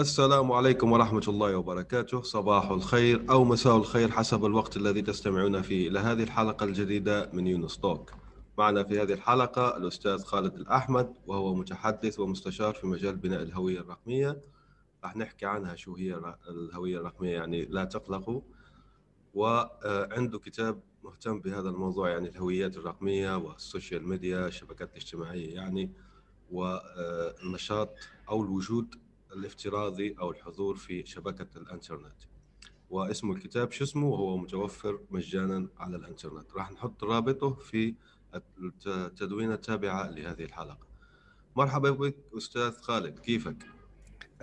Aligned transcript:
السلام 0.00 0.52
عليكم 0.52 0.92
ورحمة 0.92 1.22
الله 1.28 1.56
وبركاته. 1.56 2.22
صباح 2.22 2.70
الخير 2.70 3.30
أو 3.30 3.44
مساء 3.44 3.76
الخير 3.76 4.10
حسب 4.10 4.44
الوقت 4.44 4.76
الذي 4.76 5.02
تستمعون 5.02 5.62
فيه. 5.62 5.88
إلى 5.88 5.98
هذه 5.98 6.22
الحلقة 6.22 6.64
الجديدة 6.64 7.30
من 7.32 7.46
يونس 7.46 7.78
Talk. 7.78 8.12
معنا 8.58 8.84
في 8.84 9.02
هذه 9.02 9.12
الحلقة 9.12 9.76
الأستاذ 9.76 10.24
خالد 10.24 10.54
الأحمد 10.54 11.14
وهو 11.26 11.54
متحدث 11.54 12.20
ومستشار 12.20 12.74
في 12.74 12.86
مجال 12.86 13.16
بناء 13.16 13.42
الهوية 13.42 13.80
الرقمية. 13.80 14.40
راح 15.04 15.16
نحكي 15.16 15.46
عنها 15.46 15.76
شو 15.76 15.94
هي 15.94 16.20
الهوية 16.48 16.98
الرقمية 16.98 17.32
يعني 17.32 17.64
لا 17.64 17.84
تقلقوا 17.84 18.40
وعنده 19.34 20.38
كتاب 20.38 20.80
مهتم 21.04 21.40
بهذا 21.40 21.68
الموضوع 21.68 22.10
يعني 22.10 22.28
الهويات 22.28 22.76
الرقمية 22.76 23.36
وال 23.36 23.54
social 23.54 24.08
media 24.08 24.46
الشبكات 24.46 24.90
الاجتماعية 24.90 25.54
يعني 25.54 25.92
والنشاط 26.50 27.94
أو 28.28 28.42
الوجود 28.42 28.94
الافتراضي 29.32 30.16
أو 30.20 30.30
الحضور 30.30 30.76
في 30.76 31.06
شبكة 31.06 31.58
الإنترنت. 31.58 32.22
واسم 32.90 33.30
الكتاب 33.30 33.72
شو 33.72 33.84
اسمه؟ 33.84 34.06
وهو 34.06 34.36
متوفر 34.36 35.00
مجانا 35.10 35.68
على 35.78 35.96
الإنترنت. 35.96 36.54
راح 36.54 36.72
نحط 36.72 37.04
رابطه 37.04 37.54
في 37.54 37.94
التدوينه 38.86 39.54
التابعه 39.54 40.10
لهذه 40.10 40.44
الحلقة. 40.44 40.86
مرحبا 41.56 41.90
بك 41.90 42.16
أستاذ 42.36 42.72
خالد 42.72 43.18
كيفك؟ 43.18 43.66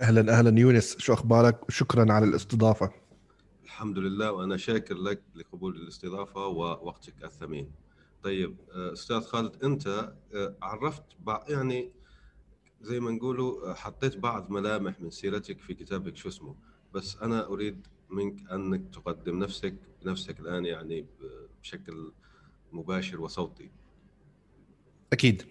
أهلا 0.00 0.38
أهلا. 0.38 0.60
يونس 0.60 0.98
شو 0.98 1.12
أخبارك؟ 1.12 1.68
وشكرا 1.68 2.12
على 2.12 2.24
الاستضافة. 2.24 2.92
الحمد 3.64 3.98
لله 3.98 4.32
وأنا 4.32 4.56
شاكر 4.56 4.94
لك 4.94 5.22
لقبول 5.34 5.76
الاستضافة 5.76 6.46
ووقتك 6.46 7.24
الثمين. 7.24 7.70
طيب 8.22 8.56
أستاذ 8.70 9.20
خالد 9.20 9.64
أنت 9.64 9.86
آه، 10.34 10.56
عرفت 10.62 11.02
يعني 11.48 11.92
زي 12.80 13.00
ما 13.00 13.10
نقولوا 13.10 13.74
حطيت 13.74 14.16
بعض 14.16 14.50
ملامح 14.50 15.00
من 15.00 15.10
سيرتك 15.10 15.60
في 15.60 15.74
كتابك 15.74 16.16
شو 16.16 16.28
اسمه؟ 16.28 16.54
بس 16.94 17.16
أنا 17.22 17.46
أريد 17.46 17.86
منك 18.10 18.50
أنك 18.52 18.94
تقدم 18.94 19.38
نفسك 19.38 19.74
بنفسك 20.04 20.40
الآن 20.40 20.64
يعني 20.64 21.06
بشكل 21.62 22.12
مباشر 22.72 23.20
وصوتي. 23.20 23.70
أكيد. 25.12 25.42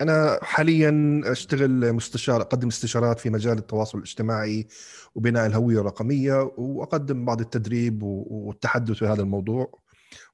أنا 0.00 0.38
حاليا 0.42 1.20
أشتغل 1.24 1.92
مستشار 1.92 2.40
أقدم 2.40 2.68
استشارات 2.68 3.20
في 3.20 3.30
مجال 3.30 3.58
التواصل 3.58 3.98
الاجتماعي 3.98 4.66
وبناء 5.14 5.46
الهوية 5.46 5.80
الرقمية 5.80 6.52
وأقدم 6.56 7.24
بعض 7.24 7.40
التدريب 7.40 8.02
والتحدث 8.02 8.96
في 8.96 9.06
هذا 9.06 9.22
الموضوع. 9.22 9.78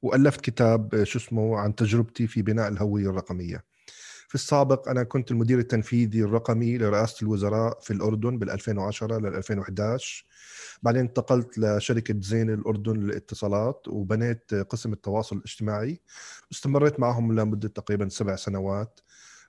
وألفت 0.03 0.41
كتاب 0.41 1.05
شو 1.05 1.19
اسمه 1.19 1.57
عن 1.59 1.75
تجربتي 1.75 2.27
في 2.27 2.43
بناء 2.43 2.69
الهوية 2.69 3.11
الرقمية. 3.11 3.72
في 4.33 4.39
السابق 4.39 4.89
أنا 4.89 5.03
كنت 5.03 5.31
المدير 5.31 5.59
التنفيذي 5.59 6.23
الرقمي 6.23 6.79
لرئاسة 6.79 7.17
الوزراء 7.23 7.81
في 7.81 7.93
الأردن 7.93 8.39
بال 8.39 8.51
2010 8.51 9.19
لل 9.19 9.35
2011 9.35 10.25
بعدين 10.83 11.01
انتقلت 11.01 11.59
لشركة 11.59 12.15
زين 12.21 12.51
الأردن 12.51 12.93
للاتصالات 12.93 13.89
وبنيت 13.89 14.55
قسم 14.55 14.93
التواصل 14.93 15.37
الاجتماعي. 15.37 16.01
واستمريت 16.51 17.01
معهم 17.01 17.41
لمدة 17.41 17.69
تقريبا 17.69 18.09
سبع 18.09 18.37
سنوات. 18.37 19.01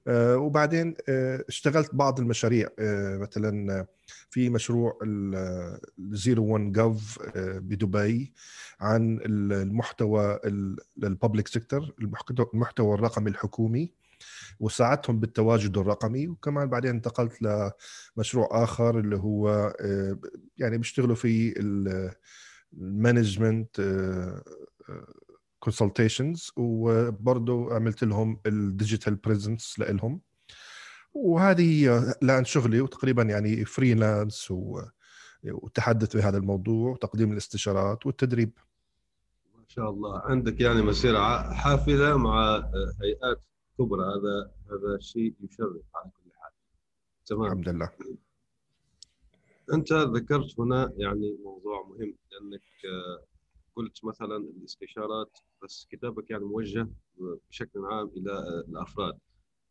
آه، 0.08 0.38
وبعدين 0.38 0.94
آه، 1.10 1.44
اشتغلت 1.48 1.96
بعض 1.96 2.20
المشاريع. 2.20 2.70
آه، 2.80 3.18
مثلا 3.18 3.86
في 4.30 4.50
مشروع 4.50 5.00
الزيرو 5.04 6.46
1 6.46 6.72
جوف 6.72 7.20
بدبي 7.36 8.34
عن 8.80 9.20
المحتوى 9.26 10.40
لل 10.98 11.10
public 11.10 11.48
sector 11.48 11.94
المحتوى 12.54 12.94
الرقمي 12.94 13.30
الحكومي. 13.30 14.03
وساعدتهم 14.60 15.20
بالتواجد 15.20 15.78
الرقمي 15.78 16.28
وكمان 16.28 16.70
بعدين 16.70 16.92
انتقلت 16.92 17.42
لمشروع 17.42 18.64
آخر 18.64 19.00
اللي 19.00 19.18
هو 19.18 19.50
آه، 19.80 20.20
يعني 20.58 20.78
بيشتغلوا 20.78 21.16
في 21.16 21.54
ال 22.74 22.83
management 22.83 23.82
consultations 25.60 26.52
وبرضه 26.58 27.76
عملت 27.76 28.04
لهم 28.04 28.40
ال 28.46 28.54
digital 28.54 29.16
presence 29.16 29.80
لهم 29.80 30.22
وهذه 31.14 31.98
الآن 32.24 32.46
شغلي 32.46 32.82
وتقريبا 32.82 33.24
يعني 33.24 33.66
freelance 33.66 34.54
والتحدث 35.44 36.18
بهذا 36.18 36.38
الموضوع 36.38 36.92
وتقديم 36.92 37.32
الاستشارات 37.32 38.06
والتدريب. 38.06 38.52
ما 39.56 39.64
شاء 39.68 39.90
الله. 39.90 40.20
عندك 40.20 40.62
يعني 40.62 40.82
مسيرة 40.82 41.54
حافلة 41.54 42.18
مع 42.18 42.56
هيئات 43.02 43.46
كبرى 43.78 44.02
هذا 44.02 44.52
هذا 44.72 45.00
شيء 45.00 45.36
يشرف 45.40 45.86
على 45.96 46.12
كل 46.12 46.32
حال. 46.36 46.52
تمام؟ 47.26 47.46
الحمد 47.46 47.70
لله. 47.70 47.90
أنت 49.74 49.94
ذكرت 49.94 50.60
هنا 50.60 50.94
يعني 50.98 51.38
موضوع 51.44 51.84
مهم 51.88 52.16
لأنك 52.32 52.62
آه، 52.86 53.26
قلت 53.76 54.06
مثلا 54.06 54.38
الاستشارات 54.38 55.40
بس 55.64 55.88
كتابك 55.90 56.32
يعني 56.32 56.44
موجه 56.44 56.90
بشكل 57.50 57.86
عام 57.86 58.08
إلى 58.08 58.32
آه، 58.32 58.64
الأفراد. 58.70 59.20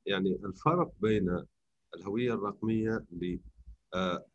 يعني 0.06 0.40
الفرق 0.44 0.92
بين 1.00 1.44
الهوية 1.96 2.34
الرقمية 2.34 3.04
ل 3.10 3.38
آه، 3.94 4.26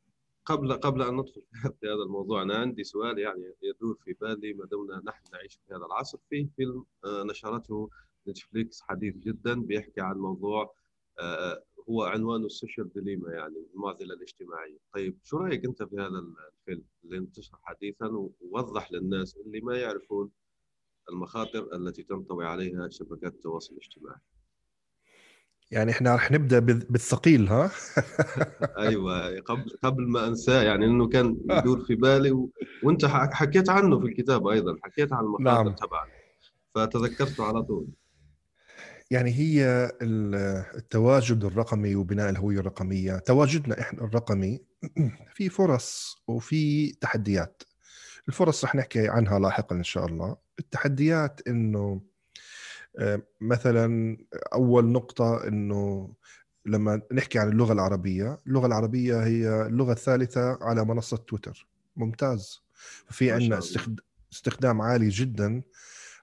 قبل 0.45 0.73
قبل 0.73 1.01
أن 1.01 1.13
ندخل 1.13 1.41
في 1.79 1.87
هذا 1.87 2.03
الموضوع 2.05 2.41
أنا 2.41 2.55
عندي 2.55 2.83
سؤال 2.83 3.19
يعني 3.19 3.53
يدور 3.63 3.97
في 4.03 4.13
بالي 4.13 4.53
ما 4.53 4.65
دمنا 4.65 5.01
نحن 5.05 5.23
نعيش 5.33 5.59
في 5.67 5.73
هذا 5.73 5.85
العصر 5.85 6.17
في 6.29 6.47
فيلم 6.55 6.85
نشرته 7.05 7.89
نتفليكس 8.29 8.81
حديث 8.81 9.15
جدا 9.15 9.61
بيحكي 9.61 10.01
عن 10.01 10.17
موضوع 10.17 10.73
آه، 11.19 11.63
هو 11.89 12.03
عنوانه 12.03 12.45
ال 12.45 12.52
social 12.52 12.93
dilemma 12.93 13.31
يعني 13.31 13.55
المعضله 13.75 14.13
الاجتماعية. 14.13 14.77
طيب 14.93 15.17
شو 15.23 15.37
رأيك 15.37 15.65
أنت 15.65 15.83
في 15.83 15.95
هذا 15.95 16.23
الفيلم 16.59 16.83
اللي 17.03 17.17
انتشر 17.17 17.57
حديثا 17.63 18.07
ووضح 18.07 18.91
للناس 18.91 19.37
اللي 19.37 19.61
ما 19.61 19.77
يعرفون 19.77 20.29
المخاطر 21.09 21.75
التي 21.75 22.03
تنطوي 22.03 22.45
عليها 22.45 22.89
شبكات 22.89 23.33
التواصل 23.33 23.73
الاجتماعي؟ 23.73 24.19
يعني 25.71 25.91
إحنا 25.91 26.15
رح 26.15 26.31
نبدأ 26.31 26.59
بالثقيل 26.59 27.47
ها؟ 27.47 27.71
أيوه 28.87 29.39
قبل 29.39 29.77
قبل 29.83 30.07
ما 30.07 30.27
أنساه 30.27 30.63
يعني 30.63 30.85
إنه 30.85 31.07
كان 31.07 31.37
يدور 31.51 31.79
في 31.79 31.95
بالي 31.95 32.31
و... 32.31 32.51
وأنت 32.83 33.05
حكيت 33.05 33.69
عنه 33.69 33.99
في 33.99 34.05
الكتاب 34.05 34.47
أيضا 34.47 34.77
حكيت 34.83 35.13
عن 35.13 35.23
المخاطر 35.23 35.63
نعم. 35.63 35.75
تبعنا 35.75 36.11
فتذكرته 36.75 37.43
على 37.43 37.63
طول. 37.63 37.87
يعني 39.11 39.31
هي 39.33 39.91
التواجد 40.01 41.43
الرقمي 41.43 41.95
وبناء 41.95 42.29
الهوية 42.29 42.59
الرقمية. 42.59 43.17
تواجدنا 43.17 43.81
إحنا 43.81 44.03
الرقمي 44.03 44.61
في 45.35 45.49
فرص 45.49 46.17
وفي 46.27 46.91
تحديات. 46.91 47.63
الفرص 48.27 48.65
رح 48.65 48.75
نحكي 48.75 49.07
عنها 49.07 49.39
لاحقا 49.39 49.75
إن 49.75 49.83
شاء 49.83 50.05
الله. 50.05 50.37
التحديات 50.59 51.41
إنه 51.47 52.01
آه، 52.99 53.21
مثلا 53.41 54.17
أول 54.53 54.85
نقطة 54.85 55.47
إنه 55.47 56.13
لما 56.65 57.01
نحكي 57.13 57.39
عن 57.39 57.49
اللغة 57.49 57.73
العربية 57.73 58.39
اللغة 58.47 58.67
العربية 58.67 59.23
هي 59.23 59.61
اللغة 59.61 59.91
الثالثة 59.91 60.57
على 60.61 60.85
منصة 60.85 61.17
تويتر. 61.17 61.67
ممتاز. 61.95 62.61
في 63.09 63.31
عندنا 63.31 63.59
استخدام 64.33 64.81
عالي 64.81 65.09
جدا 65.09 65.61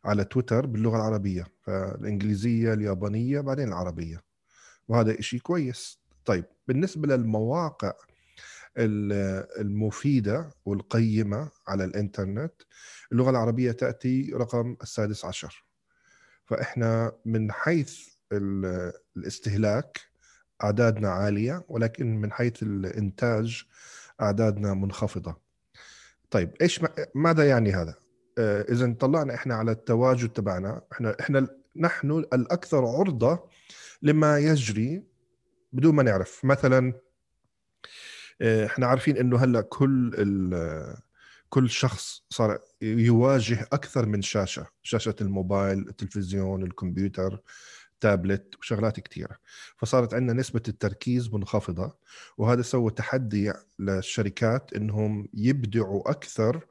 على 0.05 0.25
تويتر 0.25 0.67
باللغة 0.67 0.97
العربية 0.97 1.47
فالإنجليزية 1.63 2.73
اليابانية 2.73 3.41
بعدين 3.41 3.69
العربية. 3.69 4.23
وهذا 4.89 5.21
شيء 5.21 5.41
كويس. 5.41 5.99
طيب 6.25 6.45
بالنسبة 6.69 7.17
للمواقع 7.17 7.93
المفيدة 9.59 10.51
والقيمة 10.65 11.49
على 11.69 11.85
الإنترنت 11.85 12.53
اللغة 13.13 13.31
العربية 13.31 13.73
تأتي 13.73 14.31
رقم 14.35 14.77
السادس 14.83 15.25
عشر. 15.25 15.65
فإحنا 16.45 17.13
من 17.25 17.53
حيث 17.53 18.09
الاستهلاك 19.17 20.01
أعدادنا 20.63 21.09
عالية 21.09 21.65
ولكن 21.69 22.17
من 22.17 22.33
حيث 22.33 22.63
الإنتاج 22.63 23.65
أعدادنا 24.21 24.75
منخفضة. 24.75 25.37
طيب 26.31 26.51
إيش 26.61 26.81
ماذا 27.15 27.49
يعني 27.49 27.73
هذا؟ 27.73 27.95
اذا 28.39 28.93
طلعنا 29.01 29.35
إحنا 29.35 29.55
على 29.55 29.71
التواجد 29.71 30.29
تبعنا. 30.29 30.83
إحنا 30.93 31.17
إحنا 31.21 31.49
نحن 31.77 32.11
الأكثر 32.11 32.87
عرضة 32.87 33.49
لما 34.03 34.39
يجري 34.39 35.03
بدون 35.73 35.95
ما 35.95 36.03
نعرف. 36.03 36.45
مثلا 36.45 36.93
آه، 38.41 38.67
إحنا 38.67 38.87
عارفين 38.87 39.17
إنه 39.17 39.37
هلأ 39.37 39.61
كل 39.61 40.11
كل 41.49 41.71
شخص 41.71 42.23
صار 42.31 42.59
يواجه 42.83 43.69
أكثر 43.73 44.07
من 44.07 44.23
شاشة. 44.23 44.67
شاشة 44.83 45.15
الموبايل 45.21 45.79
التلفزيون 45.89 46.63
الكمبيوتر 46.63 47.41
تابلت 48.01 48.55
وشغلات 48.59 49.01
كثيرة 49.01 49.39
فصارت 49.77 50.15
عندنا 50.15 50.41
نسبة 50.41 50.63
التركيز 50.69 51.35
منخفضة 51.35 51.97
وهذا 52.39 52.63
سوى 52.63 52.91
تحدي 52.91 53.53
للشركات 53.79 54.73
إنهم 54.73 55.29
يبدعوا 55.35 56.11
أكثر 56.11 56.67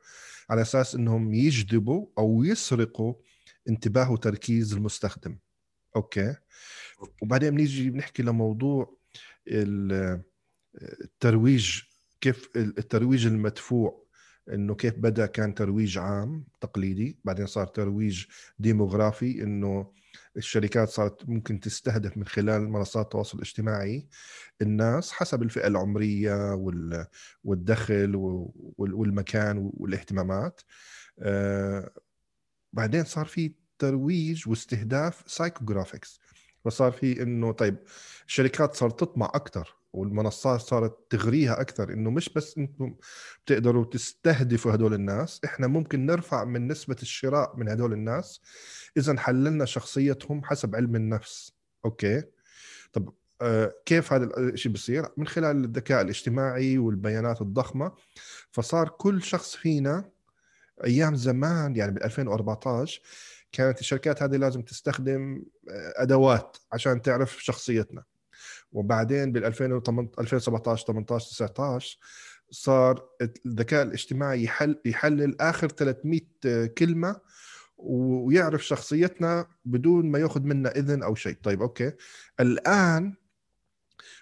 على 0.49 0.61
أساس 0.61 0.95
إنهم 0.95 1.33
يجذبوا 1.33 2.07
أو 2.17 2.43
يسرقوا 2.43 3.13
انتباه 3.69 4.11
وتركيز 4.11 4.73
المستخدم. 4.73 5.37
أوكي؟ 5.95 6.35
وبعدين 7.21 7.49
بنيجي 7.55 7.89
بنحكي 7.89 8.23
لموضوع 8.23 8.97
الترويج 10.77 11.81
كيف 12.21 12.49
الترويج 12.55 13.25
المدفوع 13.25 14.03
إنه 14.49 14.75
كيف 14.75 14.93
بدأ؟ 14.97 15.25
كان 15.25 15.53
ترويج 15.53 15.97
عام 15.97 16.45
تقليدي 16.61 17.19
بعدين 17.23 17.47
صار 17.47 17.67
ترويج 17.67 18.25
ديموغرافي 18.59 19.43
إنه 19.43 19.91
الشركات 20.37 20.89
صارت 20.89 21.29
ممكن 21.29 21.59
تستهدف 21.59 22.17
من 22.17 22.25
خلال 22.25 22.69
منصات 22.69 23.05
التواصل 23.05 23.37
الاجتماعي 23.37 24.07
الناس 24.61 25.11
حسب 25.11 25.43
الفئة 25.43 25.67
العمرية 25.67 26.53
والدخل 27.43 28.15
والمكان 28.77 29.71
والاهتمامات. 29.73 30.61
آه، 31.19 31.91
بعدين 32.73 33.03
صار 33.03 33.25
في 33.25 33.55
ترويج 33.79 34.49
واستهداف 34.49 35.23
psychographics 35.27 36.19
فصار 36.65 36.91
في 36.91 37.21
إنه 37.21 37.51
طيب 37.51 37.77
الشركات 38.27 38.75
صارت 38.75 38.99
تطمع 38.99 39.25
أكثر 39.25 39.82
والمنصات 39.93 40.59
صارت 40.59 40.97
تغريها 41.09 41.61
أكثر 41.61 41.93
إنه 41.93 42.09
مش 42.09 42.29
بس 42.29 42.57
إنتم 42.57 42.95
بتقدروا 43.45 43.85
تستهدفوا 43.85 44.73
هدول 44.73 44.93
الناس 44.93 45.41
إحنا 45.45 45.67
ممكن 45.67 46.05
نرفع 46.05 46.43
من 46.43 46.67
نسبة 46.67 46.95
الشراء 47.01 47.55
من 47.57 47.69
هدول 47.69 47.93
الناس. 47.93 48.41
إذا 48.97 49.17
حللنا 49.19 49.65
شخصيتهم 49.65 50.43
حسب 50.43 50.75
علم 50.75 50.95
النفس. 50.95 51.53
أوكي؟ 51.85 52.23
طب 52.93 53.13
آه 53.41 53.73
كيف 53.85 54.13
هذا 54.13 54.29
الشيء 54.37 54.71
بصير؟ 54.71 55.05
من 55.17 55.27
خلال 55.27 55.65
الذكاء 55.65 56.01
الاجتماعي 56.01 56.77
والبيانات 56.77 57.41
الضخمة 57.41 57.91
فصار 58.51 58.89
كل 58.89 59.23
شخص 59.23 59.55
فينا 59.55 60.09
أيام 60.85 61.15
زمان 61.15 61.75
يعني 61.75 61.91
بال 61.91 62.03
2014 62.03 63.01
كانت 63.51 63.79
الشركات 63.79 64.23
هذه 64.23 64.35
لازم 64.35 64.61
تستخدم 64.61 65.43
آه، 65.69 65.93
أدوات 65.97 66.57
عشان 66.71 67.01
تعرف 67.01 67.43
شخصيتنا. 67.43 68.03
وبعدين 68.73 69.31
بال 69.31 69.45
2017 69.45 70.85
18 70.85 71.29
19 71.29 71.97
صار 72.51 73.09
الذكاء 73.45 73.83
الاجتماعي 73.83 74.43
يحل 74.43 74.79
يحلل 74.85 75.41
آخر 75.41 75.67
300 75.67 76.65
كلمة 76.65 77.15
ويعرف 77.77 78.65
شخصيتنا 78.65 79.47
بدون 79.65 80.11
ما 80.11 80.19
ياخذ 80.19 80.41
منا 80.41 80.71
إذن 80.71 81.03
أو 81.03 81.15
شيء. 81.15 81.37
طيب 81.43 81.61
أوكي. 81.61 81.91
الآن 82.39 83.13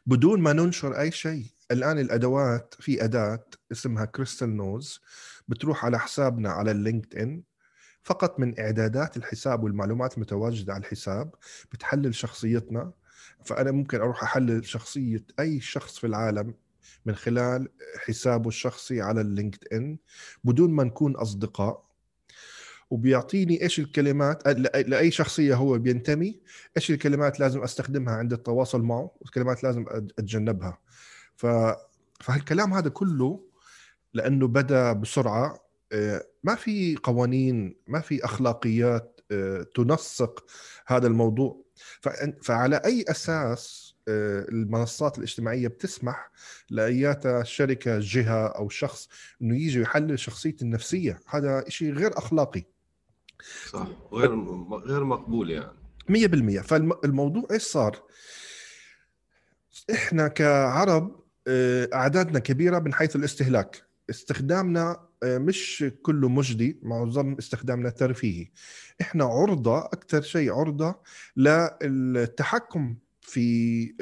بدون 0.06 0.42
ما 0.42 0.54
ننشر 0.54 1.00
أي 1.00 1.12
شيء 1.12 1.46
الآن 1.72 2.00
الأدوات 2.00 2.76
في 2.80 3.04
أداة 3.04 3.46
اسمها 3.72 4.06
Crystal 4.06 4.56
Knows 4.58 5.02
بتروح 5.48 5.86
على 5.86 6.00
حسابنا 6.00 6.50
على 6.50 6.72
ال 6.72 7.16
LinkedIn 7.16 7.44
فقط 8.04 8.40
من 8.40 8.60
إعدادات 8.60 9.18
الحساب 9.18 9.64
والمعلومات 9.64 10.16
المتواجده 10.16 10.74
على 10.74 10.82
الحساب 10.82 11.36
بتحلل 11.72 12.16
شخصيتنا. 12.16 12.92
فأنا 13.46 13.72
ممكن 13.72 14.02
أروح 14.02 14.24
أحلل 14.24 14.66
شخصية 14.66 15.26
أي 15.40 15.60
شخص 15.60 16.00
في 16.00 16.08
العالم 16.08 16.54
من 17.06 17.16
خلال 17.16 17.70
حسابه 18.06 18.48
الشخصي 18.48 19.02
على 19.02 19.22
ال 19.22 19.68
LinkedIn 19.74 19.98
بدون 20.44 20.72
ما 20.72 20.84
نكون 20.84 21.16
أصدقاء. 21.16 21.92
وبيعطيني 22.90 23.62
إيش 23.64 23.80
الكلمات 23.80 24.48
لأي 24.76 25.12
شخصية 25.12 25.56
هو 25.56 25.78
بينتمي 25.78 26.40
إيش 26.78 26.92
الكلمات 26.92 27.40
لازم 27.40 27.64
أستخدمها 27.64 28.14
عند 28.14 28.34
التواصل 28.34 28.82
معه 28.82 29.12
والكلمات 29.22 29.64
لازم 29.64 29.86
أتجنبها. 29.90 30.78
ف 31.36 31.46
فهالكلام 32.20 32.74
هذا 32.74 32.90
كله 32.90 33.44
لأنه 34.14 34.48
بدأ 34.48 34.94
بسرعة 34.94 35.72
آه، 35.92 36.26
ما 36.44 36.56
في 36.56 36.96
قوانين 36.96 37.76
ما 37.88 38.00
في 38.00 38.26
أخلاقيات 38.26 39.22
آه، 39.32 39.66
تنسق 39.76 40.46
هذا 40.88 41.08
الموضوع. 41.08 41.62
فعلى 42.42 42.82
أي 42.86 43.06
أساس 43.10 43.96
آه، 44.08 44.46
المنصات 44.50 45.18
الاجتماعية 45.18 45.68
بتسمح 45.68 46.32
لأيات 46.70 47.46
شركة 47.46 48.00
جهة 48.00 48.48
أو 48.48 48.70
شخص 48.70 49.10
إنه 49.42 49.56
يجي 49.56 49.82
يحلل 49.82 50.20
شخصيتي 50.20 50.66
النفسية؟ 50.66 51.20
هذا 51.28 51.64
شيء 51.68 51.94
غير 51.94 52.18
أخلاقي. 52.18 52.64
صح. 53.70 53.88
غير 54.14 54.36
غير 54.86 55.04
مقبول 55.04 55.52
يعني. 55.52 55.72
100% 56.10 56.62
فالموضوع 56.62 57.48
إيش 57.52 57.64
صار؟ 57.64 58.04
إحنا 59.92 60.28
كعرب 60.28 61.22
آه، 61.48 61.90
أعدادنا 61.94 62.40
كبيرة 62.40 62.80
من 62.80 62.94
حيث 62.94 63.16
الاستهلاك. 63.16 63.84
استخدامنا 64.10 65.11
مش 65.24 65.86
كله 66.02 66.30
مجدي 66.30 66.80
معظم 66.84 67.34
استخدامنا 67.40 67.90
ترفيهي. 67.90 68.48
إحنا 69.02 69.24
عرضة 69.26 69.80
أكثر 69.80 70.22
شيء 70.22 70.54
عرضة 70.54 70.96
للتحكم 71.38 72.96
في 73.22 73.94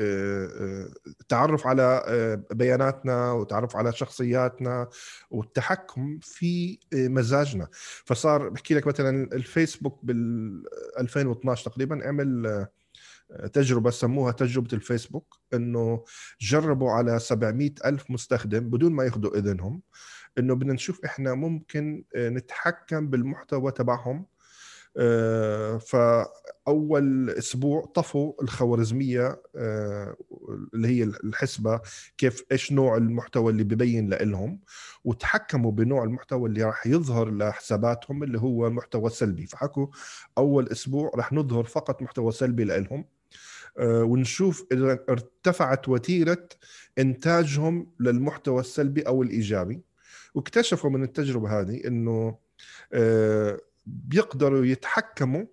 التعرف 1.22 1.66
آه، 1.66 1.70
على 1.70 2.44
بياناتنا 2.52 3.32
وتعرف 3.32 3.76
على 3.76 3.92
شخصياتنا 3.94 4.88
والتحكم 5.32 6.20
في 6.22 6.80
مزاجنا. 6.94 7.68
فصار 8.06 8.50
بحكي 8.50 8.74
لك 8.74 8.88
مثلا 8.88 9.30
الفيسبوك 9.34 10.00
بال 10.04 10.64
2012 11.00 11.72
تقريبا 11.72 12.08
عمل 12.08 12.68
تجربة 13.54 13.90
سموها 13.90 14.32
تجربة 14.32 14.70
الفيسبوك 14.74 15.40
إنه 15.54 16.04
جربوا 16.42 16.92
على 16.92 17.20
700 17.20 17.72
ألف 17.86 18.12
مستخدم 18.12 18.60
بدون 18.60 18.92
ما 18.92 19.04
ياخذوا 19.04 19.38
إذنهم. 19.38 19.82
إنه 20.38 20.56
بدنا 20.56 20.74
نشوف 20.74 21.06
إحنا 21.06 21.34
ممكن 21.34 22.04
آه، 22.16 22.30
نتحكم 22.30 23.08
بالمحتوى 23.08 23.72
تبعهم. 23.72 24.26
آه، 24.98 25.78
فأول 25.78 27.30
أسبوع 27.30 27.86
طفوا 27.86 28.34
الخوارزمية 28.44 29.42
آه، 29.56 30.16
اللي 30.74 30.88
هي 30.88 31.04
الحسبة 31.04 31.82
كيف 32.18 32.44
إيش 32.52 32.72
نوع 32.72 32.98
المحتوى 32.98 33.52
اللي 33.52 33.64
ببين 33.64 34.10
لهم 34.14 34.60
وتحكموا 35.04 35.72
بنوع 35.72 36.04
المحتوى 36.04 36.50
اللي 36.50 36.64
راح 36.64 36.88
يظهر 36.88 37.32
لحساباتهم 37.32 38.24
اللي 38.24 38.40
هو 38.40 38.70
محتوى 38.70 39.10
سلبي. 39.10 39.46
فحكوا 39.46 39.88
أول 40.38 40.68
أسبوع 40.70 41.12
راح 41.16 41.34
نظهر 41.34 41.64
فقط 41.64 42.02
محتوى 42.02 42.32
سلبي 42.32 42.64
لهم 42.64 43.06
ونشوف 43.82 44.66
إذا 44.72 45.00
ارتفعت 45.10 45.90
وتيرة 45.90 46.50
إنتاجهم 47.00 47.92
للمحتوى 48.00 48.60
السلبي 48.60 49.02
أو 49.02 49.24
الإيجابي. 49.24 49.82
واكتشفوا 50.34 50.90
من 50.90 51.04
التجربة 51.04 51.60
هذه 51.62 51.88
إنه 51.88 52.38
آه، 52.94 53.60
بيقدروا 53.86 54.66
يتحكموا 54.66 55.46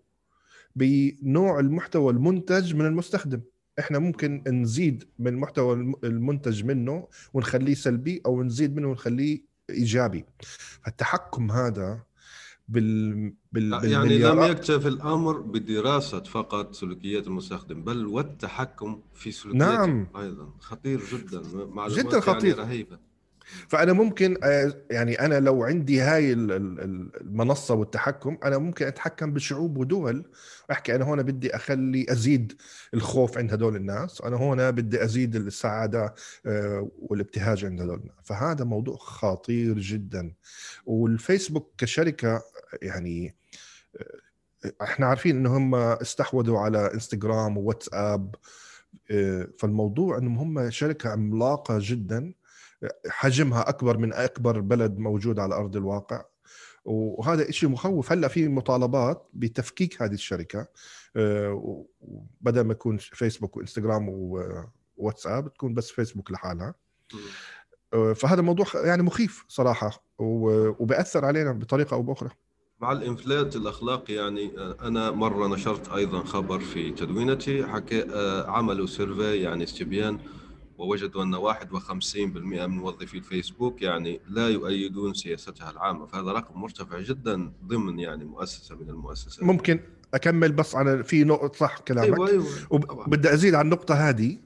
بنوع 0.76 1.60
المحتوى 1.60 2.12
المنتج 2.12 2.74
من 2.74 2.86
المستخدم. 2.86 3.40
إحنا 3.78 3.98
ممكن 3.98 4.42
نزيد 4.46 5.04
من 5.18 5.28
المحتوى 5.28 5.94
المنتج 6.04 6.64
منه 6.64 7.08
ونخليه 7.34 7.74
سلبي 7.74 8.22
أو 8.26 8.42
نزيد 8.42 8.76
منه 8.76 8.88
ونخليه 8.88 9.42
إيجابي. 9.70 10.24
التحكم 10.88 11.50
هذا 11.50 12.00
بال, 12.68 13.32
بال... 13.52 13.92
يعني 13.92 14.18
لم 14.18 14.42
يكتف 14.42 14.86
الأمر 14.86 15.40
بدراسة 15.40 16.20
فقط 16.20 16.74
سلوكيات 16.74 17.26
المستخدم 17.26 17.84
بل 17.84 18.06
والتحكم 18.06 19.00
في 19.14 19.32
سلوكياته 19.32 19.86
نعم. 19.86 20.06
أيضا. 20.16 20.50
خطير 20.60 21.00
جدا 21.12 21.42
معلومات 21.54 22.06
جدا 22.06 22.20
خطير. 22.20 22.58
يعني 22.58 22.68
رهيبة. 22.68 22.98
فأنا 23.68 23.92
ممكن 23.92 24.36
آه، 24.42 24.74
يعني 24.90 25.20
أنا 25.20 25.40
لو 25.40 25.64
عندي 25.64 26.00
هاي 26.00 26.32
المنصة 26.32 27.74
والتحكم 27.74 28.38
أنا 28.44 28.58
ممكن 28.58 28.86
أتحكم 28.86 29.32
بشعوب 29.32 29.78
ودول. 29.78 30.30
أحكي 30.70 30.94
أنا 30.94 31.04
هون 31.04 31.22
بدي 31.22 31.56
أخلي 31.56 32.06
أزيد 32.08 32.52
الخوف 32.94 33.38
عند 33.38 33.52
هدول 33.52 33.76
الناس 33.76 34.20
أنا 34.20 34.36
هون 34.36 34.70
بدي 34.70 35.04
أزيد 35.04 35.36
السعادة 35.36 36.14
آه، 36.46 36.90
والابتهاج 36.98 37.64
عند 37.64 37.80
هدول 37.80 37.98
الناس. 37.98 38.14
فهذا 38.24 38.64
موضوع 38.64 38.96
خطير 38.96 39.78
جدا. 39.78 40.32
والفيسبوك 40.86 41.72
كشركة 41.78 42.42
يعني 42.82 43.34
آه، 43.96 44.72
إحنا 44.82 45.06
عارفين 45.06 45.36
إنه 45.36 45.56
هم 45.56 45.74
استحوذوا 45.74 46.58
على 46.58 46.94
إنستغرام 46.94 47.58
وواتساب 47.58 48.34
فالموضوع 49.58 50.18
إنهم 50.18 50.38
هم 50.38 50.70
شركة 50.70 51.10
عملاقة 51.10 51.78
جدا. 51.80 52.32
حجمها 53.08 53.68
أكبر 53.68 53.98
من 53.98 54.12
أكبر 54.12 54.60
بلد 54.60 54.98
موجود 54.98 55.38
على 55.38 55.54
أرض 55.54 55.76
الواقع. 55.76 56.24
وهذا 56.84 57.50
شيء 57.50 57.68
مخوف. 57.68 58.12
هلأ 58.12 58.28
في 58.28 58.48
مطالبات 58.48 59.28
بتفكيك 59.32 60.02
هذه 60.02 60.14
الشركة 60.14 60.66
آه، 61.16 61.84
بدل 62.40 62.60
ما 62.60 62.72
يكون 62.72 62.96
فيسبوك 62.96 63.56
وإنستغرام 63.56 64.08
واتساب 64.96 65.54
تكون 65.54 65.74
بس 65.74 65.90
فيسبوك 65.90 66.30
لحالها. 66.30 66.74
فهذا 68.14 68.42
موضوع 68.42 68.66
يعني 68.74 69.02
مخيف 69.02 69.44
صراحة 69.48 70.04
وبأثر 70.18 71.24
علينا 71.24 71.52
بطريقة 71.52 71.94
أو 71.94 72.02
بأخرى. 72.02 72.30
مع 72.80 72.92
الإنفلات 72.92 73.56
الاخلاقي 73.56 74.14
يعني 74.14 74.50
أنا 74.58 75.10
مرة 75.10 75.48
نشرت 75.48 75.88
أيضا 75.88 76.24
خبر 76.24 76.60
في 76.60 76.90
تدوينتي 76.90 77.66
حكى 77.66 78.04
عملوا 78.48 78.86
survey 78.86 79.36
يعني 79.36 79.64
استبيان 79.64 80.18
ووجدوا 80.78 81.22
أن 81.22 81.34
51% 81.34 82.04
من 82.26 82.68
موظفي 82.68 83.18
الفيسبوك 83.18 83.82
يعني 83.82 84.20
لا 84.28 84.48
يؤيدون 84.48 85.14
سياستها 85.14 85.70
العامة 85.70 86.06
فهذا 86.06 86.32
رقم 86.32 86.60
مرتفع 86.60 87.00
جدا 87.00 87.52
ضمن 87.64 87.98
يعني 87.98 88.24
مؤسسة 88.24 88.74
من 88.74 88.90
المؤسسات. 88.90 89.42
ممكن 89.42 89.80
أكمل 90.14 90.52
بس 90.52 90.74
على 90.74 91.04
في 91.04 91.24
نقطة 91.24 91.58
صح 91.58 91.78
كلامك. 91.78 92.18
أيوه 92.18 92.28
أيوه 92.28 92.46
وبدي 92.70 93.34
أزيد 93.34 93.54
على 93.54 93.64
النقطة 93.64 93.94
هذه 93.94 94.38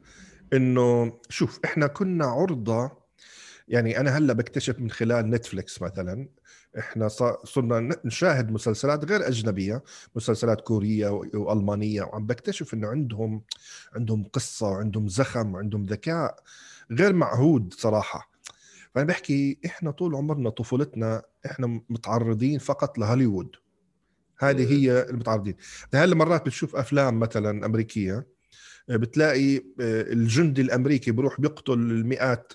إنه 0.53 1.13
شوف 1.29 1.61
إحنا 1.65 1.87
كنا 1.87 2.25
عرضة 2.27 2.91
يعني 3.69 4.01
أنا 4.01 4.11
هلأ 4.11 4.33
بكتشف 4.33 4.81
من 4.81 4.91
خلال 4.91 5.31
نتفليكس 5.31 5.83
مثلا 5.83 6.29
إحنا 6.79 7.09
صرنا 7.45 7.97
نشاهد 8.05 8.51
مسلسلات 8.51 9.05
غير 9.05 9.29
أجنبية 9.29 9.83
مسلسلات 10.17 10.61
كورية 10.61 11.09
وألمانية 11.35 12.03
وعم 12.03 12.27
بكتشف 12.27 12.75
إنه 12.75 12.89
عندهم 12.89 13.43
عندهم 13.97 14.25
قصة 14.25 14.69
وعندهم 14.69 15.09
زخم 15.09 15.55
وعندهم 15.55 15.87
ذكاء 15.87 16.43
غير 16.91 17.13
معهود 17.13 17.75
صراحة. 17.75 18.31
فأنا 18.95 19.07
بحكي 19.07 19.59
إحنا 19.67 19.91
طول 19.91 20.15
عمرنا 20.15 20.51
طفولتنا 20.51 21.23
إحنا 21.47 21.81
متعرضين 21.91 22.59
فقط 22.59 22.99
لهوليوود. 22.99 23.57
هذه 24.39 24.73
هي 24.73 25.03
المتعرضين. 25.11 25.55
هلا 25.95 26.15
مرات 26.15 26.47
بتشوف 26.47 26.77
أفلام 26.77 27.21
مثلا 27.21 27.67
أمريكية 27.67 28.27
بتلاقي 28.89 29.57
آه، 29.57 29.63
الجندي 30.13 30.63
الأمريكي 30.63 31.11
بيروح 31.11 31.41
بيقتل 31.41 31.73
المئات 31.73 32.53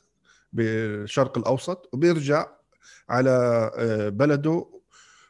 بالشرق 0.54 1.38
الأوسط 1.38 1.90
وبيرجع 1.94 2.55
على 3.10 3.72
آه، 3.78 4.10
بلده 4.10 4.66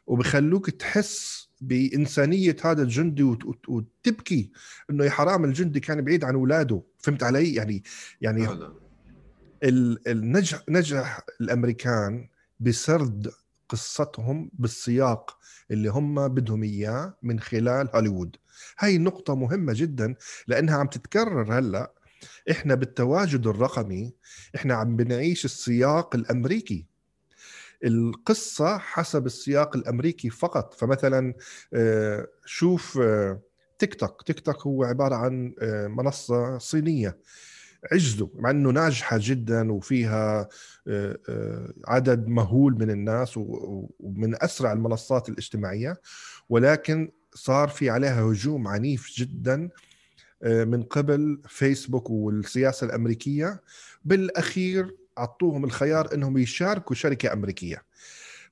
وبخلوك 0.06 0.70
تحس 0.70 1.48
بإنسانية 1.60 2.56
هذا 2.64 2.82
الجندي 2.82 3.22
وتبكي 3.68 4.50
إنه 4.90 5.04
يا 5.04 5.10
حرام 5.10 5.44
الجندي 5.44 5.80
كان 5.80 6.00
بعيد 6.00 6.24
عن 6.24 6.34
أولاده 6.34 6.82
فهمت 6.98 7.22
علي؟ 7.22 7.54
يعني 7.54 7.82
يعني 8.20 8.48
النجح 10.06 10.62
نجح 10.68 11.20
الأمريكان 11.40 12.28
بسرد 12.60 13.32
قصتهم 13.68 14.50
بالسياق 14.52 15.38
اللي 15.70 15.88
هم 15.88 16.28
بدهم 16.28 16.62
إياه 16.62 17.16
من 17.22 17.40
خلال 17.40 17.88
هوليوود. 17.94 18.36
هاي 18.78 18.98
نقطة 18.98 19.34
مهمة 19.34 19.72
جدا 19.76 20.14
لأنها 20.46 20.76
عم 20.76 20.86
تتكرر 20.86 21.58
هلأ. 21.58 21.92
إحنا 22.50 22.74
بالتواجد 22.74 23.46
الرقمي 23.46 24.14
إحنا 24.56 24.74
عم 24.74 24.96
بنعيش 24.96 25.44
السياق 25.44 26.14
الأمريكي. 26.14 26.86
القصة 27.84 28.78
حسب 28.78 29.26
السياق 29.26 29.76
الأمريكي 29.76 30.30
فقط. 30.30 30.74
فمثلا 30.74 31.34
آه، 31.74 32.26
شوف 32.44 32.98
آه، 33.02 33.40
تيك 33.78 33.94
توك. 33.94 34.22
تيك 34.22 34.40
توك 34.40 34.66
هو 34.66 34.84
عبارة 34.84 35.14
عن 35.14 35.54
آه، 35.60 35.86
منصة 35.86 36.58
صينية. 36.58 37.18
عجزوا 37.92 38.28
مع 38.34 38.50
إنه 38.50 38.70
ناجحة 38.70 39.18
جدا 39.20 39.72
وفيها 39.72 40.48
عدد 41.88 42.26
مهول 42.28 42.74
من 42.74 42.90
الناس 42.90 43.34
ومن 43.36 44.42
أسرع 44.42 44.72
المنصات 44.72 45.28
الاجتماعية. 45.28 46.00
ولكن 46.48 47.10
صار 47.34 47.68
في 47.68 47.90
عليها 47.90 48.22
هجوم 48.22 48.68
عنيف 48.68 49.12
جدا 49.16 49.68
من 50.42 50.82
قبل 50.82 51.42
فيسبوك 51.48 52.10
والسياسة 52.10 52.86
الأمريكية. 52.86 53.60
بالأخير 54.04 54.96
أعطوهم 55.18 55.64
الخيار 55.64 56.14
إنهم 56.14 56.38
يشاركوا 56.38 56.96
شركة 56.96 57.32
أمريكية. 57.32 57.82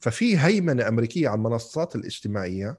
ففي 0.00 0.38
هيمنة 0.38 0.88
أمريكية 0.88 1.28
على 1.28 1.38
المنصات 1.38 1.96
الاجتماعية 1.96 2.78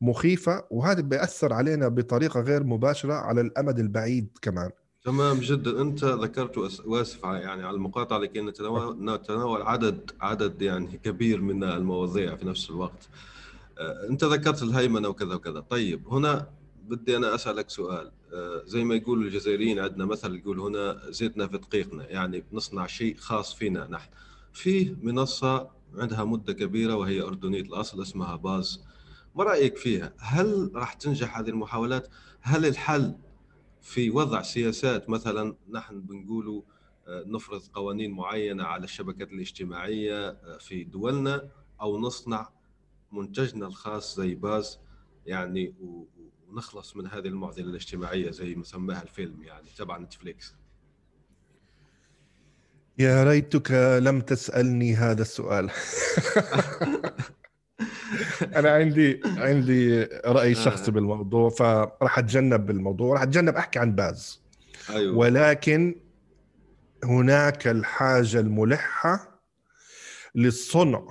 مخيفة 0.00 0.64
وهذا 0.70 1.00
بيأثر 1.00 1.52
علينا 1.52 1.88
بطريقة 1.88 2.40
غير 2.40 2.64
مباشرة 2.64 3.14
على 3.14 3.40
الأمد 3.40 3.78
البعيد 3.78 4.28
كمان. 4.42 4.70
تمام 5.04 5.40
جدا. 5.40 5.80
أنت 5.80 6.04
ذكرت 6.04 6.58
وأسف 6.86 7.24
يعني 7.24 7.64
على 7.64 7.76
المقاطعة 7.76 8.18
لكي 8.18 8.40
نتناول 8.40 9.62
عدد 9.62 10.10
عدد 10.20 10.62
يعني 10.62 11.00
كبير 11.04 11.40
من 11.40 11.64
المواضيع 11.64 12.36
في 12.36 12.46
نفس 12.46 12.70
الوقت. 12.70 13.08
أنت 14.10 14.24
ذكرت 14.24 14.62
الهيمنة 14.62 15.08
وكذا 15.08 15.34
وكذا. 15.34 15.60
طيب 15.60 16.08
هنا 16.08 16.46
بدي 16.88 17.16
أنا 17.16 17.34
أسألك 17.34 17.70
سؤال. 17.70 18.12
آه، 18.32 18.62
زي 18.64 18.84
ما 18.84 18.94
يقول 18.94 19.26
الجزائريين 19.26 19.78
عندنا 19.78 20.04
مثل 20.04 20.34
يقول 20.34 20.60
هنا 20.60 21.10
زيتنا 21.10 21.46
في 21.46 21.58
دقيقنا 21.58 22.10
يعني 22.10 22.44
بنصنع 22.52 22.86
شيء 22.86 23.16
خاص 23.16 23.54
فينا 23.54 23.86
نحن. 23.90 24.10
فيه 24.52 24.96
منصة 25.02 25.70
عندها 25.94 26.24
مدة 26.24 26.52
كبيرة 26.52 26.94
وهي 26.94 27.20
أردنية 27.20 27.60
الأصل 27.60 28.02
اسمها 28.02 28.36
باز. 28.36 28.80
ما 29.34 29.44
رأيك 29.44 29.76
فيها؟ 29.76 30.12
هل 30.18 30.70
راح 30.74 30.92
تنجح 30.92 31.38
هذه 31.38 31.48
المحاولات؟ 31.48 32.08
هل 32.40 32.66
الحل 32.66 33.14
في 33.80 34.10
وضع 34.10 34.42
سياسات؟ 34.42 35.10
مثلا 35.10 35.54
نحن 35.70 36.00
بنقولوا 36.00 36.62
آه، 37.08 37.24
نفرض 37.26 37.62
قوانين 37.74 38.10
معينة 38.10 38.64
على 38.64 38.84
الشبكات 38.84 39.32
الاجتماعية 39.32 40.28
آه، 40.28 40.58
في 40.58 40.84
دولنا 40.84 41.48
أو 41.80 41.98
نصنع 41.98 42.48
منتجنا 43.12 43.66
الخاص 43.66 44.16
زي 44.16 44.34
باز 44.34 44.78
يعني 45.26 45.74
ونخلص 46.50 46.96
من 46.96 47.06
هذه 47.06 47.26
المعضلة 47.26 47.64
الاجتماعية 47.64 48.30
زي 48.30 48.54
ما 48.54 48.64
سماها 48.64 49.02
الفيلم 49.02 49.42
يعني 49.42 49.66
تبع 49.76 49.98
نتفليكس. 49.98 50.54
يا 52.98 53.24
ريتك 53.24 53.70
لم 54.02 54.20
تسألني 54.20 54.94
هذا 54.94 55.22
السؤال. 55.22 55.70
أنا 58.56 58.70
عندي 58.70 59.20
عندي 59.24 60.02
رأي 60.24 60.54
شخصي 60.54 60.90
بالموضوع 60.90 61.50
فراح 61.50 62.18
أتجنب 62.18 62.70
الموضوع 62.70 63.14
راح 63.14 63.22
أتجنب 63.22 63.56
أحكي 63.56 63.78
عن 63.78 63.94
باز. 63.94 64.42
أيوة. 64.90 65.16
ولكن 65.16 65.94
هناك 67.04 67.66
الحاجة 67.66 68.40
الملحة 68.40 69.40
لصنع 70.34 71.02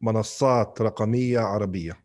منصات 0.00 0.80
رقمية 0.80 1.38
عربية. 1.38 2.03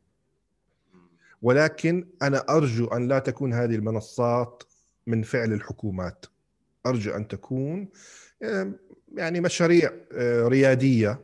ولكن 1.41 2.07
أنا 2.21 2.45
أرجو 2.49 2.85
أن 2.85 3.07
لا 3.07 3.19
تكون 3.19 3.53
هذه 3.53 3.75
المنصات 3.75 4.63
من 5.07 5.23
فعل 5.23 5.53
الحكومات. 5.53 6.25
أرجو 6.85 7.11
أن 7.11 7.27
تكون 7.27 7.89
يعني 9.15 9.41
مشاريع 9.41 9.91
آه، 10.11 10.47
ريادية 10.47 11.19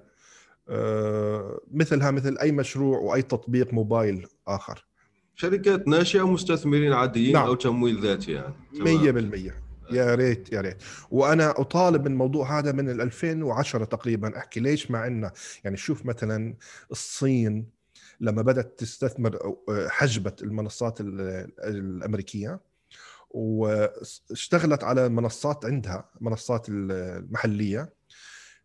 آه، 0.69 1.59
مثلها 1.73 2.11
مثل 2.11 2.37
أي 2.41 2.51
مشروع 2.51 2.99
وأي 2.99 3.21
تطبيق 3.21 3.73
موبايل 3.73 4.27
آخر. 4.47 4.85
شركات 5.35 5.87
ناشئة 5.87 6.21
ومستثمرين 6.21 6.93
عاديين 6.93 7.33
نعم. 7.33 7.45
أو 7.45 7.55
تمويل 7.55 8.01
ذاتي 8.01 8.31
يعني. 8.31 8.53
100% 8.73 9.65
يا 9.91 10.15
ريت 10.15 10.53
يا 10.53 10.61
ريت. 10.61 10.77
وأنا 11.11 11.61
أطالب 11.61 12.01
من 12.01 12.11
الموضوع 12.11 12.59
هذا 12.59 12.71
من 12.71 13.01
2010 13.01 13.85
تقريبا. 13.85 14.37
أحكي 14.37 14.59
ليش؟ 14.59 14.91
مع 14.91 15.07
إنه 15.07 15.31
يعني 15.63 15.77
شوف 15.77 16.05
مثلا 16.05 16.55
الصين 16.91 17.74
لما 18.19 18.41
بدأت 18.41 18.79
تستثمر 18.79 19.55
حجبت 19.87 20.43
المنصات 20.43 21.01
الأمريكية 21.01 22.59
واشتغلت 23.29 24.83
على 24.83 25.09
منصات 25.09 25.65
عندها 25.65 26.09
منصات 26.21 26.65
المحلية. 26.69 27.93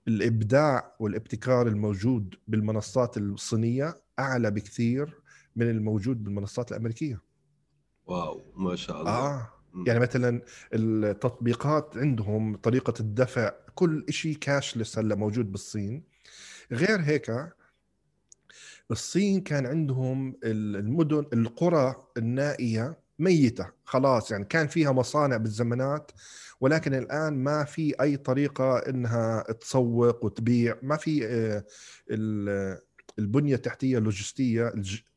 الإبداع 0.08 0.96
والابتكار 1.00 1.68
الموجود 1.68 2.34
بالمنصات 2.48 3.16
الصينية 3.16 3.94
أعلى 4.18 4.50
بكثير 4.50 5.20
من 5.56 5.70
الموجود 5.70 6.24
بالمنصات 6.24 6.72
الأمريكية. 6.72 7.20
واو 8.06 8.42
ما 8.56 8.76
شاء 8.76 9.00
الله. 9.00 9.10
آه 9.10 9.48
يعني 9.86 10.00
مثلا 10.00 10.42
التطبيقات 10.74 11.96
عندهم 11.96 12.56
طريقة 12.56 12.94
الدفع 13.00 13.52
كل 13.74 14.04
شيء 14.08 14.36
كاشلس 14.36 14.98
هلأ 14.98 15.14
موجود 15.14 15.52
بالصين. 15.52 16.02
غير 16.72 17.00
هيك 17.00 17.30
الصين 18.90 19.40
كان 19.40 19.66
عندهم 19.66 20.36
المدن 20.44 21.26
القرى 21.32 21.94
النائية 22.16 22.98
ميتة 23.18 23.66
خلاص 23.84 24.30
يعني 24.30 24.44
كان 24.44 24.66
فيها 24.66 24.92
مصانع 24.92 25.36
بالزمانات 25.36 26.10
ولكن 26.60 26.94
الآن 26.94 27.32
ما 27.32 27.64
في 27.64 27.94
أي 28.00 28.16
طريقة 28.16 28.78
إنها 28.78 29.42
تسوق 29.52 30.24
وتبيع 30.24 30.76
ما 30.82 30.96
في 30.96 31.26
آه، 31.26 31.64
البنية 33.18 33.54
التحتية 33.54 33.98
اللوجستية 33.98 34.72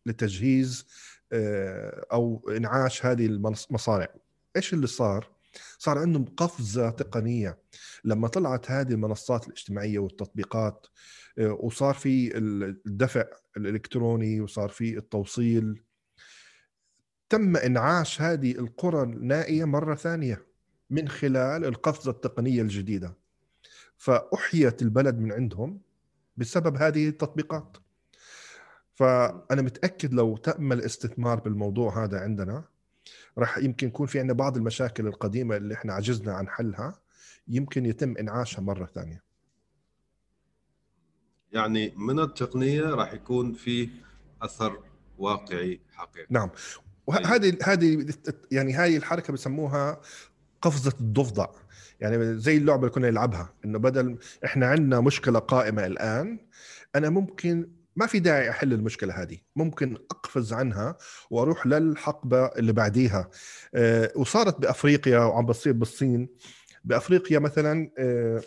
لتجهيز 0.06 0.88
آه، 1.34 2.06
أو 2.12 2.50
إنعاش 2.58 3.06
هذه 3.06 3.26
المصانع 3.26 4.08
إيش 4.56 4.74
اللي 4.74 4.88
صار؟ 4.88 5.30
صار 5.78 5.98
عندهم 5.98 6.26
قفزة 6.26 6.90
تقنية. 6.90 7.58
لما 8.04 8.28
طلعت 8.28 8.72
هذه 8.72 8.92
المنصات 8.92 9.48
الاجتماعية 9.48 10.00
والتطبيقات 10.00 10.88
آه، 11.38 11.54
وصار 11.54 11.94
في 11.94 12.38
الدفع 12.38 13.24
الإلكتروني 13.58 14.42
وصار 14.42 14.70
في 14.70 14.98
التوصيل 14.98 15.84
تم 17.30 17.58
إنعاش 17.58 18.22
هذه 18.22 18.52
القرى 18.52 19.04
النائية 19.04 19.66
مرة 19.66 19.96
ثانية 19.96 20.46
من 20.90 21.10
خلال 21.10 21.66
القفزة 21.66 22.12
التقنية 22.12 22.62
الجديدة. 22.62 23.18
فأحيت 23.98 24.82
البلد 24.82 25.20
من 25.20 25.32
عندهم 25.32 25.82
بسبب 26.38 26.78
هذه 26.78 27.10
التطبيقات. 27.10 27.78
فأنا 28.94 29.62
متأكد 29.62 30.14
لو 30.14 30.38
تم 30.38 30.72
الاستثمار 30.74 31.40
بالموضوع 31.40 32.04
هذا 32.04 32.20
عندنا 32.20 32.64
راح 33.38 33.58
يمكن 33.58 33.88
يكون 33.88 34.08
في 34.08 34.20
عندنا 34.20 34.38
بعض 34.38 34.58
المشاكل 34.58 35.08
القديمة 35.08 35.56
اللي 35.58 35.74
إحنا 35.74 35.94
عجزنا 35.94 36.34
عن 36.34 36.48
حلها 36.48 37.00
يمكن 37.48 37.86
يتم 37.86 38.18
إنعاشها 38.18 38.62
مرة 38.62 38.86
ثانية. 38.86 39.24
يعني 41.52 41.94
من 41.98 42.20
التقنية 42.20 42.82
راح 42.82 43.14
يكون 43.14 43.54
في 43.54 43.90
أثر 44.42 44.80
واقعي 45.18 45.82
حقيقي. 45.94 46.28
نعم. 46.30 46.50
وهذه 47.08 47.58
هذه 47.64 48.14
يعني 48.52 48.74
هاي 48.74 48.98
الحركة 48.98 49.34
بسموها 49.34 50.02
قفزة 50.62 50.94
الضفدع. 51.00 51.48
يعني 52.00 52.40
زي 52.40 52.58
اللعبة 52.58 52.82
اللي 52.82 52.94
كنا 52.94 53.10
نلعبها 53.10 53.54
إنه 53.66 53.80
بدل 53.80 54.18
إحنا 54.46 54.68
عندنا 54.68 55.00
مشكلة 55.00 55.40
قائمة 55.40 55.86
الآن 55.86 56.40
أنا 56.96 57.10
ممكن 57.10 57.70
ما 57.96 58.06
في 58.06 58.20
داعي 58.20 58.50
أحل 58.50 58.74
المشكلة 58.74 59.22
هذه. 59.22 59.38
ممكن 59.56 59.98
أقفز 60.12 60.54
عنها 60.54 60.98
وأروح 61.30 61.68
للحقبة 61.68 62.46
اللي 62.46 62.74
بعديها. 62.74 63.30
أه 63.76 64.12
وصارت 64.16 64.60
بأفريقيا 64.60 65.20
وعم 65.20 65.46
بتصير 65.46 65.74
بالصين. 65.74 66.30
بأفريقيا 66.84 67.40
مثلا 67.40 67.92
أه 67.98 68.44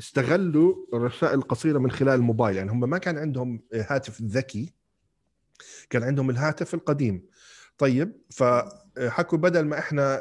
استغلوا 0.00 0.74
الرسائل 0.94 1.34
القصيرة 1.34 1.78
من 1.78 1.90
خلال 1.90 2.14
الموبايل. 2.14 2.56
يعني 2.56 2.70
هم 2.70 2.90
ما 2.90 2.98
كان 2.98 3.18
عندهم 3.18 3.62
هاتف 3.74 4.22
ذكي 4.22 4.74
كان 5.90 6.02
عندهم 6.02 6.30
الهاتف 6.30 6.74
القديم. 6.74 7.26
طيب 7.78 8.12
فحكوا 8.30 9.38
بدل 9.38 9.64
ما 9.64 9.78
إحنا 9.78 10.20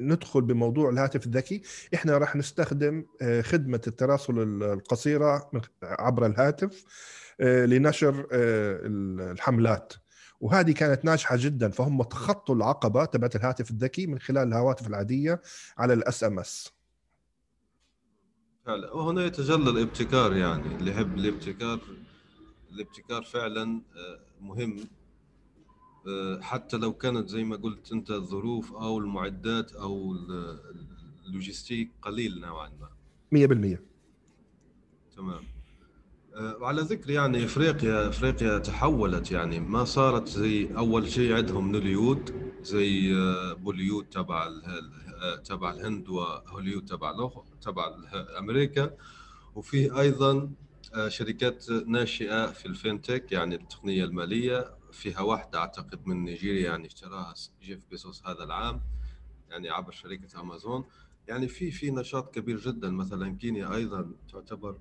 ندخل 0.00 0.40
بموضوع 0.40 0.90
الهاتف 0.90 1.26
الذكي. 1.26 1.62
إحنا 1.94 2.18
راح 2.18 2.36
نستخدم 2.36 3.04
آه، 3.22 3.40
خدمة 3.40 3.80
التراسل 3.86 4.62
القصيرة 4.62 5.50
عبر 5.82 6.26
الهاتف 6.26 6.84
آه، 7.40 7.66
لنشر 7.66 8.26
آه، 8.32 8.80
الحملات. 9.32 9.92
وهذه 10.40 10.72
كانت 10.72 11.04
ناجحة 11.04 11.36
جدا 11.38 11.70
فهم 11.70 12.02
تخطوا 12.02 12.54
العقبة 12.54 13.04
تبعت 13.04 13.36
الهاتف 13.36 13.70
الذكي 13.70 14.06
من 14.06 14.18
خلال 14.18 14.48
الهواتف 14.48 14.86
العادية 14.86 15.42
على 15.78 15.92
ال 15.92 16.24
SMS 16.24 16.72
وهنا 18.92 19.24
يتجلى 19.24 19.70
الابتكار 19.70 20.36
يعني 20.36 20.76
اللي 20.76 20.90
يحب 20.90 21.18
الابتكار 21.18 21.80
الابتكار 22.72 23.22
فعلا 23.22 23.80
مهم. 24.40 24.76
حتى 26.40 26.76
لو 26.76 26.92
كانت 26.92 27.28
زي 27.28 27.44
ما 27.44 27.56
قلت 27.56 27.92
أنت 27.92 28.10
الظروف 28.10 28.72
أو 28.72 28.98
المعدات 28.98 29.72
أو 29.72 30.16
ال 31.26 31.32
logistique 31.32 31.90
قليل 32.02 32.40
نوعا 32.40 32.68
ما. 32.68 32.88
100% 33.32 33.82
تمام. 35.16 35.44
آه، 36.34 36.56
وعلى 36.56 36.82
ذكر 36.82 37.10
يعني 37.10 37.44
إفريقيا 37.44 38.08
إفريقيا 38.08 38.58
تحولت 38.58 39.30
يعني. 39.30 39.60
ما 39.60 39.84
صارت 39.84 40.28
زي 40.28 40.68
أول 40.76 41.10
شيء 41.10 41.32
عندهم 41.32 41.72
نوليود 41.72 42.52
زي 42.62 43.14
آه، 43.14 43.52
بوليود 43.52 44.04
تبع 44.04 44.48
تبع 45.44 45.70
الهند 45.70 46.08
وهوليود 46.08 46.84
تبع 46.84 47.12
تبع 47.62 47.94
أمريكا. 48.38 48.90
وفي 49.54 50.00
أيضا 50.00 50.50
شركات 51.08 51.70
ناشئة 51.70 52.46
في 52.46 52.66
ال 52.66 52.74
fintech 52.74 53.32
يعني 53.32 53.54
التقنية 53.54 54.04
المالية. 54.04 54.77
فيها 54.92 55.20
واحدة 55.20 55.58
أعتقد 55.58 56.06
من 56.06 56.24
نيجيريا 56.24 56.70
يعني 56.70 56.86
اشتراها 56.86 57.34
جيف 57.62 57.80
بيسوس 57.90 58.26
هذا 58.26 58.44
العام 58.44 58.80
يعني 59.50 59.70
عبر 59.70 59.92
شركة 59.92 60.40
أمازون. 60.40 60.84
يعني 61.28 61.48
في 61.48 61.70
في 61.70 61.90
نشاط 61.90 62.34
كبير 62.34 62.60
جدا 62.60 62.90
مثلا 62.90 63.36
كينيا 63.36 63.74
أيضا 63.74 64.10
تعتبر 64.32 64.78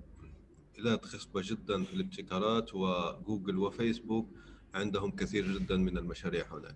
بلاد 0.77 1.05
خصبة 1.05 1.41
جدا 1.43 1.83
في 1.83 1.93
الابتكارات 1.93 2.75
وجوجل 2.75 3.57
وفيسبوك 3.57 4.29
عندهم 4.73 5.11
كثير 5.11 5.57
جدا 5.57 5.77
من 5.77 5.97
المشاريع 5.97 6.45
هناك. 6.51 6.75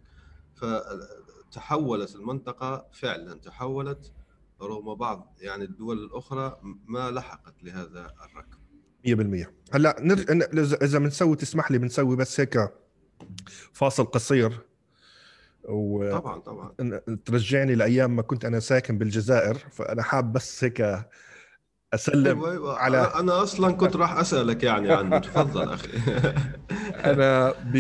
فتحولت 0.56 2.16
المنطقة 2.16 2.88
فعلا 2.94 3.40
تحولت 3.40 4.14
رغم 4.62 4.96
بعض 4.96 5.38
يعني 5.42 5.64
الدول 5.64 6.04
الأخرى 6.04 6.60
ما 6.86 7.12
لحقت 7.12 7.64
لهذا 7.64 8.14
الركب. 8.26 8.62
100% 9.04 9.48
هلأ 9.74 9.96
نرجع 10.00 10.78
إذا 10.82 11.00
بنسوي 11.00 11.36
تسمح 11.36 11.72
لي 11.72 11.78
بنسوي 11.78 12.16
بس 12.16 12.40
هيك 12.40 12.72
فاصل 13.74 14.04
قصير. 14.04 14.60
و 15.70 16.12
طبعا 16.20 16.40
طبعا. 16.40 16.74
ترجعني 17.26 17.76
لأيام 17.76 18.16
ما 18.16 18.22
كنت 18.22 18.46
أنا 18.46 18.60
ساكن 18.60 18.98
بالجزائر 18.98 19.56
فأنا 19.56 20.04
حاب 20.04 20.34
بس 20.34 20.64
هيك 20.64 21.06
أسلم 21.94 22.26
أيوة 22.38 22.52
أيوة. 22.52 22.78
على 22.78 22.98
أنا 22.98 23.44
أصلا 23.44 23.72
كنت 23.72 23.96
راح 23.96 24.18
أسألك 24.18 24.64
يعني 24.64 24.92
عنه 24.94 25.20
تفضل 25.28 25.70
أخي. 25.70 25.90
أنا 27.12 27.54
ب 27.74 27.78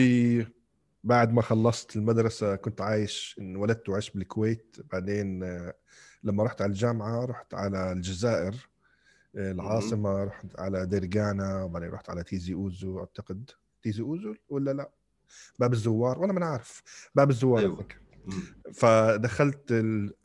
بعد 1.03 1.33
ما 1.33 1.41
خلصت 1.41 1.95
المدرسة 1.95 2.55
كنت 2.55 2.81
عايش 2.81 3.35
انولدت 3.39 3.89
وعشت 3.89 4.17
بالكويت. 4.17 4.77
بعدين 4.91 5.43
لما 6.23 6.43
رحت 6.43 6.61
على 6.61 6.69
الجامعة 6.69 7.25
رحت 7.25 7.53
على 7.53 7.91
الجزائر 7.91 8.55
العاصمة 9.35 10.23
رحت 10.23 10.45
على 10.59 10.85
ديرجانا 10.85 11.63
وبعدين 11.63 11.89
رحت 11.89 12.09
على 12.09 12.23
تيزي 12.23 12.53
أوزو 12.53 12.99
أعتقد. 12.99 13.49
تيزي 13.81 14.01
أوزو 14.03 14.35
ولا 14.49 14.71
لا؟ 14.71 14.89
باب 15.59 15.73
الزوار 15.73 16.19
وأنا 16.19 16.33
ما 16.33 16.45
عارف 16.45 16.83
باب 17.15 17.29
الزوار. 17.29 17.59
أيوة. 17.59 17.87
فدخلت 18.73 19.71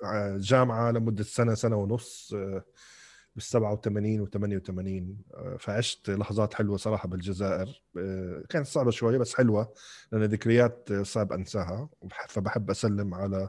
الجامعة 0.05 0.91
لمدة 0.91 1.25
سنة 1.25 1.55
سنة 1.55 1.77
ونص 1.77 2.35
آه، 2.35 2.65
بال 3.35 3.43
87 3.43 4.21
و 4.21 4.27
88 4.27 5.17
فعشت 5.59 6.11
لحظات 6.11 6.55
حلوة 6.55 6.77
صراحة 6.77 7.09
بالجزائر. 7.09 7.83
آه، 7.99 8.43
كانت 8.49 8.67
صعبة 8.67 8.91
شوية 8.91 9.19
بس 9.19 9.35
حلوة 9.35 9.73
لأن 10.13 10.25
ذكريات 10.25 10.93
صعب 10.93 11.33
أنساها 11.33 11.89
فبحب 12.29 12.71
أسلم 12.71 13.15
على 13.15 13.49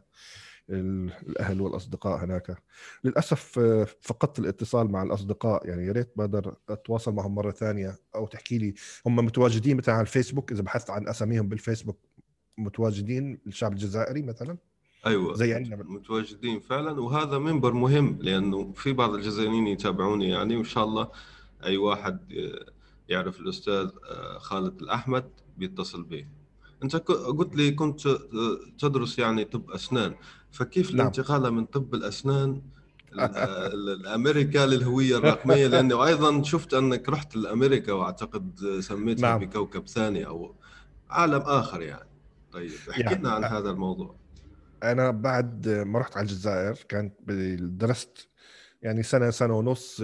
الأهل 0.69 1.62
والأصدقاء 1.62 2.23
هناك. 2.23 2.58
للأسف 3.03 3.60
آه، 3.60 3.88
فقدت 4.01 4.39
الاتصال 4.39 4.91
مع 4.91 5.03
الأصدقاء. 5.03 5.67
يعني 5.67 5.86
يا 5.86 5.91
ريت 5.91 6.12
بقدر 6.15 6.56
أتواصل 6.69 7.13
معهم 7.13 7.36
مرة 7.36 7.51
ثانية 7.51 7.95
أو 8.15 8.27
تحكي 8.27 8.58
لي. 8.58 8.73
هم 9.06 9.15
متواجدين 9.15 9.77
مثلا 9.77 9.95
على 9.95 10.01
الفيسبوك. 10.01 10.51
إذا 10.51 10.62
بحثت 10.62 10.89
عن 10.89 11.08
أساميهم 11.08 11.49
بالفيسبوك 11.49 11.99
متواجدين 12.58 13.39
الشعب 13.47 13.71
الجزائري 13.71 14.21
مثلا؟ 14.21 14.58
أيوه 15.06 15.34
زي 15.34 15.53
عندنا 15.53 15.75
متواجدين 15.75 16.60
فعلا. 16.60 17.01
وهذا 17.01 17.38
منبر 17.38 17.73
مهم 17.73 18.19
لأنه 18.21 18.71
في 18.71 18.93
بعض 18.93 19.13
الجزائريين 19.13 19.67
يتابعوني 19.67 20.30
يعني. 20.30 20.56
وإن 20.56 20.63
شاء 20.65 20.84
الله 20.84 21.12
أي 21.63 21.77
واحد 21.77 22.34
آه، 22.34 22.71
يعرف 23.10 23.39
الأستاذ 23.39 23.89
آه، 24.12 24.38
خالد 24.38 24.82
الأحمد 24.82 25.30
بيتصل 25.58 26.03
به 26.03 26.25
أنت 26.84 26.96
قلت 26.96 27.56
لي 27.56 27.72
كنت 27.72 28.08
تدرس 28.80 29.20
يعني 29.20 29.46
طب 29.46 29.72
أسنان. 29.72 30.16
فكيف 30.52 30.92
نعم. 30.92 31.00
الانتقال 31.00 31.52
من 31.52 31.66
طب 31.66 31.96
الأسنان 31.96 32.62
الأمريكا 33.74 34.66
للهوية 34.66 35.18
الرقمية؟ 35.18 35.68
لأنه 35.74 36.06
أيضا 36.06 36.44
شفت 36.44 36.74
أنك 36.74 37.10
رحت 37.10 37.36
لأمريكا 37.36 37.94
وأعتقد 37.94 38.80
سميتها 38.80 39.22
نعم. 39.22 39.40
بكوكب 39.40 39.88
ثاني 39.88 40.28
أو 40.28 40.56
عالم 41.10 41.42
آخر 41.42 41.82
يعني. 41.82 42.10
طيب 42.52 42.72
احكي 42.90 43.02
يعني 43.02 43.16
لنا 43.16 43.30
عن 43.32 43.44
هذا 43.44 43.70
الموضوع. 43.70 44.16
أنا 44.84 45.12
بعد 45.12 45.70
ما 45.70 46.00
رحت 46.00 46.18
على 46.18 46.24
الجزائر 46.24 46.74
كانت 46.90 47.13
درست 47.60 48.28
يعني 48.82 49.04
سنة 49.04 49.30
سنة 49.30 49.58
ونص 49.58 50.02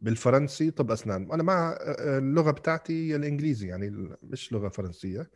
بالفرنسي 0.00 0.70
طب 0.70 0.90
أسنان. 0.90 1.32
أنا 1.32 1.42
مع 1.42 1.78
اللغة 1.98 2.50
بتاعتي 2.50 3.16
الإنجليزي 3.16 3.68
يعني 3.68 4.16
مش 4.22 4.52
لغة 4.52 4.68
فرنسية. 4.68 5.30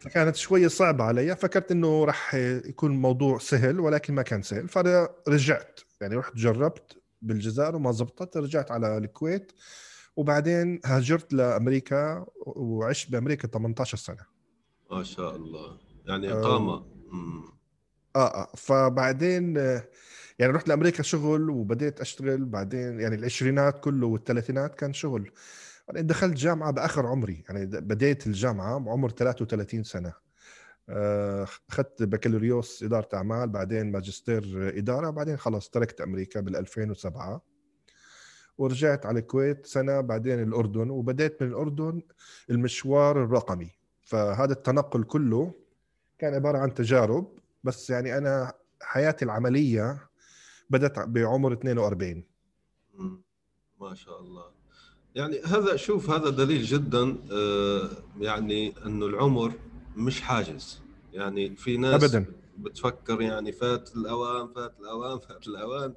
فكانت 0.00 0.36
شوية 0.36 0.68
صعبة 0.68 1.04
علي 1.04 1.36
فكرت 1.36 1.70
إنه 1.70 2.04
راح 2.04 2.34
يكون 2.34 2.92
الموضوع 2.92 3.38
سهل 3.38 3.80
ولكن 3.80 4.14
ما 4.14 4.22
كان 4.22 4.42
سهل 4.42 4.68
فرجعت 4.68 5.80
يعني 6.00 6.16
رحت 6.16 6.36
جربت 6.36 7.02
بالجزائر 7.22 7.76
وما 7.76 7.92
زبطت 7.92 8.36
رجعت 8.36 8.70
على 8.70 8.98
الكويت 8.98 9.52
وبعدين 10.16 10.80
هاجرت 10.84 11.32
لأمريكا 11.32 12.26
وعشت 12.46 13.10
بأمريكا 13.10 13.48
18 13.48 13.98
سنة. 13.98 14.26
ما 14.90 15.02
شاء 15.02 15.36
الله. 15.36 15.78
يعني 16.06 16.32
إقامة. 16.32 16.86
آه 18.16 18.42
آه. 18.42 18.52
فبعدين 18.56 19.56
يعني 20.38 20.52
رحت 20.52 20.68
لأمريكا 20.68 21.02
شغل 21.02 21.50
وبديت 21.50 22.00
أشتغل 22.00 22.44
بعدين 22.44 23.00
يعني 23.00 23.14
العشرينات 23.14 23.80
كله 23.80 24.06
والثلاثينات 24.06 24.74
كان 24.74 24.92
شغل. 24.92 25.30
بعدين 25.88 26.06
دخلت 26.06 26.34
جامعة 26.34 26.70
بآخر 26.70 27.06
عمري 27.06 27.44
يعني 27.48 27.66
بديت 27.66 28.26
الجامعة 28.26 28.78
بعمر 28.78 29.10
33 29.10 29.82
سنة. 29.82 30.12
آه، 30.88 31.46
اخذت 31.70 32.02
بكالوريوس 32.02 32.82
إدارة 32.82 33.08
أعمال 33.14 33.48
بعدين 33.48 33.92
ماجستير 33.92 34.72
إدارة 34.78 35.10
بعدين 35.10 35.36
خلص 35.36 35.68
تركت 35.70 36.00
أمريكا 36.00 36.40
بال 36.40 36.56
2007 36.56 37.42
ورجعت 38.58 39.06
على 39.06 39.18
الكويت 39.20 39.66
سنة 39.66 40.00
بعدين 40.00 40.42
الأردن 40.42 40.90
وبديت 40.90 41.42
من 41.42 41.48
الأردن 41.48 42.02
المشوار 42.50 43.24
الرقمي. 43.24 43.70
فهذا 44.02 44.52
التنقل 44.52 45.04
كله 45.04 45.54
كان 46.18 46.34
عبارة 46.34 46.58
عن 46.58 46.74
تجارب 46.74 47.38
بس 47.64 47.90
يعني 47.90 48.18
أنا 48.18 48.52
حياتي 48.82 49.24
العملية 49.24 50.08
بدأت 50.70 50.98
بعمر 50.98 51.52
42 51.52 52.24
مم. 52.94 53.22
ما 53.80 53.94
شاء 53.94 54.20
الله. 54.20 54.57
يعني 55.18 55.40
هذا 55.40 55.76
شوف 55.76 56.10
هذا 56.10 56.30
دليل 56.30 56.62
جدا 56.62 57.16
آه، 57.32 57.88
يعني 58.20 58.74
إنه 58.86 59.06
العمر 59.06 59.52
مش 59.96 60.20
حاجز. 60.20 60.80
يعني 61.12 61.56
في 61.56 61.76
ناس 61.76 62.04
ابدا. 62.04 62.26
بتفكر 62.58 63.22
يعني 63.22 63.52
فات 63.52 63.96
الأوان 63.96 64.48
فات 64.54 64.74
الأوان 64.80 65.18
فات 65.18 65.46
الأوان. 65.46 65.94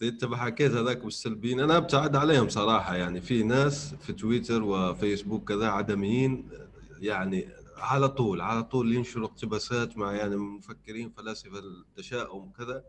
زي 0.00 0.08
أنت 0.08 0.24
ما 0.24 0.36
حكيت 0.36 0.72
هذاك 0.72 1.04
بالسلبيين. 1.04 1.60
أنا 1.60 1.76
أبتعد 1.76 2.16
عليهم 2.16 2.48
صراحة. 2.48 2.96
يعني 2.96 3.20
في 3.20 3.42
ناس 3.42 3.94
في 3.94 4.12
تويتر 4.12 4.62
وفيسبوك 4.62 5.48
كذا 5.48 5.68
عدميين 5.68 6.48
يعني 7.00 7.48
على 7.76 8.08
طول 8.08 8.40
على 8.40 8.62
طول 8.62 8.94
ينشروا 8.94 9.26
اقتباسات 9.26 9.98
مع 9.98 10.12
يعني 10.12 10.36
مفكرين 10.36 11.10
فلاسفة 11.10 11.58
التشاؤم 11.58 12.48
وكذا 12.48 12.84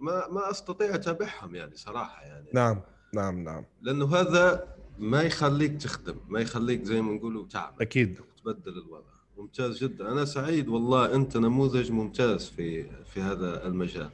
ما 0.00 0.28
ما 0.28 0.50
أستطيع 0.50 0.94
أتابعهم 0.94 1.54
يعني 1.54 1.76
صراحة 1.76 2.22
يعني. 2.22 2.48
نعم. 2.54 2.80
نعم 3.14 3.44
نعم. 3.44 3.64
لأنه 3.82 4.16
هذا 4.16 4.74
ما 4.98 5.22
يخليك 5.22 5.82
تخدم 5.82 6.16
ما 6.28 6.40
يخليك 6.40 6.84
زي 6.84 7.00
ما 7.00 7.12
نقولوا 7.12 7.46
تعمل 7.46 7.74
أكيد. 7.80 8.20
تبدل 8.44 8.78
الوضع. 8.78 9.12
ممتاز 9.36 9.84
جدا. 9.84 10.12
أنا 10.12 10.24
سعيد 10.24 10.68
والله 10.68 11.14
أنت 11.14 11.36
نموذج 11.36 11.90
ممتاز 11.92 12.48
في 12.48 12.90
في 13.04 13.20
هذا 13.20 13.66
المجال. 13.66 14.10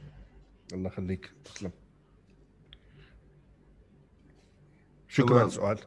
الله 0.73 0.87
يخليك. 0.87 1.31
تسلم. 1.45 1.71
شكرا. 5.07 5.49
سؤال. 5.49 5.79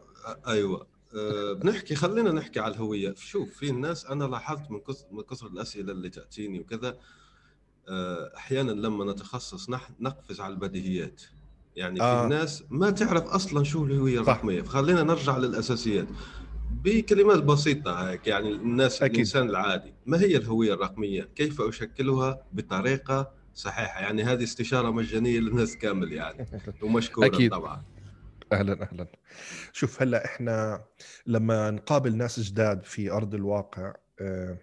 أيوه. 0.46 0.86
أه، 1.16 1.52
بنحكي 1.52 1.94
خلينا 1.94 2.32
نحكي 2.32 2.60
على 2.60 2.74
الهوية. 2.74 3.14
شوف 3.14 3.50
في 3.58 3.70
الناس 3.70 4.06
أنا 4.06 4.24
لاحظت 4.24 4.70
من 4.70 4.80
كثر 4.80 5.06
من 5.10 5.22
كثر 5.22 5.46
الأسئلة 5.46 5.92
اللي 5.92 6.10
تأتيني 6.10 6.60
وكذا 6.60 6.98
أحيانا 8.36 8.70
لما 8.72 9.12
نتخصص 9.12 9.70
نحن 9.70 9.94
نقفز 10.00 10.40
على 10.40 10.54
البديهيات. 10.54 11.22
يعني 11.76 11.96
في 11.96 12.02
آه. 12.02 12.26
ناس 12.26 12.64
ما 12.70 12.90
تعرف 12.90 13.22
أصلا 13.22 13.64
شو 13.64 13.84
الهويه. 13.84 14.20
الرقمية 14.20 14.62
فخلينا 14.62 15.02
نرجع 15.02 15.36
للأساسيات 15.38 16.06
بكلمات 16.84 17.42
بسيطة 17.42 18.10
هيك 18.10 18.26
يعني 18.26 18.50
الناس 18.52 19.02
أكيد. 19.02 19.14
الإنسان 19.14 19.48
العادي 19.50 19.94
ما 20.06 20.20
هي 20.20 20.36
الهوية 20.36 20.74
الرقمية 20.74 21.28
كيف 21.34 21.60
أشكلها 21.60 22.42
بطريقة 22.52 23.30
صحيحة 23.54 24.00
يعني 24.00 24.22
هذه 24.24 24.42
استشارة 24.44 24.90
مجانية 24.90 25.40
للناس 25.40 25.76
كامل 25.76 26.12
يعني 26.12 26.46
ومشكورا 26.82 27.26
أكيد. 27.26 27.50
طبعا 27.50 27.82
أهلا 28.52 28.82
أهلا 28.82 29.06
شوف 29.72 30.02
هلأ 30.02 30.24
إحنا 30.24 30.84
لما 31.26 31.70
نقابل 31.70 32.16
ناس 32.16 32.40
جداد 32.40 32.84
في 32.84 33.10
أرض 33.10 33.34
الواقع 33.34 33.94
آه، 34.20 34.58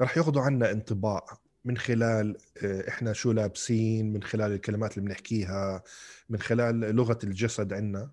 رح 0.00 0.16
ياخذوا 0.16 0.42
عنا 0.42 0.70
انطباع 0.72 1.24
من 1.64 1.76
خلال 1.76 2.36
آه، 2.64 2.88
إحنا 2.88 3.12
شو 3.12 3.32
لابسين 3.32 4.12
من 4.12 4.22
خلال 4.22 4.52
الكلمات 4.52 4.98
اللي 4.98 5.08
بنحكيها 5.08 5.82
من 6.28 6.38
خلال 6.38 6.80
لغة 6.80 7.18
الجسد 7.24 7.72
عندنا 7.72 8.10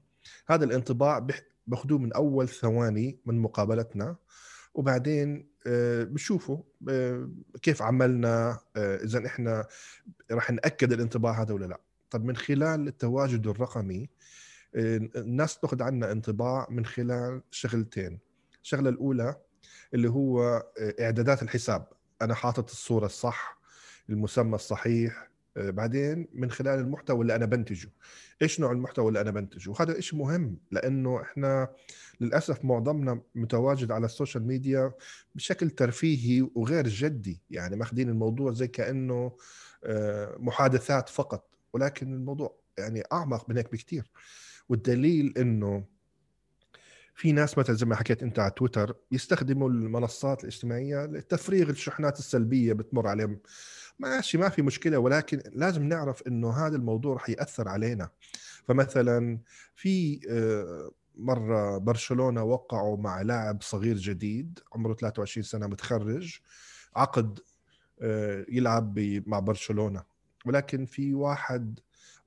هذا 0.47 0.65
الانطباع 0.65 1.27
باخذوه 1.67 1.99
من 1.99 2.13
أول 2.13 2.49
ثواني 2.49 3.19
من 3.25 3.39
مقابلتنا. 3.39 4.15
وبعدين 4.73 5.47
آه، 5.67 6.03
بشوفوا 6.03 6.57
آه، 6.89 7.29
كيف 7.61 7.81
عملنا 7.81 8.59
إذا 8.77 9.25
إحنا 9.25 9.67
رح 10.31 10.51
نأكد 10.51 10.93
الانطباع 10.93 11.41
هذا 11.41 11.53
ولا 11.53 11.65
لا. 11.65 11.81
طب 12.09 12.25
من 12.25 12.35
خلال 12.35 12.87
التواجد 12.87 13.47
الرقمي 13.47 14.09
الناس 14.75 15.59
تأخذ 15.59 15.83
عنا 15.83 16.11
انطباع 16.11 16.67
من 16.69 16.85
خلال 16.85 17.41
شغلتين. 17.51 18.19
الشغلة 18.63 18.89
الأولى 18.89 19.35
اللي 19.93 20.09
هو 20.09 20.63
إعدادات 20.99 21.43
الحساب. 21.43 21.87
أنا 22.21 22.35
حاطط 22.35 22.69
الصورة 22.69 23.05
الصح 23.05 23.57
المسمى 24.09 24.55
الصحيح 24.55 25.31
آه، 25.57 25.69
بعدين 25.69 26.27
من 26.33 26.51
خلال 26.51 26.79
المحتوى 26.79 27.21
اللي 27.21 27.35
أنا 27.35 27.45
بنتجه. 27.45 27.89
إيش 28.41 28.59
نوع 28.59 28.71
المحتوى 28.71 29.07
اللي 29.07 29.21
أنا 29.21 29.31
بنتجه؟ 29.31 29.69
وهذا 29.69 29.99
شيء 29.99 30.19
مهم؟ 30.19 30.57
لأنه 30.71 31.21
إحنا 31.21 31.69
للأسف 32.21 32.65
معظمنا 32.65 33.21
متواجد 33.35 33.91
على 33.91 34.05
السوشيال 34.05 34.47
ميديا 34.47 34.91
بشكل 35.35 35.69
ترفيهي 35.69 36.47
وغير 36.55 36.87
جدي. 36.87 37.41
يعني 37.49 37.75
ماخذين 37.75 38.09
الموضوع 38.09 38.51
زي 38.51 38.67
كأنه 38.67 39.37
آه، 39.83 40.35
محادثات 40.39 41.09
فقط 41.09 41.45
ولكن 41.73 42.13
الموضوع 42.13 42.55
يعني 42.77 43.03
أعمق 43.13 43.49
من 43.49 43.57
هيك 43.57 43.71
بكثير 43.71 44.11
والدليل 44.69 45.33
إنه 45.37 45.83
في 47.21 47.31
ناس 47.31 47.57
مثلا 47.57 47.75
زي 47.75 47.85
ما 47.85 47.95
حكيت 47.95 48.23
أنت 48.23 48.39
على 48.39 48.51
تويتر 48.51 48.95
يستخدموا 49.11 49.69
المنصات 49.69 50.43
الاجتماعية 50.43 51.05
لتفريغ 51.05 51.69
الشحنات 51.69 52.19
السلبية 52.19 52.73
بتمر 52.73 53.07
عليهم. 53.07 53.39
ماشي 53.99 54.37
ما 54.37 54.49
في 54.49 54.61
مشكلة 54.61 54.97
ولكن 54.97 55.41
لازم 55.53 55.83
نعرف 55.83 56.27
إنه 56.27 56.51
هذا 56.51 56.75
الموضوع 56.75 57.15
رح 57.15 57.29
يأثر 57.29 57.67
علينا. 57.67 58.09
فمثلا 58.67 59.39
في 59.75 60.19
آه، 60.29 60.91
مرة 61.15 61.77
برشلونة 61.77 62.43
وقعوا 62.43 62.97
مع 62.97 63.21
لاعب 63.21 63.61
صغير 63.61 63.97
جديد 63.97 64.59
عمره 64.73 64.93
23 64.93 65.43
سنة 65.43 65.67
متخرج 65.67 66.39
عقد 66.95 67.39
آه، 68.01 68.45
يلعب 68.49 68.99
مع 69.25 69.39
برشلونة. 69.39 70.03
ولكن 70.45 70.85
في 70.85 71.13
واحد 71.13 71.79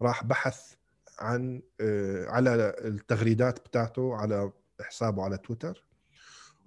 راح 0.03 0.25
بحث 0.25 0.75
عن 1.19 1.63
آه، 1.81 2.27
على 2.27 2.75
التغريدات 2.85 3.59
بتاعته 3.59 4.17
على 4.17 4.51
حسابه 4.83 5.23
على 5.23 5.39
تويتر 5.39 5.85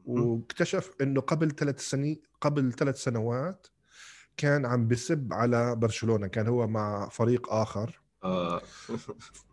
واكتشف 0.06 0.92
إنه 1.02 1.22
قبل 1.22 1.52
ثلاث 1.52 1.90
سنين 1.90 2.22
قبل 2.42 2.74
ثلاث 2.74 3.04
سنوات 3.04 3.68
كان 4.38 4.66
عم 4.66 4.88
بسب 4.88 5.34
على 5.34 5.76
برشلونة 5.76 6.28
كان 6.28 6.48
هو 6.48 6.68
مع 6.68 7.10
فريق 7.10 7.54
آخر. 7.54 8.02
آه. 8.24 8.62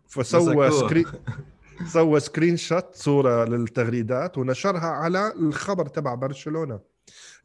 فسوى. 0.07 0.71
سكرين 0.71 1.05
سوى 1.93 2.19
سكرين 2.19 2.57
شوت 2.57 2.95
صورة 2.95 3.45
للتغريدات 3.45 4.37
ونشرها 4.37 4.87
على 4.87 5.33
الخبر 5.33 5.87
تبع 5.87 6.15
برشلونة. 6.15 6.79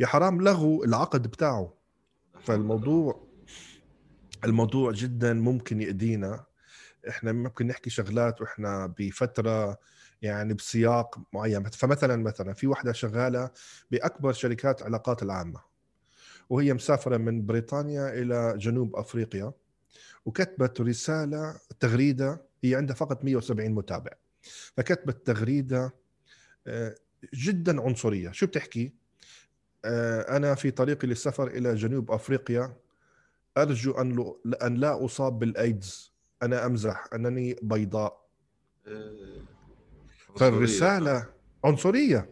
يا 0.01 0.07
حرام 0.07 0.43
لغوا 0.43 0.85
العقد 0.85 1.23
بتاعه. 1.27 1.75
فالموضوع 2.41 3.27
الموضوع 4.45 4.93
جدا 4.93 5.33
ممكن 5.33 5.81
يأذينا. 5.81 6.45
إحنا 7.09 7.33
ممكن 7.33 7.67
نحكي 7.67 7.91
شغلات 7.91 8.41
وإحنا 8.41 8.95
بفترة 8.99 9.79
يعني 10.23 10.55
بسياق 10.55 11.19
معين. 11.33 11.63
فمثلا 11.65 12.17
مثلا 12.17 12.53
في 12.55 12.67
وحدة 12.67 12.93
شغالة 12.93 13.51
بأكبر 13.91 14.33
شركات 14.33 14.83
علاقات 14.83 15.23
العامة 15.23 15.61
وهي 16.51 16.75
مسافرة 16.75 17.17
من 17.17 17.47
بريطانيا 17.47 18.09
إلى 18.09 18.55
جنوب 18.59 18.97
أفريقيا 18.97 19.53
وكتبت 20.25 20.81
رسالة 20.81 21.57
تغريدة 21.81 22.43
هي 22.65 22.75
عندها 22.75 22.97
فقط 22.97 23.25
170 23.25 23.71
متابع 23.73 24.11
فكتبت 24.77 25.27
تغريدة 25.27 25.95
آه، 26.67 26.95
جدا 27.35 27.81
عنصرية. 27.83 28.31
شو 28.31 28.47
بتحكي؟ 28.47 28.93
آه، 29.85 30.37
أنا 30.37 30.55
في 30.55 30.71
طريقي 30.71 31.09
للسفر 31.09 31.47
إلى 31.47 31.75
جنوب 31.75 32.11
أفريقيا 32.11 32.77
أرجو 33.59 33.93
أن 33.93 34.13
لو- 34.13 34.41
أن 34.63 34.75
لا 34.75 35.05
أصاب 35.05 35.39
بالايدز 35.39 36.13
أنا 36.43 36.67
أمزح 36.67 37.09
أنني 37.15 37.57
بيضاء. 37.63 38.27
آه. 38.87 39.43
فالرسالة 40.37 41.27
عنصرية. 41.65 42.31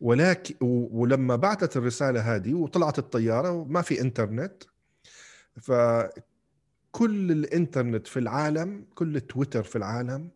ولكن 0.00 0.54
ولما 0.92 1.36
بعثت 1.36 1.76
الرسالة 1.76 2.20
هذه 2.36 2.54
وطلعت 2.54 2.98
الطيارة 2.98 3.50
وما 3.50 3.82
في 3.82 4.00
إنترنت 4.00 4.62
فكل 5.60 7.32
الإنترنت 7.32 8.06
في 8.06 8.18
العالم 8.18 8.86
كل 8.94 9.20
تويتر 9.20 9.62
في 9.62 9.76
العالم 9.76 10.30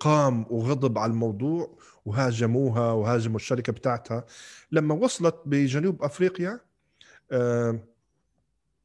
قام 0.00 0.46
وغضب 0.50 0.98
على 0.98 1.10
الموضوع 1.10 1.78
وهاجموها 2.04 2.92
وهاجموا 2.92 3.36
الشركة 3.36 3.72
بتاعتها. 3.72 4.24
لما 4.72 4.94
وصلت 4.94 5.36
بجنوب 5.46 6.02
أفريقيا 6.02 6.60
آه، 7.32 7.80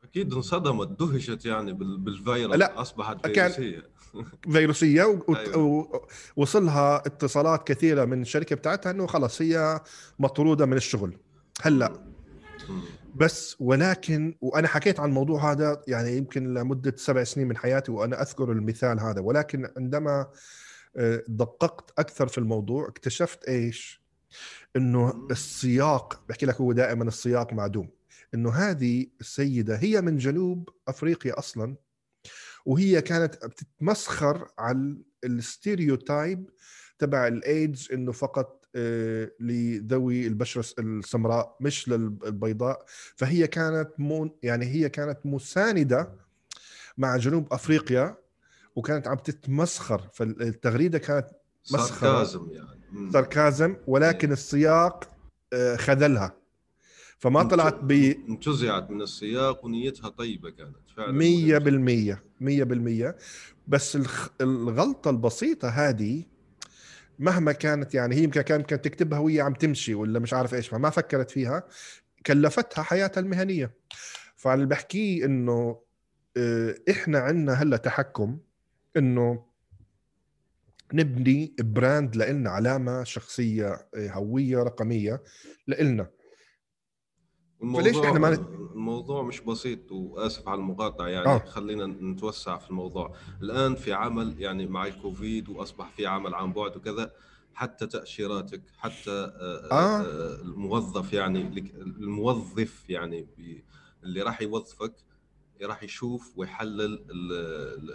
أكيد 0.04 0.34
انصدمت 0.34 1.00
دهشت 1.00 1.46
يعني 1.46 1.74
بال- 1.74 1.98
بالفيروس 1.98 2.56
لا، 2.56 2.82
أصبحت 2.82 3.28
فيروسية. 3.28 3.84
فيروسية 4.52 5.04
و- 5.04 5.24
و- 5.28 5.36
أيوة. 5.36 6.98
اتصالات 7.06 7.68
كثيرة 7.68 8.06
من 8.06 8.22
الشركة 8.22 8.56
بتاعتها 8.56 8.92
إنه 8.92 9.08
خلص 9.08 9.42
هي 9.42 9.82
مطرودة 10.20 10.66
من 10.66 10.78
الشغل 10.78 11.18
هلأ. 11.62 11.94
بس 13.16 13.56
ولكن 13.60 14.36
وأنا 14.42 14.68
حكيت 14.68 15.00
عن 15.00 15.10
الموضوع 15.10 15.52
هذا 15.52 15.82
يعني 15.88 16.18
يمكن 16.18 16.54
لمدة 16.54 16.94
سبع 16.98 17.24
سنين 17.24 17.48
من 17.48 17.58
حياتي 17.58 17.92
وأنا 17.92 18.22
أذكر 18.22 18.52
المثال 18.52 19.00
هذا 19.00 19.22
ولكن 19.22 19.70
عندما 19.78 20.28
آه، 20.98 21.24
دققت 21.28 22.00
أكثر 22.00 22.28
في 22.28 22.38
الموضوع 22.38 22.88
اكتشفت 22.88 23.44
إيش؟ 23.44 24.04
إنه 24.76 25.28
السياق 25.32 26.22
بحكي 26.30 26.46
لك 26.46 26.62
هو 26.62 26.72
دائما 26.72 27.04
السياق 27.04 27.54
معدوم 27.54 27.90
إنه 28.34 28.50
هذه 28.50 29.06
السيدة 29.22 29.76
هي 29.76 30.02
من 30.02 30.18
جنوب 30.18 30.70
أفريقيا 30.88 31.40
أصلا 31.40 31.76
وهي 32.68 33.02
كانت 33.02 33.46
بتتمسخر 33.46 34.48
على 34.60 34.98
ال 35.24 35.35
stereotype 35.35 36.50
تبع 37.00 37.28
الايدز 37.28 37.90
إنه 37.94 38.12
فقط 38.12 38.66
آه، 38.76 39.32
لذوي 39.40 40.28
البشرة 40.28 40.66
السمراء 40.80 41.58
مش 41.62 41.90
للبيضاء. 41.90 42.86
فهي 43.16 43.48
كانت 43.48 43.90
مون 43.98 44.32
يعني 44.44 44.66
هي 44.66 44.90
كانت 44.90 45.20
مساندة 45.26 46.14
مع 46.98 47.18
جنوب 47.18 47.54
أفريقيا 47.54 48.18
وكانت 48.76 49.08
عم 49.08 49.18
تتمسخر. 49.18 50.10
فالتغريدة 50.14 50.98
كانت 50.98 51.28
مسخرة. 51.72 52.00
ساركازم 52.00 52.48
يعني. 52.52 53.12
ساركازم 53.12 53.76
ولكن 53.88 54.32
السياق 54.32 55.10
آه، 55.54 55.76
خذلها. 55.76 56.38
فما 57.20 57.44
طلعت 57.44 57.76
ب 57.84 57.92
انتزعت 58.30 58.92
من 58.92 59.02
السياق 59.02 59.66
ونيتها 59.66 60.10
طيبة 60.10 60.50
كانت 60.50 60.76
فعلا 60.96 62.16
100% 63.06 63.12
100% 63.12 63.16
بس 63.68 63.96
الخ... 63.96 64.30
الغلطة 64.42 65.10
البسيطة 65.10 65.70
هذه 65.70 66.24
مهما 67.20 67.52
كانت 67.52 67.94
يعني 67.94 68.16
هي 68.16 68.24
يمكن 68.24 68.42
كانت 68.42 68.66
كانت 68.66 68.86
تكتبها 68.86 69.20
وهي 69.20 69.42
عم 69.42 69.54
تمشي 69.54 69.94
ولا 69.94 70.20
مش 70.20 70.34
عارف 70.34 70.54
إيش 70.54 70.68
فما 70.68 70.90
فكرت 70.90 71.32
فيها 71.32 71.64
كلفتها 72.26 72.82
حياتها 72.82 73.22
المهنية. 73.22 73.74
فاللي 74.36 74.66
بحكيه 74.66 75.26
إنه 75.26 75.80
آه، 76.38 76.76
إحنا 76.90 77.20
عندنا 77.20 77.54
هلأ 77.54 77.78
تحكم 77.78 78.40
إنه 78.98 79.46
نبني 80.94 81.56
براند 81.60 82.16
لنا 82.16 82.50
علامة 82.50 83.04
شخصية 83.04 83.68
آه، 83.96 84.10
هوية 84.10 84.64
رقمية 84.64 85.24
لنا 85.68 86.08
فليش 87.60 87.98
إحنا 87.98 88.20
ما 88.20 88.34
الموضوع 88.76 89.24
مش 89.24 89.40
بسيط 89.42 89.92
وآسف 89.92 90.48
على 90.48 90.60
المقاطعة 90.60 91.08
يعني 91.08 91.28
آه. 91.28 91.46
خلينا 91.46 91.86
نتوسع 91.86 92.58
في 92.58 92.70
الموضوع 92.70 93.14
الآن 93.42 93.76
في 93.76 93.94
عمل 93.94 94.42
يعني 94.42 94.68
مع 94.68 94.86
الكوفيد 94.86 95.50
وأصبح 95.50 95.90
في 95.90 96.08
عمل 96.08 96.36
عن 96.36 96.54
بعد 96.54 96.76
وكذا 96.76 97.12
حتى 97.54 97.88
تأشيراتك 97.88 98.62
حتى 98.78 99.12
آه. 99.12 99.72
آه. 99.72 100.02
آه، 100.02 100.42
الموظف 100.42 101.14
يعني 101.14 101.42
الموظف 101.78 102.90
يعني 102.90 103.28
اللي 104.04 104.22
راح 104.22 104.42
يوظفك 104.42 104.94
راح 105.62 105.84
يشوف 105.84 106.34
ويحلل 106.36 107.06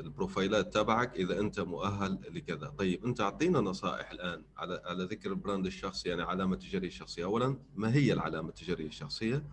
البروفايلات 0.01 0.75
تبعك 0.75 1.17
إذا 1.17 1.41
أنت 1.41 1.61
مؤهل 1.61 2.19
لكذا. 2.31 2.69
طيب 2.79 3.05
أنت 3.05 3.21
أعطينا 3.21 3.61
نصائح 3.61 4.11
الآن 4.11 4.43
على 4.57 4.83
على 4.85 5.05
ذكر 5.05 5.31
ال 5.31 5.37
brand 5.37 5.67
الشخصي 5.67 6.09
يعني 6.09 6.23
علامة 6.23 6.57
تجارية 6.57 6.91
شخصية. 6.91 7.25
اولا 7.25 7.57
ما 7.77 7.95
هي 7.95 8.13
العلامة 8.13 8.49
التجارية 8.49 8.87
الشخصية؟ 8.87 9.45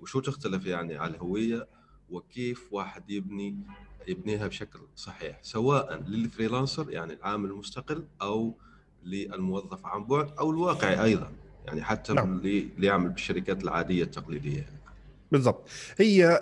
وشو 0.00 0.20
تختلف 0.20 0.66
يعني 0.66 0.96
على 0.96 1.14
الهوية؟ 1.14 1.68
وكيف 2.10 2.72
واحد 2.72 3.10
يبني 3.10 3.56
يبنيها 4.08 4.46
بشكل 4.46 4.80
صحيح؟ 4.96 5.38
سواء 5.42 6.02
لل 6.02 6.17
freelancer 6.17 6.90
يعني 6.90 7.12
العامل 7.12 7.50
المستقل 7.50 8.04
أو 8.22 8.54
للموظف 9.04 9.86
عن 9.86 10.04
بعد 10.04 10.32
أو 10.38 10.50
الواقعي 10.50 11.04
أيضا 11.04 11.32
يعني 11.66 11.82
حتى 11.82 12.12
نعم. 12.12 12.38
اللي 12.38 12.70
يعمل 12.78 13.08
بالشركات 13.08 13.64
العادية 13.64 14.02
التقليدية. 14.02 14.66
بالضبط. 15.32 15.68
هي 15.98 16.40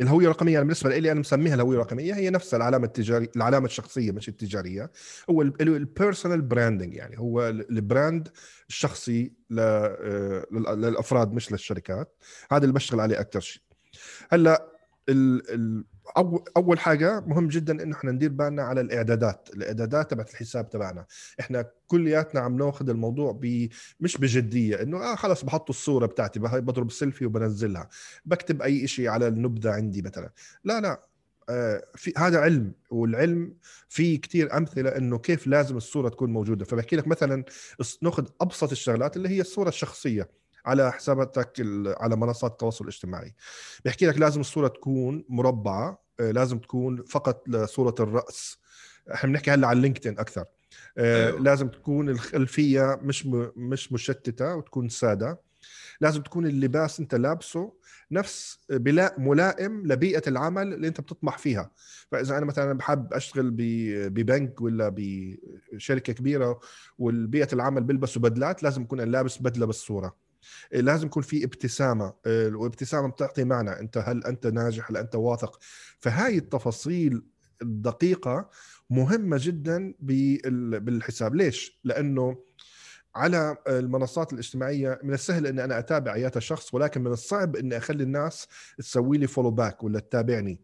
الهوية 0.00 0.24
الرقمية 0.24 0.52
يعني 0.52 0.64
بالنسبة 0.64 0.98
لي 0.98 1.12
أنا 1.12 1.20
مسميها 1.20 1.54
الهوية 1.54 1.76
الرقمية 1.76 2.14
هي 2.14 2.30
نفسها 2.30 2.56
العلامة 2.56 2.84
التجاريه 2.84 3.30
العلامة 3.36 3.66
الشخصية 3.66 4.12
مش 4.12 4.28
التجارية. 4.28 4.90
هو 5.30 5.42
ال 5.42 5.53
personal 5.53 6.42
branding 6.42 6.94
يعني 6.94 7.18
هو 7.18 7.48
ال 7.48 7.61
brand 7.61 8.28
الشخصي 8.68 9.32
آه، 9.58 10.46
للأفراد 10.52 11.32
مش 11.32 11.52
للشركات. 11.52 12.16
هذا 12.52 12.62
اللي 12.62 12.72
بشتغل 12.74 13.00
عليه 13.00 13.20
أكثر 13.20 13.40
شيء. 13.40 13.62
هلأ 14.30 14.66
أول 16.56 16.78
حاجة 16.78 17.20
مهم 17.20 17.48
جدا 17.48 17.82
إنه 17.82 17.96
إحنا 17.96 18.12
ندير 18.12 18.30
بالنا 18.30 18.62
على 18.62 18.80
الإعدادات. 18.80 19.48
الإعدادات 19.54 20.10
تبعت 20.10 20.30
الحساب 20.30 20.70
تبعنا. 20.70 21.06
إحنا 21.40 21.64
كلياتنا 21.86 22.40
عم 22.40 22.56
ناخذ 22.56 22.88
الموضوع 22.88 23.32
ب 23.42 23.68
مش 24.00 24.16
بجدية 24.16 24.82
إنه 24.82 24.96
آه 24.98 25.14
خلص 25.14 25.44
بحط 25.44 25.68
الصورة 25.70 26.06
بتاعتي 26.06 26.40
بضرب 26.40 26.90
سيلفي 26.90 27.26
وبنزلها. 27.26 27.88
بكتب 28.24 28.62
أي 28.62 28.86
شيء 28.86 29.08
على 29.08 29.28
النبذة 29.28 29.70
عندي 29.70 30.02
مثلا. 30.02 30.30
لا 30.64 30.80
لا 30.80 31.00
آه 31.48 31.82
في 31.94 32.12
هذا 32.16 32.40
علم 32.40 32.72
والعلم 32.90 33.54
في 33.88 34.16
كتير 34.16 34.56
أمثلة 34.56 34.90
إنه 34.96 35.18
كيف 35.18 35.46
لازم 35.46 35.76
الصورة 35.76 36.08
تكون 36.08 36.32
موجودة. 36.32 36.64
فبحكي 36.64 36.96
لك 36.96 37.06
مثلا 37.08 37.44
ناخذ 38.02 38.26
أبسط 38.40 38.70
الشغلات 38.70 39.16
اللي 39.16 39.28
هي 39.28 39.40
الصورة 39.40 39.68
الشخصية. 39.68 40.39
على 40.66 40.92
حساباتك 40.92 41.52
على 41.86 42.16
منصات 42.16 42.52
التواصل 42.52 42.84
الاجتماعي. 42.84 43.34
بيحكي 43.84 44.06
لك 44.06 44.18
لازم 44.18 44.40
الصورة 44.40 44.68
تكون 44.68 45.24
مربعة 45.28 46.02
آه، 46.20 46.30
لازم 46.30 46.58
تكون 46.58 47.04
فقط 47.04 47.48
لصورة 47.48 47.94
الرأس. 48.00 48.58
إحنا 49.14 49.30
بنحكي 49.30 49.50
هلا 49.50 49.66
عن 49.66 49.80
لينكدين 49.80 50.18
أكثر. 50.18 50.44
آه، 50.98 51.26
أيوة. 51.26 51.40
لازم 51.40 51.68
تكون 51.68 52.08
الخلفية 52.08 52.98
مش 53.02 53.26
مش 53.56 53.92
مشتتة 53.92 54.54
وتكون 54.54 54.88
سادة. 54.88 55.40
لازم 56.00 56.22
تكون 56.22 56.46
اللباس 56.46 57.00
أنت 57.00 57.14
لابسه 57.14 57.72
نفس 58.10 58.58
ملائم 59.18 59.86
لبيئة 59.86 60.22
العمل 60.26 60.72
اللي 60.74 60.88
أنت 60.88 61.00
بتطمح 61.00 61.38
فيها. 61.38 61.70
فإذا 62.10 62.38
أنا 62.38 62.46
مثلا 62.46 62.72
بحب 62.72 63.14
أشتغل 63.14 63.50
ببنك 64.10 64.60
ولا 64.60 64.94
بشركه 65.72 66.12
كبيرة 66.12 66.60
والبيئة 66.98 67.48
العمل 67.52 67.82
بيلبسوا 67.82 68.22
بدلات 68.22 68.62
لازم 68.62 68.82
أكون 68.82 69.00
لابس 69.00 69.38
بدلة 69.38 69.66
بالصورة. 69.66 70.16
لازم 70.72 71.06
يكون 71.06 71.22
في 71.22 71.44
ابتسامة. 71.44 72.12
إيه، 72.26 72.54
وابتسامه 72.54 73.08
بتعطي 73.08 73.44
معنى. 73.44 73.70
أنت 73.70 73.98
هل 73.98 74.24
أنت 74.24 74.46
ناجح؟ 74.46 74.90
هل 74.90 74.96
أنت 74.96 75.14
واثق؟ 75.14 75.58
فهاي 75.98 76.38
التفاصيل 76.38 77.22
الدقيقة 77.62 78.50
مهمة 78.90 79.36
جدا 79.40 79.94
بالحساب. 80.00 81.34
ليش؟ 81.34 81.80
لأنه 81.84 82.38
على 83.14 83.56
المنصات 83.68 84.32
الاجتماعية 84.32 85.00
من 85.02 85.14
السهل 85.14 85.46
إني 85.46 85.64
أنا 85.64 85.78
أتابع 85.78 86.14
أيات 86.14 86.36
الشخص 86.36 86.74
ولكن 86.74 87.00
من 87.00 87.12
الصعب 87.12 87.56
إني 87.56 87.76
أخلي 87.76 88.02
الناس 88.02 88.48
تسوي 88.78 89.18
لي 89.18 89.26
follow 89.26 89.50
back 89.50 89.84
ولا 89.84 90.00
تتابعني. 90.00 90.60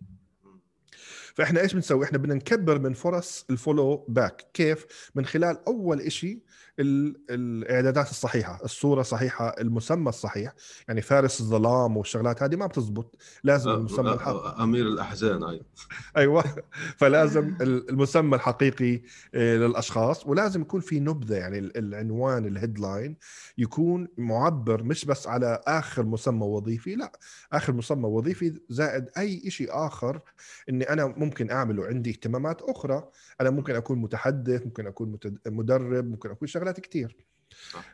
فإحنا 1.34 1.60
إيش 1.60 1.74
بنسوي؟ 1.74 2.04
إحنا 2.04 2.18
بدنا 2.18 2.34
نكبر 2.34 2.78
من 2.78 2.92
فرص 2.92 3.46
ال 3.50 3.58
follow 3.58 4.06
back 4.08 4.46
كيف؟ 4.54 4.86
من 5.14 5.26
خلال 5.26 5.58
أول 5.66 6.12
شيء 6.12 6.42
الإعدادات 6.78 8.10
الصحيحة 8.10 8.60
الصورة 8.64 9.02
صحيحة 9.02 9.48
المسمى 9.48 10.08
الصحيح 10.08 10.54
يعني 10.88 11.02
فارس 11.02 11.40
الظلام 11.40 11.96
والشغلات 11.96 12.42
هذه 12.42 12.56
ما 12.56 12.66
بتزبط 12.66 13.16
لازم 13.44 13.70
المسمى 13.70 14.12
الحقيقي 14.12 14.62
أمير 14.62 14.86
الأحزان 14.86 15.44
أيوه. 15.44 15.64
أيوه 16.16 16.44
فلازم 16.96 17.56
المسمى 17.60 18.36
الحقيقي 18.36 19.00
آه، 19.34 19.56
للأشخاص 19.56 20.26
ولازم 20.26 20.60
يكون 20.60 20.80
في 20.80 21.00
نبذة 21.00 21.34
يعني 21.36 21.58
العنوان 21.58 22.46
الهيدلاين 22.46 23.16
يكون 23.58 24.08
معبر 24.18 24.82
مش 24.82 25.04
بس 25.04 25.26
على 25.26 25.60
آخر 25.66 26.02
مسمى 26.02 26.46
وظيفي 26.46 26.94
لا 26.94 27.12
آخر 27.52 27.72
مسمى 27.72 28.08
وظيفي 28.08 28.60
زائد 28.68 29.10
أي 29.18 29.50
شيء 29.50 29.68
آخر 29.70 30.20
إني 30.68 30.84
أنا 30.84 31.06
ممكن 31.06 31.50
أعمله 31.50 31.86
عندي 31.86 32.10
اهتمامات 32.10 32.62
أخرى 32.62 33.08
أنا 33.40 33.50
ممكن 33.50 33.74
أكون 33.74 33.98
متحدث 33.98 34.62
ممكن 34.64 34.86
أكون 34.86 35.18
مدرب 35.46 36.04
ممكن 36.04 36.30
أكون 36.30 36.48
شغلات 36.48 36.65
كثير 36.72 37.16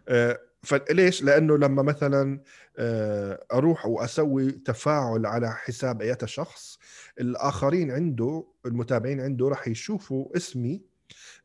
آه 0.09 0.39
فليش 0.63 1.23
لأنه 1.23 1.59
لما 1.59 1.83
مثلا 1.83 2.41
آه 2.79 3.45
أروح 3.53 3.87
واسوي 3.87 4.53
تفاعل 4.53 5.27
على 5.27 5.53
حساب 5.53 6.03
أي 6.03 6.17
شخص 6.25 6.79
الآخرين 7.21 7.91
عنده 7.91 8.47
المتابعين 8.67 9.21
عنده 9.21 9.49
راح 9.49 9.69
يشوفوا 9.69 10.37
اسمي 10.37 10.83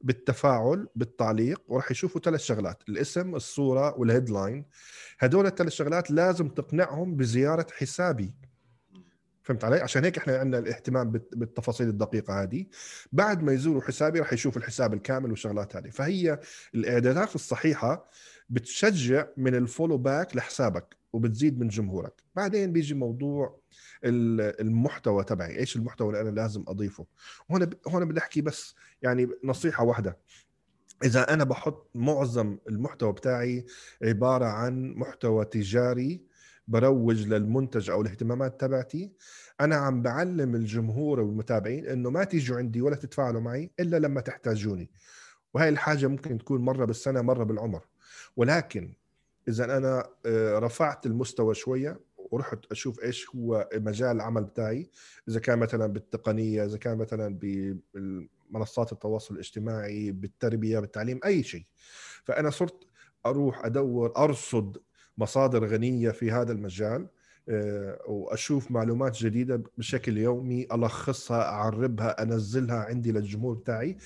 بالتفاعل 0.01 0.87
بالتعليق 0.95 1.61
وراح 1.67 1.91
يشوفوا 1.91 2.21
ثلاث 2.21 2.39
شغلات 2.41 2.83
الاسم 2.89 3.35
الصورة 3.35 3.99
والهيدلاين 3.99 4.65
هدول 5.19 5.45
الثلاث 5.45 5.71
شغلات 5.71 6.11
لازم 6.11 6.49
تقنعهم 6.49 7.15
بزيارة 7.15 7.67
حسابي. 7.77 8.35
فهمت 9.47 9.63
علي؟ 9.63 9.79
عشان 9.79 10.03
هيك 10.03 10.17
إحنا 10.17 10.37
عندنا 10.37 10.59
الاهتمام 10.59 11.11
بالتفاصيل 11.11 11.87
الدقيقة 11.87 12.43
هذه. 12.43 12.65
بعد 13.11 13.43
ما 13.43 13.53
يزوروا 13.53 13.81
حسابي 13.81 14.19
راح 14.19 14.33
يشوف 14.33 14.57
الحساب 14.57 14.93
الكامل 14.93 15.29
والشغلات 15.29 15.75
هذه. 15.75 15.89
فهي 15.89 16.39
الإعدادات 16.75 17.35
الصحيحة 17.35 18.09
بتشجع 18.49 19.27
من 19.37 19.55
ال 19.55 19.61
follow 19.61 19.97
back 19.97 20.35
لحسابك 20.35 20.95
وبتزيد 21.13 21.59
من 21.59 21.67
جمهورك. 21.67 22.13
بعدين 22.35 22.71
بيجي 22.71 22.93
موضوع 22.93 23.59
المحتوى 24.03 25.23
تبعي. 25.23 25.59
إيش 25.59 25.75
المحتوى 25.75 26.07
اللي 26.09 26.21
أنا 26.21 26.29
لازم 26.29 26.63
أضيفه؟ 26.67 27.05
هون 27.51 27.69
هون 27.87 28.05
بدي 28.05 28.19
أحكي 28.19 28.41
بس 28.41 28.75
يعني 29.01 29.29
نصيحة 29.43 29.83
واحدة. 29.83 30.17
إذا 31.03 31.33
أنا 31.33 31.43
بحط 31.43 31.89
معظم 31.95 32.57
المحتوى 32.69 33.13
بتاعي 33.13 33.65
عبارة 34.03 34.45
عن 34.45 34.93
محتوى 34.95 35.45
تجاري 35.45 36.21
بروج 36.67 37.27
للمنتج 37.27 37.89
أو 37.89 38.01
الاهتمامات 38.01 38.61
تبعتي. 38.61 39.11
أنا 39.61 39.75
عم 39.75 40.01
بعلم 40.01 40.55
الجمهور 40.55 41.19
والمتابعين 41.19 41.85
إنه 41.85 42.09
ما 42.09 42.23
تيجوا 42.23 42.57
عندي 42.57 42.81
ولا 42.81 42.95
تتفاعلوا 42.95 43.41
معي 43.41 43.71
إلا 43.79 43.99
لما 43.99 44.21
تحتاجوني. 44.21 44.89
وهي 45.53 45.69
الحاجة 45.69 46.07
ممكن 46.07 46.37
تكون 46.37 46.61
مرة 46.61 46.85
بالسنة 46.85 47.21
مرة 47.21 47.43
بالعمر. 47.43 47.81
ولكن 48.35 48.93
إذا 49.47 49.77
أنا 49.77 50.09
آه، 50.25 50.59
رفعت 50.59 51.05
المستوى 51.05 51.55
شوية 51.55 51.99
ورحت 52.17 52.59
أشوف 52.71 53.03
إيش 53.03 53.29
هو 53.35 53.69
مجال 53.73 54.15
العمل 54.15 54.43
بتاعي 54.43 54.89
إذا 55.29 55.39
كان 55.39 55.59
مثلا 55.59 55.87
بالتقنية 55.87 56.65
إذا 56.65 56.77
كان 56.77 56.97
مثلا 56.97 57.39
بمنصات 57.41 58.91
التواصل 58.91 59.33
الاجتماعي 59.33 60.11
بالتربية 60.11 60.79
بالتعليم 60.79 61.19
أي 61.25 61.43
شيء. 61.43 61.65
فأنا 62.23 62.49
صرت 62.49 62.83
أروح 63.25 63.65
أدور 63.65 64.13
أرصد 64.17 64.77
مصادر 65.17 65.65
غنية 65.65 66.09
في 66.11 66.31
هذا 66.31 66.51
المجال 66.51 67.07
آه، 67.49 67.99
وأشوف 68.07 68.71
معلومات 68.71 69.17
جديدة 69.17 69.63
بشكل 69.77 70.17
يومي 70.17 70.67
ألخصها 70.73 71.41
أعربها 71.41 72.23
أنزلها 72.23 72.75
عندي 72.77 73.11
للجمهور 73.11 73.55
بتاعي. 73.55 73.97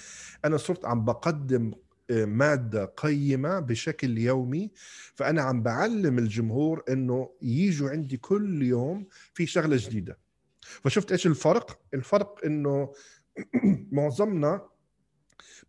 أنا 0.46 0.58
صرت 0.58 0.86
عم 0.86 1.06
بقدم 1.06 1.74
آه، 2.12 2.26
مادة 2.26 2.86
قيمة 2.86 3.60
بشكل 3.60 4.18
يومي 4.18 4.72
فأنا 5.16 5.42
عم 5.42 5.64
بعلم 5.64 6.20
الجمهور 6.20 6.84
إنه 6.90 7.30
يجوا 7.42 7.90
عندي 7.90 8.18
كل 8.18 8.64
يوم 8.64 9.08
في 9.34 9.46
شغلة 9.46 9.78
جديدة. 9.80 10.18
فشفت 10.62 11.12
إيش 11.12 11.28
الفرق؟ 11.28 11.80
الفرق 11.94 12.46
إنه 12.46 12.94
معظمنا 13.92 14.71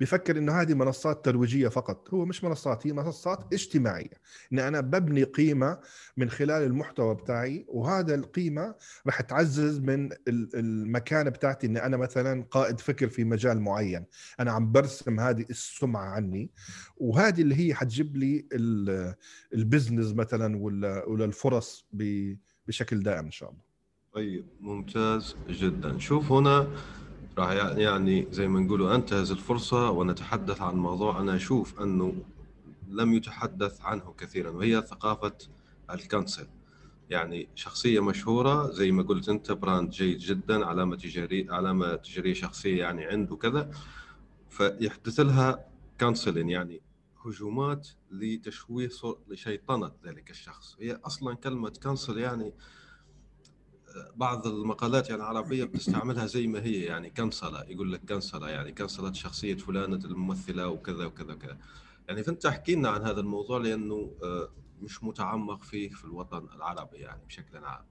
بيفكر 0.00 0.38
إنه 0.38 0.52
هذه 0.60 0.74
منصات 0.74 1.24
ترويجية 1.24 1.68
فقط. 1.68 2.14
هو 2.14 2.24
مش 2.24 2.44
منصات 2.44 2.86
هي 2.86 2.92
منصات 2.92 3.52
اجتماعية. 3.52 4.20
ان 4.52 4.58
أنا 4.58 4.80
ببني 4.80 5.22
قيمة 5.22 5.78
من 6.16 6.30
خلال 6.30 6.62
المحتوى 6.62 7.14
بتاعي 7.14 7.64
وهذا 7.68 8.14
القيمة 8.14 8.74
رح 9.06 9.20
تعزز 9.20 9.78
من 9.78 10.08
المكانة 10.28 11.30
بتاعتي. 11.30 11.66
ان 11.66 11.76
أنا 11.76 11.96
مثلا 11.96 12.44
قائد 12.50 12.80
فكر 12.80 13.08
في 13.08 13.24
مجال 13.24 13.60
معين. 13.60 14.04
أنا 14.40 14.52
عم 14.52 14.72
برسم 14.72 15.20
هذه 15.20 15.44
السمعة 15.50 16.08
عني 16.08 16.50
وهذه 16.96 17.42
اللي 17.42 17.68
هي 17.68 17.74
حتجيب 17.74 18.16
لي 18.16 18.46
ال 19.54 19.61
business 19.61 20.14
مثلا 20.14 20.56
ولا 21.06 21.24
الفرص 21.24 21.86
بشكل 22.68 23.00
دائم 23.02 23.24
إن 23.24 23.30
شاء 23.30 23.50
الله. 23.50 23.62
طيب 24.12 24.46
ممتاز 24.60 25.36
جدا. 25.48 25.98
شوف 25.98 26.32
هنا 26.32 26.68
راح 27.38 27.50
يعني 27.78 28.26
زي 28.30 28.48
ما 28.48 28.60
نقولوا 28.60 28.94
أنتهز 28.94 29.30
الفرصة 29.30 29.90
ونتحدث 29.90 30.62
عن 30.62 30.74
موضوع 30.74 31.20
أنا 31.20 31.36
أشوف 31.36 31.80
أنه 31.80 32.14
لم 32.88 33.12
يتحدث 33.14 33.80
عنه 33.80 34.14
كثيرا 34.18 34.50
وهي 34.50 34.82
ثقافة 34.82 35.32
ال 35.90 35.98
cancel 35.98 36.46
يعني 37.10 37.48
شخصية 37.54 38.00
مشهورة 38.04 38.70
زي 38.70 38.90
ما 38.90 39.02
قلت 39.02 39.28
أنت 39.28 39.52
brand 39.52 39.90
جيد 39.90 40.18
جدا 40.18 40.66
علامة 40.66 40.96
تجاريه 40.96 41.52
علامة 41.52 41.94
تجارية 41.94 42.34
شخصية 42.34 42.78
يعني 42.78 43.04
عنده 43.04 43.36
كذا. 43.36 43.70
فيحدث 44.50 45.20
لها 45.20 45.64
كانسلين 45.98 46.50
يعني 46.50 46.80
هجومات 47.26 47.88
لتشويه 48.10 48.90
لشيطنة 49.28 49.92
ذلك 50.04 50.30
الشخص. 50.30 50.76
هي 50.80 50.98
أصلا 51.04 51.34
كلمة 51.34 51.70
كانسل 51.70 52.18
يعني 52.18 52.52
بعض 54.16 54.46
المقالات 54.46 55.10
يعني 55.10 55.22
العربية 55.22 55.64
بتستعملها 55.64 56.26
زي 56.26 56.46
ما 56.46 56.62
هي 56.62 56.80
يعني 56.80 57.10
كنسلة 57.10 57.64
يقول 57.68 57.92
لك 57.92 58.00
كنسلة 58.08 58.50
يعني 58.50 58.72
كنسلت 58.72 59.14
شخصية 59.14 59.54
فلانة 59.54 60.04
الممثلة 60.04 60.68
وكذا 60.68 61.04
وكذا 61.04 61.32
وكذا. 61.32 61.58
يعني 62.08 62.22
فأنت 62.22 62.46
احكي 62.46 62.74
لنا 62.74 62.88
عن 62.88 63.02
هذا 63.02 63.20
الموضوع 63.20 63.58
لأنه 63.58 64.12
آه، 64.22 64.48
مش 64.80 65.04
متعمق 65.04 65.62
فيه 65.62 65.90
في 65.90 66.04
الوطن 66.04 66.46
العربي 66.56 66.96
يعني 66.96 67.20
بشكل 67.26 67.64
عام. 67.64 67.84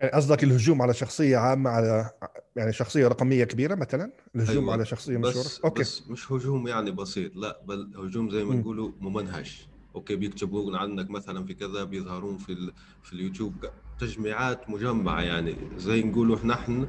يعني 0.00 0.12
قصدك 0.12 0.44
الهجوم 0.44 0.82
على 0.82 0.94
شخصية 0.94 1.36
عامة 1.36 1.70
على 1.70 2.10
يعني 2.56 2.72
شخصية 2.72 3.08
رقمية 3.08 3.44
كبيرة 3.44 3.74
مثلا؟ 3.74 4.12
الهجوم 4.36 4.62
أيوة. 4.62 4.72
على 4.72 4.84
شخصية 4.84 5.16
مشهورة؟ 5.16 5.44
بس 5.44 5.60
okay. 5.60 5.80
بس 5.80 6.08
مش 6.08 6.32
هجوم 6.32 6.68
يعني 6.68 6.90
بسيط 6.90 7.36
لا 7.36 7.62
بل 7.64 7.92
هجوم 7.96 8.30
زي 8.30 8.44
ما 8.44 8.54
نقولوا 8.54 8.92
ممنهج. 9.00 9.68
okay 9.98 10.16
بيكتبون 10.16 10.76
عنك 10.76 11.10
مثلا 11.10 11.44
في 11.44 11.54
كذا 11.54 11.84
بيظهرون 11.84 12.38
في 12.38 12.72
في 13.02 13.12
اليوتيوب 13.12 13.54
تجميعات 13.98 14.70
مجمعة 14.70 15.20
يعني 15.20 15.56
زي 15.76 16.02
نقولوا 16.02 16.38
نحن 16.44 16.88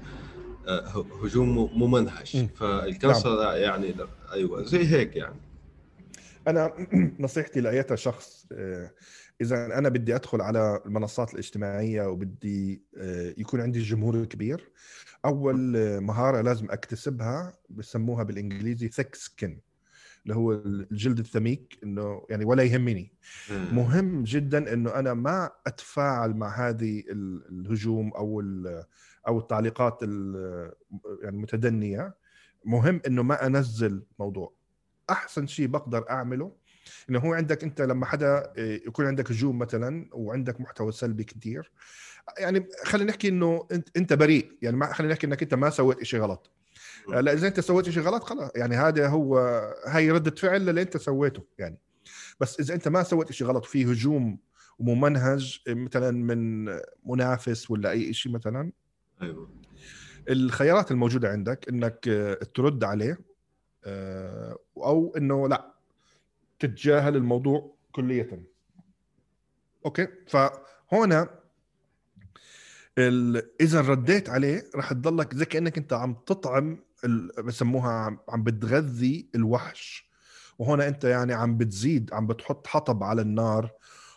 آه، 0.67 1.05
هجوم 1.23 1.69
ممنهج 1.81 2.47
فال 2.55 2.77
cancel 2.77 3.43
نعم. 3.43 3.57
يعني 3.57 3.95
أيوه 4.31 4.63
زي 4.63 4.85
هيك 4.85 5.15
يعني. 5.15 5.35
أنا 6.47 6.73
نصيحتي 7.19 7.61
لاي 7.61 7.85
شخص 7.93 8.47
آه، 8.51 8.91
اذا 9.41 9.65
أنا 9.65 9.89
بدي 9.89 10.15
أدخل 10.15 10.41
على 10.41 10.81
المنصات 10.85 11.33
الاجتماعية 11.33 12.07
وبدي 12.07 12.83
آه، 12.97 13.33
يكون 13.37 13.61
عندي 13.61 13.79
جمهور 13.79 14.25
كبير. 14.25 14.71
أول 15.25 15.57
مهارة 16.01 16.41
لازم 16.41 16.71
أكتسبها 16.71 17.53
بسموها 17.69 18.23
بالإنجليزي 18.23 18.87
ثيك 18.87 19.15
سكن. 19.15 19.59
اللي 20.23 20.35
هو 20.35 20.53
الجلد 20.53 21.19
الثميك 21.19 21.79
إنه 21.83 22.25
يعني 22.29 22.45
ولا 22.45 22.63
يهمني. 22.63 23.13
مهم 23.49 24.23
جدا 24.23 24.73
إنه 24.73 24.95
أنا 24.95 25.13
ما 25.13 25.49
أتفاعل 25.67 26.33
مع 26.33 26.69
هذه 26.69 27.03
الهجوم 27.49 28.13
أو 28.13 28.43
أو 29.27 29.39
التعليقات 29.39 30.01
يعني 30.01 30.11
المتدنيه 31.23 32.15
مهم 32.65 33.01
إنه 33.07 33.23
ما 33.23 33.45
أنزل 33.45 34.03
موضوع. 34.19 34.53
أحسن 35.09 35.47
شيء 35.47 35.67
بقدر 35.67 36.09
أعمله 36.09 36.51
إنه 37.09 37.19
هو 37.19 37.33
عندك 37.33 37.63
أنت 37.63 37.81
لما 37.81 38.05
حدا 38.05 38.53
يكون 38.57 39.05
عندك 39.05 39.31
هجوم 39.31 39.59
مثلا 39.59 40.09
وعندك 40.13 40.61
محتوى 40.61 40.91
سلبي 40.91 41.23
كثير 41.23 41.71
يعني 42.37 42.67
خلينا 42.83 43.09
نحكي 43.09 43.27
إنه 43.27 43.67
انت 43.71 43.97
أنت 43.97 44.13
بريء. 44.13 44.57
يعني 44.61 44.93
خلينا 44.93 45.13
نحكي 45.13 45.27
إنك 45.27 45.43
أنت 45.43 45.53
ما 45.53 45.69
سويت 45.69 46.03
شيء 46.03 46.19
غلط. 46.19 46.51
لا 47.07 47.33
إذا 47.33 47.47
أنت 47.47 47.59
سويت 47.59 47.89
شيء 47.89 48.03
غلط 48.03 48.23
خلاص. 48.23 48.51
يعني 48.55 48.75
هذا 48.75 49.07
هو 49.07 49.37
هاي 49.85 50.11
رده 50.11 50.31
فعل 50.31 50.65
للي 50.65 50.81
أنت 50.81 50.97
سويته 50.97 51.43
يعني. 51.57 51.77
بس 52.39 52.59
إذا 52.59 52.73
أنت 52.73 52.87
ما 52.87 53.03
سويت 53.03 53.31
شيء 53.31 53.47
غلط 53.47 53.63
وفي 53.63 53.85
هجوم 53.85 54.39
وممنهج 54.79 55.59
مثلا 55.67 56.11
من 56.11 56.65
منافس 57.05 57.71
ولا 57.71 57.91
أي 57.91 58.13
شيء 58.13 58.31
مثلا 58.31 58.71
أيوه. 59.21 59.49
الخيارات 60.29 60.91
الموجودة 60.91 61.29
عندك 61.29 61.69
إنك 61.69 62.03
ترد 62.55 62.83
عليه 62.83 63.19
آه، 63.85 64.57
أو 64.77 65.13
إنه 65.17 65.47
لا 65.47 65.73
تتجاهل 66.59 67.15
الموضوع 67.15 67.75
كليا. 67.91 68.43
أوكي؟ 69.85 70.07
فهنا 70.27 71.39
إذا 73.61 73.81
رديت 73.81 74.29
عليه 74.29 74.69
راح 74.75 74.93
تضلك 74.93 75.35
زي 75.35 75.45
كأنك 75.45 75.77
أنت 75.77 75.93
عم 75.93 76.13
تطعم 76.13 76.83
بسموها 77.43 78.19
عم 78.29 78.43
بتغذي 78.43 79.29
الوحش. 79.35 80.09
وهنا 80.59 80.87
انت 80.87 81.03
يعني 81.03 81.33
عم 81.33 81.57
بتزيد 81.57 82.13
عم 82.13 82.27
بتحط 82.27 82.67
حطب 82.67 83.03
على 83.03 83.21
النار 83.21 83.71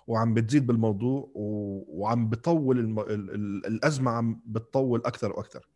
وعم 0.07 0.35
بتزيد 0.35 0.67
بالموضوع 0.67 1.31
وعم 1.35 2.29
بطول 2.29 2.79
الم... 2.79 3.01
الأزمة 3.67 4.11
عم 4.11 4.41
بتطول 4.47 5.03
أكثر 5.05 5.33
وأكثر. 5.33 5.69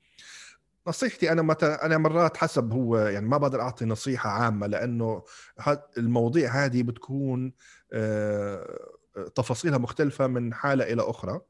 نصيحتي 0.88 1.32
أنا 1.32 1.42
متى 1.42 1.66
أنا 1.66 1.98
مرات 1.98 2.36
حسب 2.36 2.72
هو 2.72 2.98
يعني 2.98 3.26
ما 3.26 3.36
بقدر 3.36 3.60
أعطي 3.60 3.84
نصيحة 3.84 4.30
عامة 4.30 4.66
لأنه 4.66 5.22
المواضيع 5.98 6.64
هذه 6.64 6.82
بتكون 6.82 7.52
آه، 7.92 8.78
تفاصيلها 9.34 9.78
مختلفة 9.78 10.26
من 10.26 10.54
حالة 10.54 10.92
إلى 10.92 11.02
أخرى. 11.02 11.40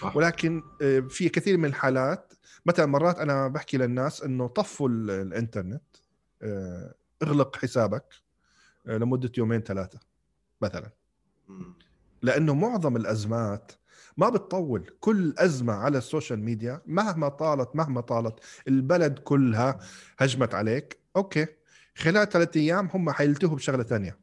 صح. 0.00 0.16
ولكن 0.16 0.62
آه، 0.82 1.00
في 1.00 1.28
كثير 1.28 1.56
من 1.56 1.64
الحالات 1.64 2.32
مثلا 2.66 2.86
مرات 2.86 3.18
أنا 3.18 3.48
بحكي 3.48 3.76
للناس 3.76 4.22
إنه 4.22 4.46
طفوا 4.46 4.88
الإنترنت 4.88 5.82
آه، 6.42 6.94
اغلق 7.22 7.56
حسابك 7.56 8.04
آه، 8.86 8.96
لمدة 8.98 9.32
يومين 9.38 9.60
ثلاثة 9.60 9.98
مثلا. 10.60 10.90
لأنه 12.22 12.54
معظم 12.54 12.96
الأزمات 12.96 13.72
ما 14.16 14.28
بتطول. 14.28 14.90
كل 15.00 15.34
أزمة 15.38 15.72
على 15.72 15.98
ال 15.98 16.04
social 16.04 16.38
media 16.40 16.80
مهما 16.86 17.28
طالت 17.28 17.76
مهما 17.76 18.00
طالت 18.00 18.38
البلد 18.68 19.18
كلها 19.18 19.80
هجمت 20.18 20.54
عليك. 20.54 20.98
okay. 21.16 21.46
خلال 21.96 22.28
ثلاثة 22.28 22.60
أيام 22.60 22.88
هم 22.94 23.10
حيلتهوا 23.10 23.56
بشغلة 23.56 23.82
ثانية 23.82 24.18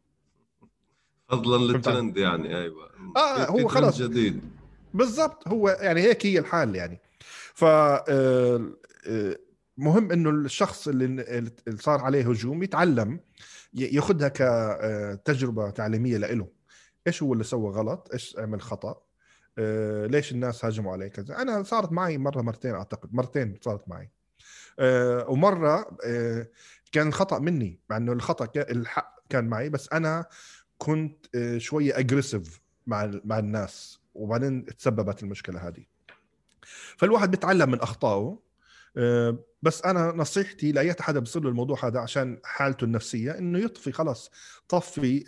فضلا 1.29 1.71
للترند 1.73 2.17
يعني 2.17 2.57
أيوة. 2.57 2.89
آه 3.17 3.45
هو 3.45 3.67
خلاص. 3.67 4.01
جديد. 4.01 4.41
بالضبط. 4.93 5.47
هو 5.47 5.69
يعني 5.69 6.01
هيك 6.01 6.25
هي 6.25 6.39
الحال 6.39 6.75
يعني. 6.75 6.99
ف 7.59 7.63
آه، 7.63 8.73
آه، 9.07 9.35
مهم 9.77 10.11
إنه 10.11 10.29
الشخص 10.29 10.87
اللي 10.87 11.51
صار 11.79 12.01
عليه 12.01 12.29
هجوم 12.29 12.63
يتعلم 12.63 13.19
ياخذها 13.73 14.29
كتجربه 14.29 15.69
تعليمية 15.69 16.17
له 16.17 16.47
إيش 17.07 17.23
هو 17.23 17.33
اللي 17.33 17.43
سوى 17.43 17.71
غلط؟ 17.71 18.09
إيش 18.13 18.35
عمل 18.39 18.61
خطأ؟ 18.61 19.01
آه، 19.57 20.05
ليش 20.05 20.31
الناس 20.31 20.65
هاجموا 20.65 20.91
عليه 20.91 21.07
كذا؟ 21.07 21.41
أنا 21.41 21.63
صارت 21.63 21.91
معي 21.91 22.17
مرة 22.17 22.41
مرتين 22.41 22.75
أعتقد 22.75 23.13
مرتين 23.13 23.59
صارت 23.61 23.89
معي. 23.89 24.11
ومرة 25.27 25.97
كان 26.91 27.07
الخطا 27.07 27.39
مني 27.39 27.79
مع 27.89 27.97
إنه 27.97 28.11
الخطأ 28.11 28.51
الحق 28.55 29.15
كان 29.29 29.47
معي 29.47 29.69
بس 29.69 29.89
أنا 29.93 30.25
كنت 30.77 31.25
شوية 31.57 31.99
اجريسيف 31.99 32.61
مع 32.87 33.11
مع 33.25 33.39
الناس 33.39 33.99
وبعدين 34.13 34.65
تسببت 34.65 35.23
المشكلة 35.23 35.67
هذه. 35.67 35.88
فالواحد 36.97 37.31
بيتعلم 37.31 37.71
من 37.71 37.81
أخطائه 37.81 38.39
آه، 38.97 39.37
بس 39.61 39.85
أنا 39.85 40.11
نصيحتي 40.15 40.71
لاي 40.71 40.95
حدا 40.99 41.19
بيصير 41.19 41.41
له 41.43 41.49
الموضوع 41.49 41.85
هذا 41.85 41.99
عشان 41.99 42.39
حالته 42.43 42.85
النفسية 42.85 43.31
إنه 43.37 43.59
يطفي 43.59 43.91
خلاص 43.91 44.31
طفي 44.69 45.23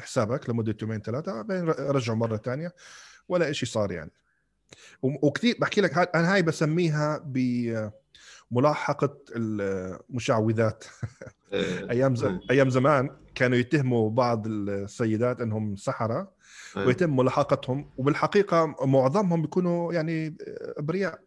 حسابك 0.00 0.50
لمدة 0.50 0.76
يومين 0.82 1.00
ثلاثة 1.00 1.42
بعدين 1.42 1.68
رجعه 1.68 2.14
مرة 2.14 2.36
ثانية 2.36 2.74
ولا 3.28 3.52
شيء 3.52 3.68
صار 3.68 3.92
يعني 3.92 4.10
وكثير 5.02 5.56
بحكي 5.60 5.80
لك 5.80 6.16
أنا 6.16 6.34
هاي 6.34 6.42
بسميها 6.42 7.22
ب 7.26 7.38
ملاحقة 8.50 9.18
المشعوذات 9.36 10.84
إيه. 11.52 11.90
أيام. 11.90 12.14
أيام 12.50 12.70
زمان 12.70 13.10
كانوا 13.34 13.58
يتهموا 13.58 14.10
بعض 14.10 14.46
السيدات 14.46 15.40
إنهم 15.40 15.76
سحرة. 15.76 16.33
ويتم 16.86 17.16
ملاحقتهم 17.16 17.90
وبالحقيقة 17.96 18.66
معظمهم 18.86 19.42
بيكونوا 19.42 19.92
يعني 19.92 20.36
أبرياء. 20.78 21.20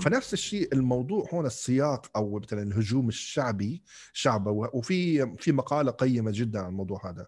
فنفس 0.00 0.32
الشيء 0.32 0.72
الموضوع 0.72 1.28
هون 1.32 1.46
السياق 1.46 2.10
أو 2.16 2.38
مثلا 2.38 2.62
الهجوم 2.62 3.08
الشعبي 3.08 3.82
شعبه 4.12 4.50
وفي 4.50 5.26
في 5.38 5.52
مقالة 5.52 5.90
قيمة 5.90 6.30
جدا 6.34 6.60
عن 6.60 6.68
الموضوع 6.68 7.10
هذا 7.10 7.26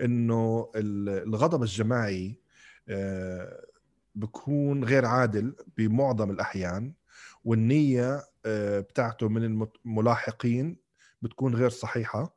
إنه 0.00 0.70
ال- 0.76 1.08
الغضب 1.28 1.62
الجماعي 1.62 2.38
آه، 2.88 3.66
بكون 4.14 4.84
غير 4.84 5.04
عادل 5.06 5.54
بمعظم 5.76 6.30
الأحيان 6.30 6.92
والنية 7.44 8.22
آه، 8.46 8.80
بتاعته 8.80 9.28
من 9.28 9.68
الملاحقين 9.84 10.76
بتكون 11.22 11.54
غير 11.54 11.68
صحيحة. 11.70 12.34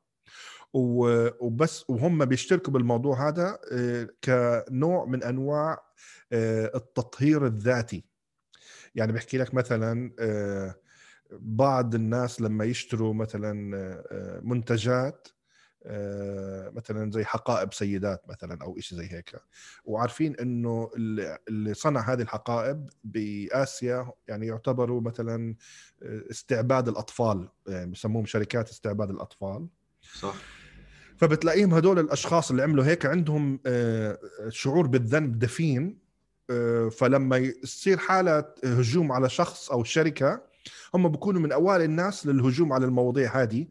وبس 0.75 1.89
وهم 1.89 2.25
بيشتركوا 2.25 2.73
بالموضوع 2.73 3.27
هذا 3.27 3.59
آه، 3.71 4.09
كنوع 4.23 5.05
من 5.05 5.23
أنواع 5.23 5.83
آه، 6.31 6.71
التطهير 6.75 7.45
الذاتي. 7.45 8.03
يعني 8.95 9.11
بحكي 9.11 9.37
لك 9.37 9.53
مثلا 9.53 10.11
آه، 10.19 10.75
بعض 11.31 11.95
الناس 11.95 12.41
لما 12.41 12.65
يشتروا 12.65 13.13
مثلا 13.13 13.53
منتجات 14.43 15.27
مثلا 16.75 17.11
زي 17.11 17.23
حقائب 17.25 17.73
سيدات 17.73 18.29
مثلا 18.29 18.63
أو 18.63 18.79
شيء 18.79 18.97
زي 18.97 19.07
هيك. 19.11 19.35
وعارفين 19.85 20.35
إنه 20.35 20.89
اللي 21.49 21.73
صنع 21.73 22.13
هذه 22.13 22.21
الحقائب 22.21 22.89
بآسيا 23.03 24.11
يعني 24.27 24.47
يعتبروا 24.47 25.01
مثلا 25.01 25.55
استعباد 26.03 26.87
الأطفال. 26.87 27.49
يعني 27.67 27.91
بسموهم 27.91 28.25
شركات 28.25 28.69
استعباد 28.69 29.09
الأطفال. 29.09 29.67
صح. 30.13 30.35
فبتلاقيهم 31.17 31.73
هدول 31.73 31.99
الأشخاص 31.99 32.49
اللي 32.49 32.63
عملوا 32.63 32.85
هيك 32.85 33.05
عندهم 33.05 33.59
آه، 33.65 34.17
شعور 34.49 34.87
بالذنب 34.87 35.39
دفين 35.39 35.97
آه، 36.49 36.89
فلما 36.89 37.37
يصير 37.37 37.97
حالة 37.97 38.45
هجوم 38.63 39.11
على 39.11 39.29
شخص 39.29 39.71
أو 39.71 39.83
شركة 39.83 40.41
هم 40.93 41.09
بيكونوا 41.09 41.41
من 41.41 41.51
أوائل 41.51 41.81
الناس 41.81 42.27
للهجوم 42.27 42.73
على 42.73 42.85
المواضيع 42.85 43.41
هذه 43.41 43.67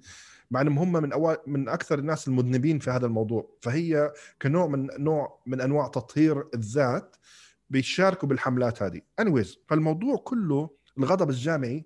مع 0.50 0.60
إنهم 0.60 0.78
هم 0.78 0.92
من 0.92 1.12
أوائل 1.12 1.38
من 1.46 1.68
أكثر 1.68 1.98
الناس 1.98 2.28
المذنبين 2.28 2.78
في 2.78 2.90
هذا 2.90 3.06
الموضوع. 3.06 3.48
فهي 3.62 4.12
كنوع 4.42 4.66
من 4.66 4.88
نوع 4.98 5.38
من 5.46 5.60
أنواع 5.60 5.88
تطهير 5.88 6.44
الذات 6.54 7.16
بيشاركوا 7.70 8.28
بالحملات 8.28 8.82
هذه. 8.82 9.00
Anyways 9.20 9.48
فالموضوع 9.68 10.16
كله 10.16 10.70
الغضب 10.98 11.30
الجامعي 11.30 11.84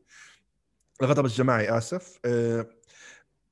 الغضب 1.03 1.25
الجماعي 1.25 1.79
آسف 1.79 2.19
آه، 2.25 2.67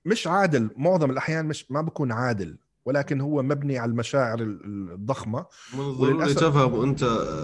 مش 0.07 0.27
عادل 0.27 0.71
معظم 0.77 1.11
الأحيان 1.11 1.47
مش 1.47 1.71
ما 1.71 1.81
بكون 1.81 2.13
عادل 2.13 2.59
ولكن 2.85 3.21
هو 3.21 3.43
مبني 3.43 3.79
على 3.79 3.91
المشاعر 3.91 4.41
ال- 4.41 4.91
الضخمة. 4.93 5.47
من 5.75 5.81
الضروري 5.81 6.35
تفهم 6.35 6.73
وانت 6.75 7.03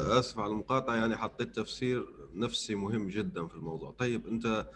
آسف 0.08 0.38
على 0.38 0.52
المقاطعة 0.52 0.94
يعني 0.96 1.16
حطيت 1.16 1.56
تفسير 1.56 2.06
نفسي 2.34 2.74
مهم 2.74 3.08
جدا 3.08 3.46
في 3.46 3.54
الموضوع. 3.54 3.90
طيب 3.98 4.26
أنت 4.26 4.66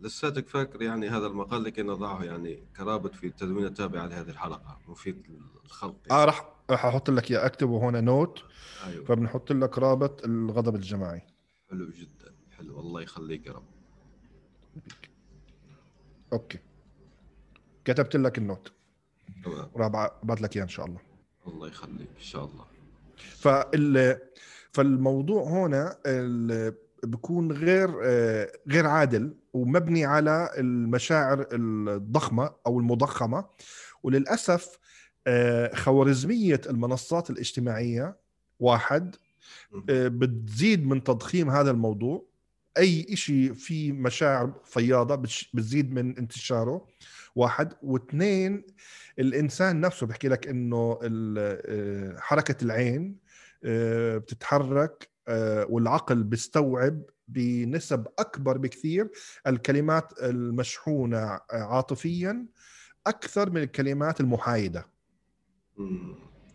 لساتك 0.00 0.48
فاكر 0.48 0.82
يعني 0.82 1.08
هذا 1.08 1.26
المقال 1.26 1.62
لكي 1.62 1.82
نضعه 1.82 2.24
يعني 2.24 2.62
كرابط 2.76 3.14
في 3.14 3.26
التدوين 3.26 3.64
التابع 3.66 4.04
لهذه 4.04 4.28
الحلقة 4.30 4.78
مفيد 4.88 5.22
للخلق 5.64 5.96
يعني. 6.06 6.22
آه 6.22 6.24
راح 6.24 6.48
راح 6.70 6.86
أحط 6.86 7.10
لك 7.10 7.30
اياه 7.30 7.46
اكتبه 7.46 7.76
هون 7.76 8.04
نوت. 8.04 8.42
أيوه. 8.86 9.04
فبنحط 9.04 9.52
لك 9.52 9.78
رابط 9.78 10.24
الغضب 10.24 10.74
الجماعي. 10.74 11.22
حلو 11.70 11.90
جدا 11.90 12.34
حلو 12.58 12.80
الله 12.80 13.02
يخليك 13.02 13.46
يا 13.46 13.52
رب. 13.52 13.64
أوكي. 16.32 16.58
كتبت 17.86 18.16
لك 18.16 18.38
النوت. 18.38 18.72
وراح 19.74 20.10
ابعث 20.22 20.42
لك 20.42 20.56
إياه 20.56 20.64
إن 20.64 20.68
شاء 20.68 20.86
الله. 20.86 21.00
الله 21.46 21.68
يخليك 21.68 22.08
إن 22.18 22.22
شاء 22.22 22.44
الله. 22.44 22.64
فال 23.16 24.18
فالموضوع 24.72 25.42
هنا 25.42 25.96
ال- 26.06 26.74
بيكون 27.04 27.52
غير 27.52 27.90
آه، 28.04 28.52
غير 28.68 28.86
عادل 28.86 29.34
ومبني 29.52 30.04
على 30.04 30.50
المشاعر 30.58 31.46
الضخمة 31.52 32.50
أو 32.66 32.78
المضخمة. 32.80 33.44
وللأسف 34.02 34.78
آه، 35.26 35.74
خوارزمية 35.74 36.60
المنصات 36.70 37.30
الاجتماعية 37.30 38.16
واحد 38.60 39.16
آه، 39.90 40.08
بتزيد 40.08 40.86
من 40.86 41.04
تضخيم 41.04 41.50
هذا 41.50 41.70
الموضوع. 41.70 42.24
أي 42.78 43.16
شيء 43.16 43.52
فيه 43.54 43.92
مشاعر 43.92 44.52
فياضة 44.64 45.14
بتزيد 45.54 45.92
من 45.92 46.18
انتشاره. 46.18 46.86
واحد. 47.36 47.72
واثنين 47.82 48.64
الإنسان 49.18 49.80
نفسه 49.80 50.06
بحكي 50.06 50.28
لك 50.28 50.48
إنه 50.48 50.98
آه، 51.02 52.16
حركة 52.18 52.64
العين 52.64 53.16
آه، 53.64 54.18
بتتحرك 54.18 55.10
آه، 55.28 55.66
والعقل 55.68 56.22
بيستوعب 56.22 57.02
بنسب 57.28 58.06
أكبر 58.18 58.58
بكثير 58.58 59.10
الكلمات 59.46 60.22
المشحونة 60.22 61.40
عاطفيا 61.50 62.46
أكثر 63.06 63.50
من 63.50 63.62
الكلمات 63.62 64.20
المحايدة. 64.20 64.86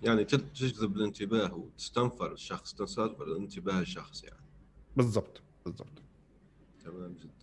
يعني 0.01 0.25
تجذب 0.25 0.95
الانتباه 0.97 1.53
وتستنفر 1.53 2.31
الشخص 2.31 2.73
تستنفر 2.73 3.37
انتباه 3.37 3.79
الشخص 3.79 4.23
يعني. 4.23 4.45
بالضبط 4.95 5.41
بالضبط. 5.65 6.03
تمام 6.83 7.13
جدا. 7.13 7.40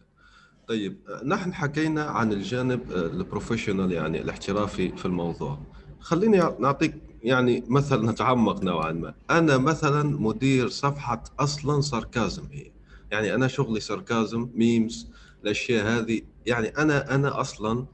طيب 0.68 0.98
نحن 1.24 1.54
حكينا 1.54 2.04
عن 2.04 2.32
الجانب 2.32 2.92
آه، 2.92 3.06
ال 3.06 3.13
professional 3.13 3.92
يعني 3.92 4.20
الاحترافي 4.20 4.96
في 4.96 5.04
الموضوع. 5.06 5.58
خليني 6.00 6.36
نعطيك 6.60 6.94
يعني 7.22 7.64
مثل 7.68 8.06
نتعمق 8.06 8.64
نوعا 8.64 8.92
ما. 8.92 9.14
أنا 9.30 9.56
مثلا 9.58 10.02
مدير 10.02 10.68
صفحة 10.68 11.24
أصلا 11.38 11.80
sarcasm 11.80 12.48
هي. 12.52 12.72
يعني 13.10 13.34
أنا 13.34 13.48
شغلي 13.48 13.80
sarcasm 13.80 14.50
memes 14.54 15.10
الأشياء 15.42 15.86
هذه. 15.86 16.22
يعني 16.46 16.68
أنا 16.68 17.14
أنا 17.14 17.40
أصلا 17.40 17.86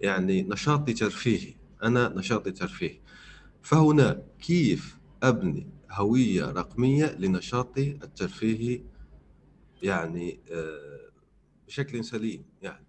يعني 0.00 0.42
نشاطي 0.42 0.92
ترفيهي. 0.92 1.54
أنا 1.82 2.08
نشاطي 2.16 2.50
ترفيهي. 2.50 3.00
فهنا 3.62 4.22
كيف 4.38 4.98
أبني 5.22 5.66
هوية 5.92 6.44
رقمية 6.44 7.16
لنشاطي 7.18 7.90
الترفيهي؟ 7.90 8.82
يعني 9.82 10.40
آه، 10.52 10.99
بشكل 11.70 12.04
سليم 12.04 12.44
يعني. 12.62 12.86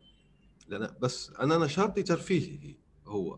لأن 0.67 0.89
بس 1.01 1.31
أنا 1.39 1.57
نشاطي 1.57 2.03
ترفيهي 2.03 2.75
هو 3.05 3.37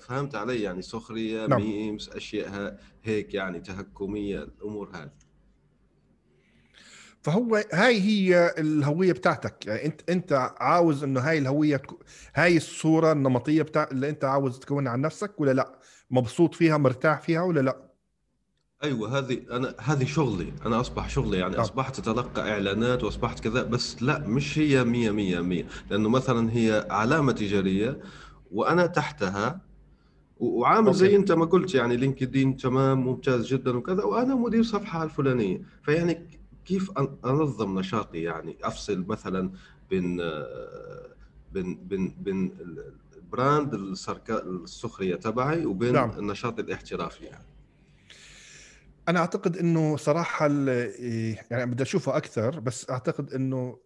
فهمت 0.00 0.34
علي 0.34 0.62
يعني 0.62 0.82
سخرية 0.82 1.46
نعم. 1.46 1.60
ميمز 1.60 2.08
أشياء 2.08 2.80
هيك 3.02 3.34
يعني 3.34 3.60
تهكمية 3.60 4.42
الأمور 4.42 4.90
هذه. 4.94 5.10
فهو 7.22 7.64
هاي 7.72 8.00
هي 8.00 8.54
الهوية 8.58 9.12
بتاعتك. 9.12 9.66
يعني 9.66 9.84
أنت 9.84 10.10
أنت 10.10 10.54
عاوز 10.56 11.04
إنه 11.04 11.20
هاي 11.20 11.38
الهوية 11.38 11.76
تكو... 11.76 11.98
هاي 12.34 12.56
الصورة 12.56 13.12
النمطية 13.12 13.62
بتاع 13.62 13.88
اللي 13.92 14.08
أنت 14.08 14.24
عاوز 14.24 14.58
تكونها 14.58 14.92
عن 14.92 15.00
نفسك 15.00 15.40
ولا 15.40 15.52
لأ؟ 15.52 15.78
مبسوط 16.10 16.54
فيها 16.54 16.76
مرتاح 16.76 17.20
فيها 17.20 17.42
ولا 17.42 17.60
لأ؟ 17.60 17.91
أيوه 18.84 19.18
هذه 19.18 19.42
أنا 19.50 19.74
هذه 19.80 20.04
شغلي 20.04 20.52
أنا 20.66 20.80
أصبح 20.80 21.08
شغلي 21.08 21.38
يعني 21.38 21.52
نعم. 21.52 21.60
أصبحت 21.60 21.98
أتلقى 21.98 22.52
إعلانات 22.52 23.04
وأصبحت 23.04 23.40
كذا 23.40 23.62
بس 23.62 24.02
لا 24.02 24.18
مش 24.18 24.58
هي 24.58 24.84
مية 24.84 25.10
مية 25.10 25.40
مية 25.40 25.66
لأنه 25.90 26.08
مثلا 26.08 26.52
هي 26.52 26.86
علامة 26.90 27.32
تجارية 27.32 28.00
وأنا 28.52 28.86
تحتها 28.86 29.60
وعامل 30.38 30.94
زي. 30.94 31.16
أنت 31.16 31.32
ما 31.32 31.44
قلت 31.44 31.74
يعني 31.74 31.96
لينكدين 31.96 32.56
تمام 32.56 33.06
ممتاز 33.06 33.46
جدا 33.46 33.76
وكذا 33.76 34.04
وأنا 34.04 34.34
مدير 34.34 34.62
صفحة 34.62 35.02
الفلانية 35.02 35.62
فيعني 35.82 36.28
كيف 36.64 36.90
أنظم 37.24 37.78
نشاطي 37.78 38.22
يعني 38.22 38.56
أفصل 38.62 39.04
مثلا 39.08 39.50
بين 39.90 40.16
بين 41.52 41.78
بين 41.84 42.16
بين 42.20 42.52
ال 43.16 43.26
brand 43.26 43.74
السخرية 43.74 45.14
تبعي 45.14 45.66
وبين 45.66 45.92
نعم. 45.92 46.10
النشاط 46.18 46.58
الاحترافي 46.58 47.24
يعني 47.24 47.51
أنا 49.08 49.18
أعتقد 49.20 49.56
إنه 49.56 49.96
صراحة 49.96 50.46
إيه، 50.68 51.46
يعني 51.50 51.70
بدي 51.70 51.82
اشوفها 51.82 52.16
أكثر 52.16 52.60
بس 52.60 52.90
أعتقد 52.90 53.32
إنه 53.32 53.78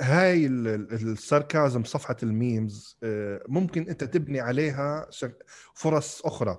هاي 0.00 0.46
ال- 0.46 0.68
ال- 0.68 0.92
ال 0.92 1.04
sarcasm 1.04 1.84
صفحة 1.84 2.16
ال 2.22 2.35
memes 2.35 2.98
آه، 3.02 3.42
ممكن 3.48 3.88
أنت 3.88 4.04
تبني 4.04 4.40
عليها 4.40 5.08
فرص 5.74 6.22
أخرى. 6.24 6.58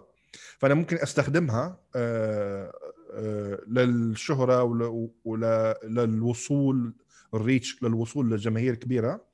فأنا 0.58 0.74
ممكن 0.74 0.98
أستخدمها 0.98 1.80
آه، 1.96 2.74
آه، 3.14 3.60
للشهرة 3.68 4.64
ول- 4.64 5.10
ول- 5.26 5.74
للوصول 5.84 6.94
الريتش 7.34 7.84
للوصول 7.84 8.32
لجماهير 8.32 8.76
كبيرة. 8.76 9.26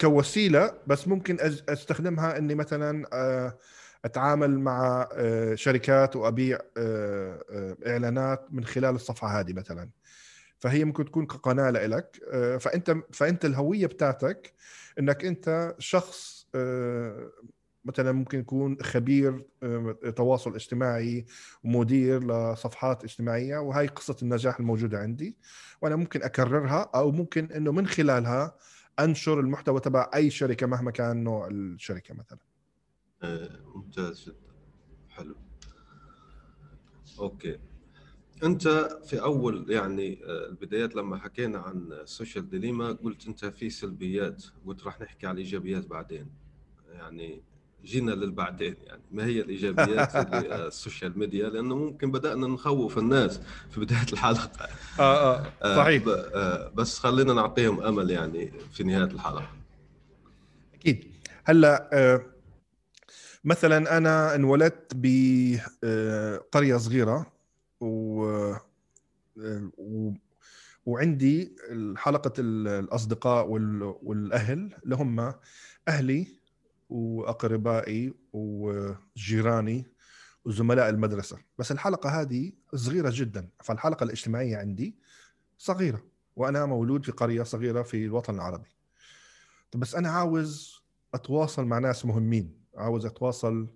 كوسيلة 0.00 0.74
بس 0.86 1.08
ممكن 1.08 1.36
أستخدمها 1.68 2.38
إني 2.38 2.54
مثلا 2.54 3.06
أتعامل 4.04 4.58
مع 4.60 5.08
آه، 5.12 5.54
شركات 5.54 6.16
وأبيع 6.16 6.58
آه، 6.76 7.44
آه، 7.50 7.76
إعلانات 7.86 8.46
من 8.50 8.64
خلال 8.64 8.94
الصفحة 8.94 9.40
هذه 9.40 9.52
مثلا. 9.52 9.88
فهي 10.58 10.84
ممكن 10.84 11.04
تكون 11.04 11.26
قناة 11.26 11.70
لك 11.70 12.20
فأنت 12.60 12.96
فأنت 13.12 13.44
الهوية 13.44 13.86
بتاعتك 13.86 14.52
إنك 14.98 15.24
أنت 15.24 15.74
شخص 15.78 16.46
مثلا 17.84 18.12
ممكن 18.12 18.38
يكون 18.38 18.76
خبير 18.82 19.44
تواصل 20.16 20.54
اجتماعي 20.54 21.26
ومدير 21.64 22.24
لصفحات 22.24 23.04
اجتماعية 23.04 23.58
وهي 23.58 23.86
قصة 23.86 24.16
النجاح 24.22 24.60
الموجودة 24.60 24.98
عندي 24.98 25.36
وأنا 25.82 25.96
ممكن 25.96 26.22
أكررها 26.22 26.90
أو 26.94 27.10
ممكن 27.10 27.52
إنه 27.52 27.72
من 27.72 27.86
خلالها 27.86 28.56
أنشر 29.00 29.40
المحتوى 29.40 29.80
تبع 29.80 30.10
أي 30.14 30.30
شركة 30.30 30.66
مهما 30.66 30.90
كان 30.90 31.24
نوع 31.24 31.48
الشركة 31.48 32.14
مثلا. 32.14 32.51
ممتاز 33.74 34.22
جدا. 34.24 34.34
حلو. 35.10 35.34
okay. 37.18 37.58
أنت 38.44 38.68
في 39.06 39.22
أول 39.22 39.70
يعني 39.70 40.24
آه، 40.24 40.46
البدايات 40.48 40.96
لما 40.96 41.16
حكينا 41.16 41.58
عن 41.58 41.88
ال 41.92 42.00
social 42.00 42.50
dilemma 42.50 42.92
قلت 42.92 43.26
أنت 43.26 43.44
في 43.44 43.70
سلبيات 43.70 44.44
قلت 44.66 44.84
راح 44.84 45.00
نحكي 45.00 45.26
على 45.26 45.34
الايجابيات 45.34 45.86
بعدين. 45.86 46.26
يعني 46.92 47.42
جينا 47.84 48.10
للبعدين 48.10 48.76
يعني 48.86 49.02
ما 49.10 49.24
هي 49.24 49.40
الإيجابيات 49.40 50.16
السوشيال 50.66 51.18
ميديا 51.18 51.48
لأنه 51.48 51.76
ممكن 51.76 52.10
بدأنا 52.12 52.46
نخوف 52.46 52.98
الناس 52.98 53.40
في 53.70 53.80
بداية 53.80 54.06
الحلقة. 54.12 54.68
آه 54.98 55.36
آه, 55.36 55.52
آه، 55.62 55.76
صحيح. 55.76 56.02
آه 56.06 56.68
بس 56.74 56.98
خلينا 56.98 57.32
نعطيهم 57.32 57.82
أمل 57.82 58.10
يعني 58.10 58.52
في 58.72 58.84
نهاية 58.84 59.04
الحلقة. 59.04 59.50
أكيد. 60.74 61.04
هلأ 61.44 61.90
آه 61.92 62.31
مثلا 63.44 63.96
أنا 63.96 64.34
انولدت 64.34 64.92
بقريه 64.94 66.76
صغيرة 66.76 67.32
و, 67.80 68.24
و 69.78 70.12
وعندي 70.86 71.56
حلقة 71.96 72.32
الأصدقاء 72.38 73.48
والأهل 74.02 74.74
اللي 74.84 74.94
هم 74.96 75.34
أهلي 75.88 76.26
وأقربائي 76.90 78.14
وجيراني 78.32 79.86
وزملاء 80.44 80.88
المدرسة. 80.88 81.38
بس 81.58 81.72
الحلقة 81.72 82.20
هذه 82.20 82.52
صغيرة 82.74 83.10
جدا 83.14 83.48
فالحلقة 83.62 84.04
الاجتماعية 84.04 84.56
عندي 84.56 84.96
صغيرة 85.58 86.04
وأنا 86.36 86.66
مولود 86.66 87.04
في 87.04 87.12
قرية 87.12 87.42
صغيرة 87.42 87.82
في 87.82 88.04
الوطن 88.04 88.34
العربي. 88.34 88.68
طب 89.70 89.80
بس 89.80 89.94
أنا 89.94 90.10
عاوز 90.10 90.82
أتواصل 91.14 91.64
مع 91.64 91.78
ناس 91.78 92.06
مهمين. 92.06 92.61
عاوز 92.76 93.06
أتواصل 93.06 93.68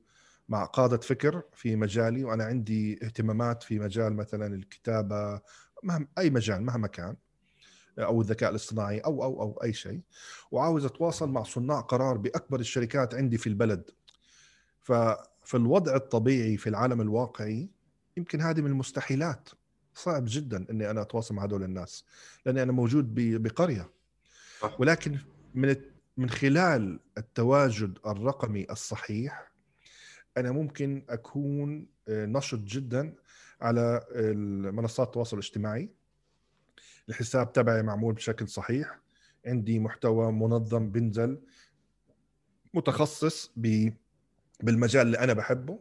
مع 0.48 0.64
قادة 0.64 0.96
فكر 0.96 1.42
في 1.52 1.76
مجالي 1.76 2.24
وأنا 2.24 2.44
عندي 2.44 3.04
اهتمامات 3.04 3.62
في 3.62 3.78
مجال 3.78 4.12
مثلا 4.12 4.54
الكتابة 4.54 5.40
مهم 5.82 6.08
أي 6.18 6.30
مجال 6.30 6.62
مهما 6.62 6.88
كان 6.88 7.16
أو 7.98 8.20
الذكاء 8.20 8.50
الاصطناعي 8.50 8.98
أو 8.98 9.24
أو 9.24 9.42
أو 9.42 9.60
أي 9.64 9.72
شيء. 9.72 10.00
وعاوز 10.50 10.84
أتواصل 10.84 11.28
مع 11.28 11.42
صناع 11.42 11.80
قرار 11.80 12.16
بأكبر 12.16 12.60
الشركات 12.60 13.14
عندي 13.14 13.38
في 13.38 13.46
البلد. 13.46 13.90
ففي 14.82 15.54
الوضع 15.54 15.96
الطبيعي 15.96 16.56
في 16.56 16.68
العالم 16.68 17.00
الواقعي 17.00 17.68
يمكن 18.16 18.40
هذه 18.40 18.60
من 18.60 18.70
المستحيلات. 18.70 19.48
صعب 19.94 20.24
جدا 20.26 20.66
إني 20.70 20.90
أنا 20.90 21.02
أتواصل 21.02 21.34
مع 21.34 21.44
هذول 21.44 21.62
الناس 21.62 22.04
لأني 22.46 22.62
أنا 22.62 22.72
موجود 22.72 23.14
بقرية. 23.14 23.90
ولكن 24.78 25.18
من 25.54 25.76
من 26.16 26.30
خلال 26.30 27.00
التواجد 27.18 27.98
الرقمي 28.06 28.66
الصحيح 28.70 29.52
أنا 30.36 30.52
ممكن 30.52 31.04
أكون 31.08 31.86
آه، 32.08 32.26
نشط 32.26 32.58
جدا 32.58 33.14
على 33.60 34.06
منصات 34.72 35.06
التواصل 35.06 35.38
الاجتماعي. 35.38 35.90
الحساب 37.08 37.52
تبعي 37.52 37.82
معمول 37.82 38.14
بشكل 38.14 38.48
صحيح. 38.48 38.98
عندي 39.46 39.78
محتوى 39.78 40.32
منظم 40.32 40.90
بنزل 40.90 41.38
متخصص 42.74 43.52
بالمجال 44.62 45.06
اللي 45.06 45.18
أنا 45.18 45.32
بحبه. 45.32 45.78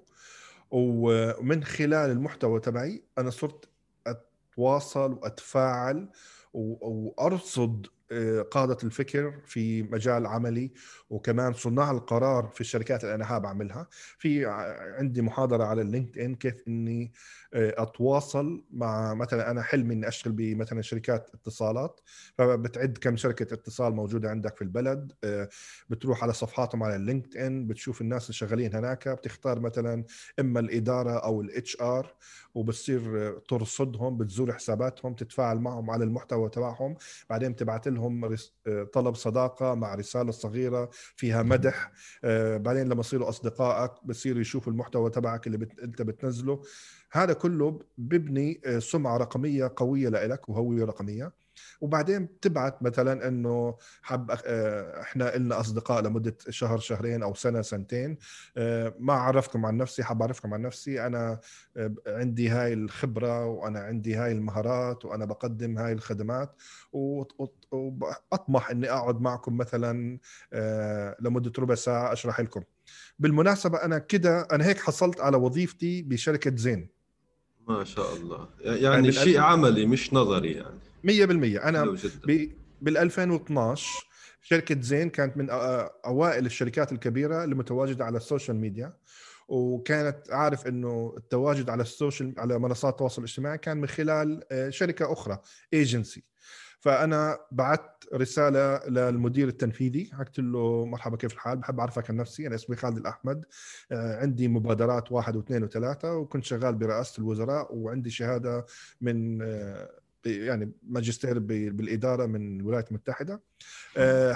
ومن 0.71 1.63
خلال 1.63 2.11
المحتوى 2.11 2.59
تبعي 2.59 3.03
أنا 3.17 3.29
صرت 3.29 3.69
أتواصل 4.07 5.13
وأتفاعل 5.13 6.09
وأرصد 6.53 7.87
قادة 8.51 8.77
الفكر 8.83 9.33
في 9.45 9.83
مجال 9.83 10.25
عملي 10.27 10.71
وكمان 11.09 11.53
صناع 11.53 11.91
القرار 11.91 12.47
في 12.53 12.61
الشركات 12.61 13.03
اللي 13.03 13.15
أنا 13.15 13.25
حابب 13.25 13.45
أعملها. 13.45 13.87
في 14.17 14.45
عندي 14.99 15.21
محاضرة 15.21 15.63
على 15.63 15.81
ال 15.81 16.19
LinkedIn 16.19 16.35
كيف 16.35 16.55
إني 16.67 17.11
آه، 17.53 17.73
أتواصل 17.77 18.63
مع 18.71 19.13
مثلا 19.13 19.51
أنا 19.51 19.61
حلمي 19.61 19.93
إني 19.93 20.07
أشتغل 20.07 20.33
بمثلا 20.33 20.81
شركات 20.81 21.29
اتصالات. 21.33 21.99
فبتعد 22.37 22.97
كم 23.01 23.17
شركة 23.17 23.53
اتصال 23.53 23.95
موجودة 23.95 24.29
عندك 24.29 24.55
في 24.55 24.61
البلد 24.61 25.11
آه، 25.23 25.49
بتروح 25.89 26.23
على 26.23 26.33
صفحاتهم 26.33 26.83
على 26.83 26.95
ال 26.95 27.37
LinkedIn 27.37 27.67
بتشوف 27.67 28.01
الناس 28.01 28.23
اللي 28.23 28.33
شغالين 28.33 28.75
هناك 28.75 29.09
بتختار 29.09 29.59
مثلا 29.59 30.03
إما 30.39 30.59
الإدارة 30.59 31.11
أو 31.11 31.41
ال 31.41 31.81
HR 31.81 32.13
وبتصير 32.55 33.31
ترصدهم 33.39 34.17
بتزور 34.17 34.53
حساباتهم 34.53 35.13
تتفاعل 35.13 35.57
معهم 35.57 35.89
على 35.89 36.03
المحتوى 36.03 36.49
تبعهم. 36.49 36.95
بعدين 37.29 37.55
تبعت 37.55 37.87
لهم 37.87 38.04
طلب 38.93 39.15
صداقة 39.15 39.75
مع 39.75 39.95
رسالة 39.95 40.31
صغيرة 40.31 40.89
فيها 41.15 41.43
مدح. 41.43 41.91
آه، 42.23 42.57
بعدين 42.57 42.89
لما 42.89 42.99
يصيروا 42.99 43.29
أصدقائك 43.29 43.91
بصيروا 44.05 44.41
يشوفوا 44.41 44.71
المحتوى 44.73 45.09
تبعك 45.09 45.47
اللي 45.47 45.57
بت... 45.57 45.79
أنت 45.79 46.01
بتنزله. 46.01 46.61
هذا 47.11 47.33
كله 47.33 47.79
ببني 47.97 48.61
آه، 48.65 48.79
سمعة 48.79 49.17
رقمية 49.17 49.73
قوية 49.75 50.09
لك 50.09 50.49
وهوية 50.49 50.85
رقمية. 50.85 51.44
وبعدين 51.81 52.25
بتبعت 52.25 52.83
مثلا 52.83 53.27
إنه 53.27 53.77
حب 54.01 54.31
آه، 54.45 55.01
إحنا 55.01 55.37
لنا 55.37 55.59
أصدقاء 55.59 56.01
لمدة 56.01 56.37
شهر 56.49 56.79
شهرين 56.79 57.23
أو 57.23 57.33
سنة 57.33 57.61
سنتين 57.61 58.17
آه، 58.57 58.93
ما 58.99 59.13
عرفكم 59.13 59.65
عن 59.65 59.77
نفسي 59.77 60.03
حاب 60.03 60.21
أعرفكم 60.21 60.53
عن 60.53 60.61
نفسي 60.61 61.05
أنا 61.05 61.39
آه، 61.77 61.93
عندي 62.07 62.49
هاي 62.49 62.73
الخبرة 62.73 63.45
وأنا 63.45 63.79
عندي 63.79 64.15
هاي 64.15 64.31
المهارات 64.31 65.05
وأنا 65.05 65.25
بقدم 65.25 65.77
هاي 65.77 65.93
الخدمات 65.93 66.55
واطمح 66.93 68.69
إني 68.69 68.89
أقعد 68.89 69.21
معكم 69.21 69.57
مثلا 69.57 70.19
لمدة 71.19 71.51
ربع 71.59 71.75
ساعة 71.75 72.13
أشرح 72.13 72.39
لكم. 72.39 72.61
بالمناسبة 73.19 73.77
أنا 73.77 73.97
كده 73.97 74.47
أنا 74.51 74.65
هيك 74.65 74.79
حصلت 74.79 75.19
على 75.19 75.37
وظيفتي 75.37 76.01
بشركة 76.01 76.55
زين. 76.55 76.89
ما 77.67 77.83
شاء 77.83 78.15
الله. 78.15 78.47
يعني, 78.59 78.79
يعني 78.79 79.11
شيء 79.11 79.39
عملي 79.39 79.85
مش 79.85 80.13
نظري 80.13 80.51
يعني. 80.51 80.79
100% 81.05 81.09
أنا 81.65 81.97
بال 82.81 82.97
2012 82.97 84.07
شركة 84.41 84.81
زين 84.81 85.09
كانت 85.09 85.37
من 85.37 85.47
أوائل 86.05 86.45
الشركات 86.45 86.91
الكبيرة 86.91 87.43
اللي 87.43 87.55
متواجده 87.55 88.05
على 88.05 88.17
ال 88.17 88.23
social 88.23 88.57
media 88.57 88.93
وكانت 89.47 90.31
عارف 90.31 90.67
إنه 90.67 91.13
التواجد 91.17 91.69
على 91.69 91.81
ال 91.81 91.88
social 91.88 92.33
على 92.37 92.59
منصات 92.59 92.93
التواصل 92.93 93.21
الاجتماعي 93.21 93.57
كان 93.57 93.77
من 93.77 93.87
خلال 93.87 94.43
شركة 94.69 95.13
أخرى 95.13 95.39
ايجنسي 95.73 96.23
فأنا 96.79 97.39
بعت 97.51 98.03
رسالة 98.13 98.87
للمدير 98.87 99.47
التنفيذي 99.47 100.09
حكيت 100.13 100.39
له 100.39 100.85
مرحبا 100.85 101.17
كيف 101.17 101.33
الحال؟ 101.33 101.57
بحب 101.57 101.79
أعرفك 101.79 102.09
عن 102.09 102.15
نفسي 102.15 102.47
أنا 102.47 102.55
اسمي 102.55 102.75
خالد 102.75 102.97
الأحمد 102.97 103.45
عندي 103.91 104.47
مبادرات 104.47 105.11
واحد 105.11 105.35
واثنين 105.35 105.63
وثلاثة 105.63 106.15
وكنت 106.15 106.43
شغال 106.43 106.75
برئاسة 106.75 107.19
الوزراء 107.19 107.75
وعندي 107.75 108.09
شهادة 108.09 108.65
من 109.01 109.41
يعني 110.25 110.71
ماجستير 110.83 111.39
بالإدارة 111.39 112.25
من 112.25 112.59
الولايات 112.59 112.89
المتحده 112.89 113.41
آه، 113.97 114.35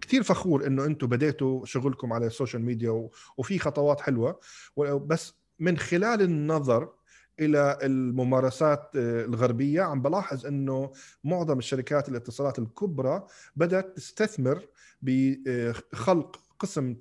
كثير 0.00 0.22
فخور 0.22 0.66
إنه 0.66 0.84
أنتم 0.84 1.06
بديتوا 1.06 1.64
شغلكم 1.64 2.12
على 2.12 2.26
ال 2.26 2.31
social 2.31 2.62
media 2.62 3.08
وفي 3.36 3.58
خطوات 3.58 4.00
حلوة. 4.00 4.40
بس 5.06 5.34
من 5.58 5.78
خلال 5.78 6.22
النظر 6.22 6.88
إلى 7.40 7.78
الممارسات 7.82 8.90
آه، 8.96 9.24
الغربية 9.24 9.82
عم 9.82 10.02
بلاحظ 10.02 10.46
إنه 10.46 10.92
معظم 11.24 11.58
الشركات 11.58 12.08
الاتصالات 12.08 12.58
الكبرى 12.58 13.26
بدأت 13.56 13.96
تستثمر 13.96 14.66
بخلق 15.02 16.40
قسم 16.58 16.94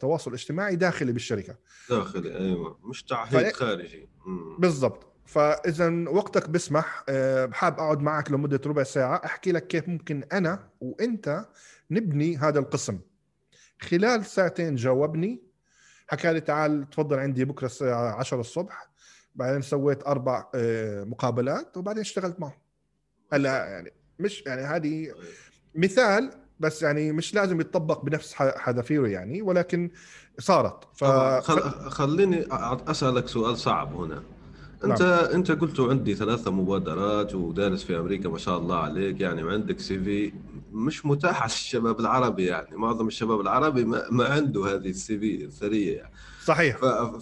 تواصل 0.00 0.32
اجتماعي 0.32 0.76
داخلي 0.76 1.12
بالشركة. 1.12 1.56
داخلي 1.90 2.38
أيوه. 2.38 2.78
مش 2.84 3.02
تعهيد 3.02 3.52
خارجي. 3.52 4.08
بالضبط. 4.58 5.09
فإذا 5.26 6.08
وقتك 6.08 6.50
بسمح 6.50 7.04
آه، 7.08 7.50
حاب 7.52 7.72
أقعد 7.72 8.00
معك 8.00 8.30
لمدة 8.30 8.60
ربع 8.66 8.82
ساعة 8.82 9.22
أحكي 9.24 9.52
لك 9.52 9.66
كيف 9.66 9.88
ممكن 9.88 10.24
أنا 10.32 10.68
وأنت 10.80 11.46
نبني 11.90 12.36
هذا 12.36 12.58
القسم. 12.58 12.98
خلال 13.80 14.26
ساعتين 14.26 14.74
جاوبني. 14.74 15.42
حكى 16.08 16.32
لي 16.32 16.40
تعال 16.40 16.90
تفضل 16.90 17.18
عندي 17.18 17.44
بكرة 17.44 17.66
الساعة 17.66 18.12
10 18.12 18.40
الصبح. 18.40 18.90
بعدين 19.34 19.62
سويت 19.62 20.06
أربع 20.06 20.46
آه، 20.54 21.04
مقابلات 21.04 21.76
وبعدين 21.76 22.00
اشتغلت 22.00 22.40
معه 22.40 22.56
هلا 23.32 23.66
يعني 23.66 23.92
مش 24.18 24.42
يعني 24.46 24.62
هذه 24.62 25.14
مثال 25.74 26.30
بس 26.60 26.82
يعني 26.82 27.12
مش 27.12 27.34
لازم 27.34 27.60
يتطبق 27.60 28.04
بنفس 28.04 28.34
حذافيره 28.34 29.08
يعني 29.08 29.42
ولكن 29.42 29.90
صارت. 30.38 30.84
ف... 30.94 31.04
خليني 31.88 32.46
أسألك 32.90 33.28
سؤال 33.28 33.56
صعب 33.56 33.94
هنا. 33.94 34.22
انت 34.84 35.02
نعم. 35.02 35.34
انت 35.34 35.50
قلت 35.50 35.80
عندي 35.80 36.14
ثلاثة 36.14 36.50
مبادرات 36.50 37.34
ودارس 37.34 37.84
في 37.84 37.98
أمريكا 37.98 38.28
ما 38.28 38.38
شاء 38.38 38.58
الله 38.58 38.76
عليك 38.76 39.20
يعني 39.20 39.42
وعندك 39.42 39.80
سي 39.80 40.00
في 40.00 40.32
مش 40.72 41.06
متاح 41.06 41.42
على 41.42 41.50
الشباب 41.50 42.00
العربي 42.00 42.44
يعني. 42.44 42.76
معظم 42.76 43.06
الشباب 43.06 43.40
العربي 43.40 43.84
ما, 43.84 44.04
ما 44.10 44.24
عنده 44.24 44.74
هذه 44.74 44.90
السي 44.90 45.18
في 45.18 45.44
الثرية 45.44 45.96
يعني. 45.96 46.12
صحيح. 46.44 46.76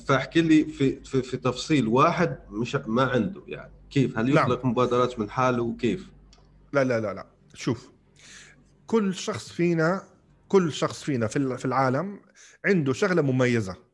فاحكي 0.07 0.41
لي 0.41 0.65
في, 0.65 1.05
في 1.05 1.23
في 1.23 1.37
تفصيل 1.37 1.89
واحد 1.89 2.39
مش 2.51 2.77
ما 2.87 3.03
عنده 3.03 3.43
يعني. 3.47 3.73
كيف؟ 3.91 4.19
هل 4.19 4.29
يخلق 4.29 4.59
نعم. 4.59 4.71
مبادرات 4.71 5.21
من 5.21 5.31
حاله 5.31 5.63
وكيف؟ 5.63 6.09
لا 6.73 6.85
لا 6.85 7.01
لا 7.01 7.15
لا. 7.15 7.27
شوف 7.55 7.89
كل 8.87 9.15
شخص 9.15 9.49
فينا 9.53 10.03
كل 10.49 10.73
شخص 10.73 11.03
فينا 11.03 11.27
في 11.27 11.65
العالم 11.65 12.21
عنده 12.65 12.93
شغلة 12.93 13.23
مميزة. 13.23 13.88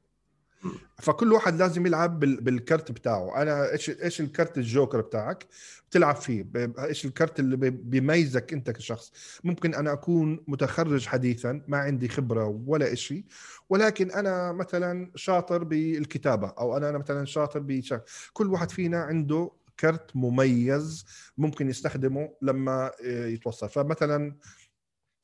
فكل 0.99 1.33
واحد 1.33 1.59
لازم 1.59 1.87
يلعب 1.87 2.21
بالكرت 2.21 2.93
بتاعه. 2.93 3.43
أنا 3.43 3.73
إيش 3.73 3.91
إيش 3.91 4.21
الكرت 4.21 4.59
الجوكر 4.59 5.01
بتاعك 5.01 5.47
بتلعب 5.91 6.17
فيه؟ 6.17 6.47
إيش 6.79 7.05
الكرت 7.05 7.41
اللي 7.41 7.57
بيميزك 7.71 8.53
أنت 8.53 8.71
كشخص؟ 8.71 9.13
ممكن 9.45 9.75
أنا 9.75 9.93
أكون 9.93 10.45
متخرج 10.49 11.07
حديثا 11.07 11.63
ما 11.69 11.79
عندي 11.79 12.09
خبرة 12.09 12.63
ولا 12.67 12.95
شيء 12.95 13.25
ولكن 13.69 14.11
أنا 14.11 14.53
مثلا 14.53 15.11
شاطر 15.15 15.65
بالكتابة 15.65 16.49
أو 16.49 16.77
أنا 16.77 16.99
مثلا 16.99 17.25
شاطر 17.25 17.61
بشغل 17.61 18.01
كل 18.33 18.47
واحد 18.47 18.71
فينا 18.71 19.03
عنده 19.03 19.51
كرت 19.81 20.17
مميز 20.17 21.05
ممكن 21.39 21.69
يستخدمه 21.69 22.35
لما 22.43 22.91
يتوصل. 23.05 23.69
فمثلا 23.69 24.37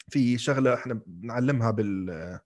في 0.08 0.38
شغلة 0.38 0.74
إحنا 0.74 1.00
بنعلمها 1.06 1.70
بال 1.70 2.40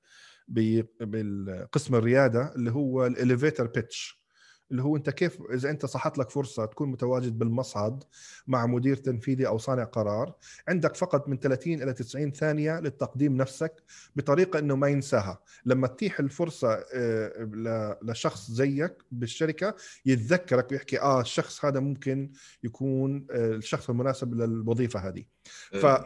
بالقسم 0.49 1.95
الريادة 1.95 2.55
اللي 2.55 2.71
هو 2.71 3.07
الاليفيتر 3.07 3.67
بيتش 3.67 4.25
اللي 4.71 4.83
هو 4.83 4.97
أنت 4.97 5.11
كيف 5.11 5.39
إذا 5.53 5.71
أنت 5.71 5.87
صحت 5.87 6.19
لك 6.19 6.31
فرصة 6.31 6.65
تكون 6.65 6.89
متواجد 6.89 7.39
بالمصعد 7.39 8.05
مع 8.47 8.67
مدير 8.67 8.97
تنفيذي 8.97 9.47
أو 9.47 9.59
صانع 9.59 9.85
قرار 9.85 10.35
عندك 10.69 10.97
فقط 10.97 11.29
من 11.29 11.39
30 11.39 11.83
إلى 11.83 11.93
90 11.93 12.33
ثانية 12.33 12.81
للتقديم 12.81 13.37
نفسك 13.37 13.83
بطريقة 14.17 14.59
إنه 14.59 14.77
ما 14.77 14.89
ينساها 14.89 15.43
لما 15.67 15.87
تتيح 15.87 16.21
الفرصة 16.21 16.85
آه، 16.95 17.99
لشخص 18.03 18.51
زيك 18.51 18.97
بالشركة 19.11 19.77
يتذكرك 20.07 20.73
ويحكي 20.73 21.01
آه 21.01 21.21
الشخص 21.21 21.65
هذا 21.65 21.81
ممكن 21.81 22.33
يكون 22.65 23.27
آه، 23.31 23.51
الشخص 23.51 23.91
المناسب 23.91 24.35
للوظيفة 24.35 25.09
هذه 25.09 25.25
ف 25.71 25.87
إيه. 25.87 26.05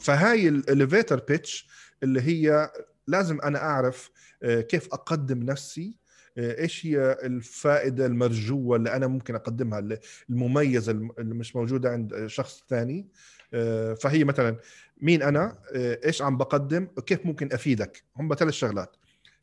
فهاي 0.00 0.48
الاليفيتر 0.48 1.20
بيتش 1.28 1.68
اللي 2.02 2.20
هي 2.20 2.70
لازم 3.06 3.40
أنا 3.40 3.58
أعرف 3.58 4.10
آه، 4.42 4.60
كيف 4.60 4.88
أقدم 4.92 5.42
نفسي 5.42 5.96
آه، 6.38 6.60
إيش 6.60 6.86
هي 6.86 7.18
الفائدة 7.22 8.06
المرجوة 8.06 8.76
اللي 8.76 8.96
أنا 8.96 9.06
ممكن 9.06 9.34
أقدمها 9.34 9.98
المميزة 10.30 10.92
اللي 10.92 11.34
مش 11.34 11.56
موجودة 11.56 11.90
عند 11.90 12.26
شخص 12.26 12.64
ثاني 12.68 13.08
آه، 13.54 13.94
فهي 13.94 14.24
مثلا 14.24 14.56
مين 15.00 15.22
أنا؟ 15.22 15.58
إيش 15.74 16.22
عم 16.22 16.36
بقدم؟ 16.36 16.88
وكيف 16.96 17.26
ممكن 17.26 17.52
أفيدك؟ 17.52 18.04
هم 18.16 18.34
ثلاث 18.34 18.54
شغلات. 18.54 18.96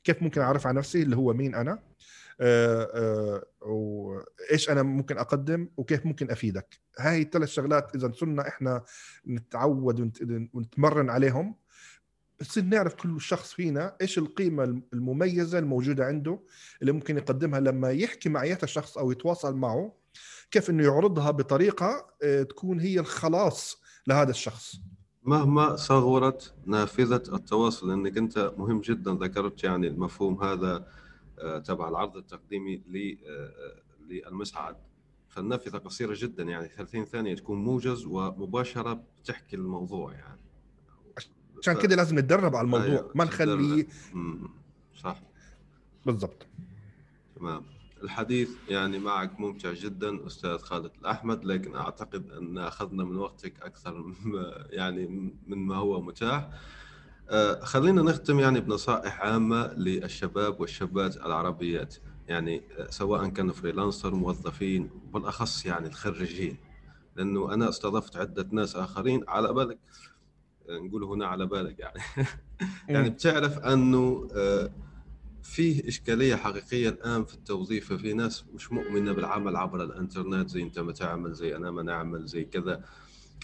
كيف 0.04 0.24
ممكن 0.24 0.42
أعرف 0.42 0.68
عن 0.68 0.76
نفسي 0.76 1.02
اللي 1.02 1.16
هو 1.16 1.34
مين 1.34 1.56
أنا 1.56 1.80
وايش 3.62 4.70
أنا 4.70 4.84
ممكن 4.84 5.18
أقدم 5.18 5.68
وكيف 5.78 6.06
ممكن 6.06 6.32
أفيدك. 6.32 6.80
هاي 7.00 7.22
الثلاث 7.22 7.50
شغلات 7.50 7.96
إذا 7.96 8.12
صرنا 8.12 8.48
إحنا 8.48 8.84
نتعود 9.28 10.00
ونتمرن 10.54 11.10
عليهم 11.10 11.56
بصير 12.42 12.64
نعرف 12.64 12.96
كل 12.96 13.22
شخص 13.22 13.54
فينا 13.54 13.96
إيش 14.02 14.18
القيمة 14.18 14.82
المميزة 14.94 15.60
الموجودة 15.60 16.06
عنده 16.06 16.40
اللي 16.82 16.92
ممكن 16.92 17.18
يقدمها 17.18 17.60
لما 17.60 17.92
يحكي 17.92 18.30
مع 18.30 18.42
أي 18.42 18.58
شخص 18.66 18.98
أو 18.98 19.12
يتواصل 19.12 19.56
معه 19.56 19.94
كيف 20.52 20.70
إنه 20.70 20.84
يعرضها 20.84 21.32
بطريقة 21.32 22.08
آه، 22.24 22.44
تكون 22.44 22.80
هي 22.80 23.00
الخلاص 23.00 23.82
لهذا 24.08 24.30
الشخص. 24.32 24.82
مهما 25.24 25.76
صغرت 25.76 26.54
نافذة 26.66 27.16
التواصل 27.16 27.90
لأنك 27.90 28.18
أنت 28.18 28.54
مهم 28.58 28.82
جدا 28.82 29.14
ذكرت 29.14 29.64
يعني 29.64 29.88
المفهوم 29.88 30.44
هذا 30.44 30.88
آه، 31.40 31.60
تبع 31.60 31.90
العرض 31.90 32.18
التقديمي 32.18 32.82
آه، 33.28 33.76
للمساعد. 34.10 34.76
فالنافذة 35.30 35.78
قصيرة 35.78 36.16
جدا 36.18 36.44
يعني 36.44 36.68
30 36.68 37.06
ثانية 37.06 37.36
تكون 37.36 37.58
موجز 37.58 38.06
ومباشرة 38.06 39.04
بتحكي 39.22 39.56
الموضوع 39.56 40.14
يعني. 40.14 40.51
عشان 41.62 41.74
كده 41.78 41.96
لازم 41.96 42.20
نتدرب 42.20 42.56
على 42.56 42.66
الموضوع 42.66 42.86
أيوة. 42.88 43.12
ما 43.16 43.24
نخليه 43.24 43.88
صح. 45.04 45.22
بالضبط. 46.06 46.46
تمام. 47.36 47.64
الحديث 48.04 48.50
يعني 48.70 49.00
معك 49.00 49.40
ممتع 49.40 49.74
جدا 49.74 50.28
أستاذ 50.28 50.58
خالد 50.58 50.92
الأحمد 51.02 51.46
لكن 51.46 51.76
أعتقد 51.76 52.32
أن 52.32 52.58
أخذنا 52.58 53.04
من 53.04 53.16
وقتك 53.18 53.54
أكثر 53.62 54.14
يعني 54.70 55.32
من 55.48 55.58
ما 55.58 55.76
هو 55.76 56.02
متاح. 56.02 56.50
آه، 57.30 57.60
خلينا 57.64 58.02
نختم 58.02 58.40
يعني 58.40 58.60
بنصائح 58.60 59.22
عامة 59.22 59.74
للشباب 59.74 60.62
والشابات 60.62 61.18
العربيات. 61.18 61.96
يعني 62.28 62.62
آه، 62.78 62.90
سواء 62.90 63.28
كانوا 63.28 63.54
فريلانسر 63.54 64.16
موظفين 64.16 64.90
بالأخص 65.14 65.66
يعني 65.66 65.88
الخريجين. 65.88 66.58
لأنه 67.16 67.54
أنا 67.54 67.70
استضفت 67.70 68.18
عدة 68.18 68.48
ناس 68.52 68.76
آخرين. 68.76 69.24
على 69.28 69.54
بالك 69.54 69.78
نقول 70.80 71.04
هنا 71.04 71.26
على 71.28 71.46
بالك 71.46 71.80
يعني. 71.80 72.02
يعني 72.90 73.10
بتعرف 73.10 73.60
أنه 73.60 74.28
آه، 74.36 74.72
فيه 75.44 75.88
إشكالية 75.88 76.36
حقيقية 76.36 76.90
الآن 76.90 77.26
في 77.26 77.34
التوظيف 77.34 77.94
ففي 77.94 78.14
ناس 78.14 78.46
مش 78.54 78.72
مؤمنة 78.72 79.12
بالعمل 79.12 79.56
عبر 79.56 79.84
الإنترنت 79.84 80.50
زي 80.50 80.64
أنت 80.64 80.80
ما 80.80 80.92
تعمل 80.92 81.34
زي 81.34 81.56
أنا 81.56 81.72
ما 81.72 81.84
نعمل 81.84 82.26
زي 82.26 82.46
كذا. 82.46 82.84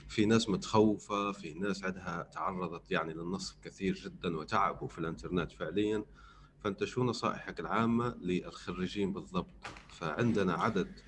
في 0.08 0.26
ناس 0.26 0.50
متخوفة 0.50 1.32
في 1.32 1.54
ناس 1.54 1.84
عندها 1.84 2.30
تعرضت 2.34 2.92
يعني 2.92 3.14
للنصب 3.14 3.56
كثير 3.64 3.94
جدا 3.94 4.38
وتعبوا 4.38 4.88
في 4.88 5.00
الإنترنت 5.00 5.52
فعليا. 5.52 6.06
فأنت 6.60 6.84
شو 6.84 7.04
نصائحك 7.04 7.60
العامة 7.60 8.16
للخريجين 8.22 9.14
بالضبط؟ 9.14 9.66
فعندنا 9.90 10.54
عدد 10.54 11.00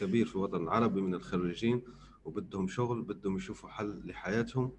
كبير 0.00 0.26
في 0.26 0.36
الوطن 0.36 0.62
العربي 0.62 1.00
من 1.00 1.14
الخريجين 1.14 1.82
وبدهم 2.24 2.68
شغل 2.68 3.02
بدهم 3.02 3.36
يشوفوا 3.36 3.68
حل 3.68 4.02
لحياتهم. 4.04 4.72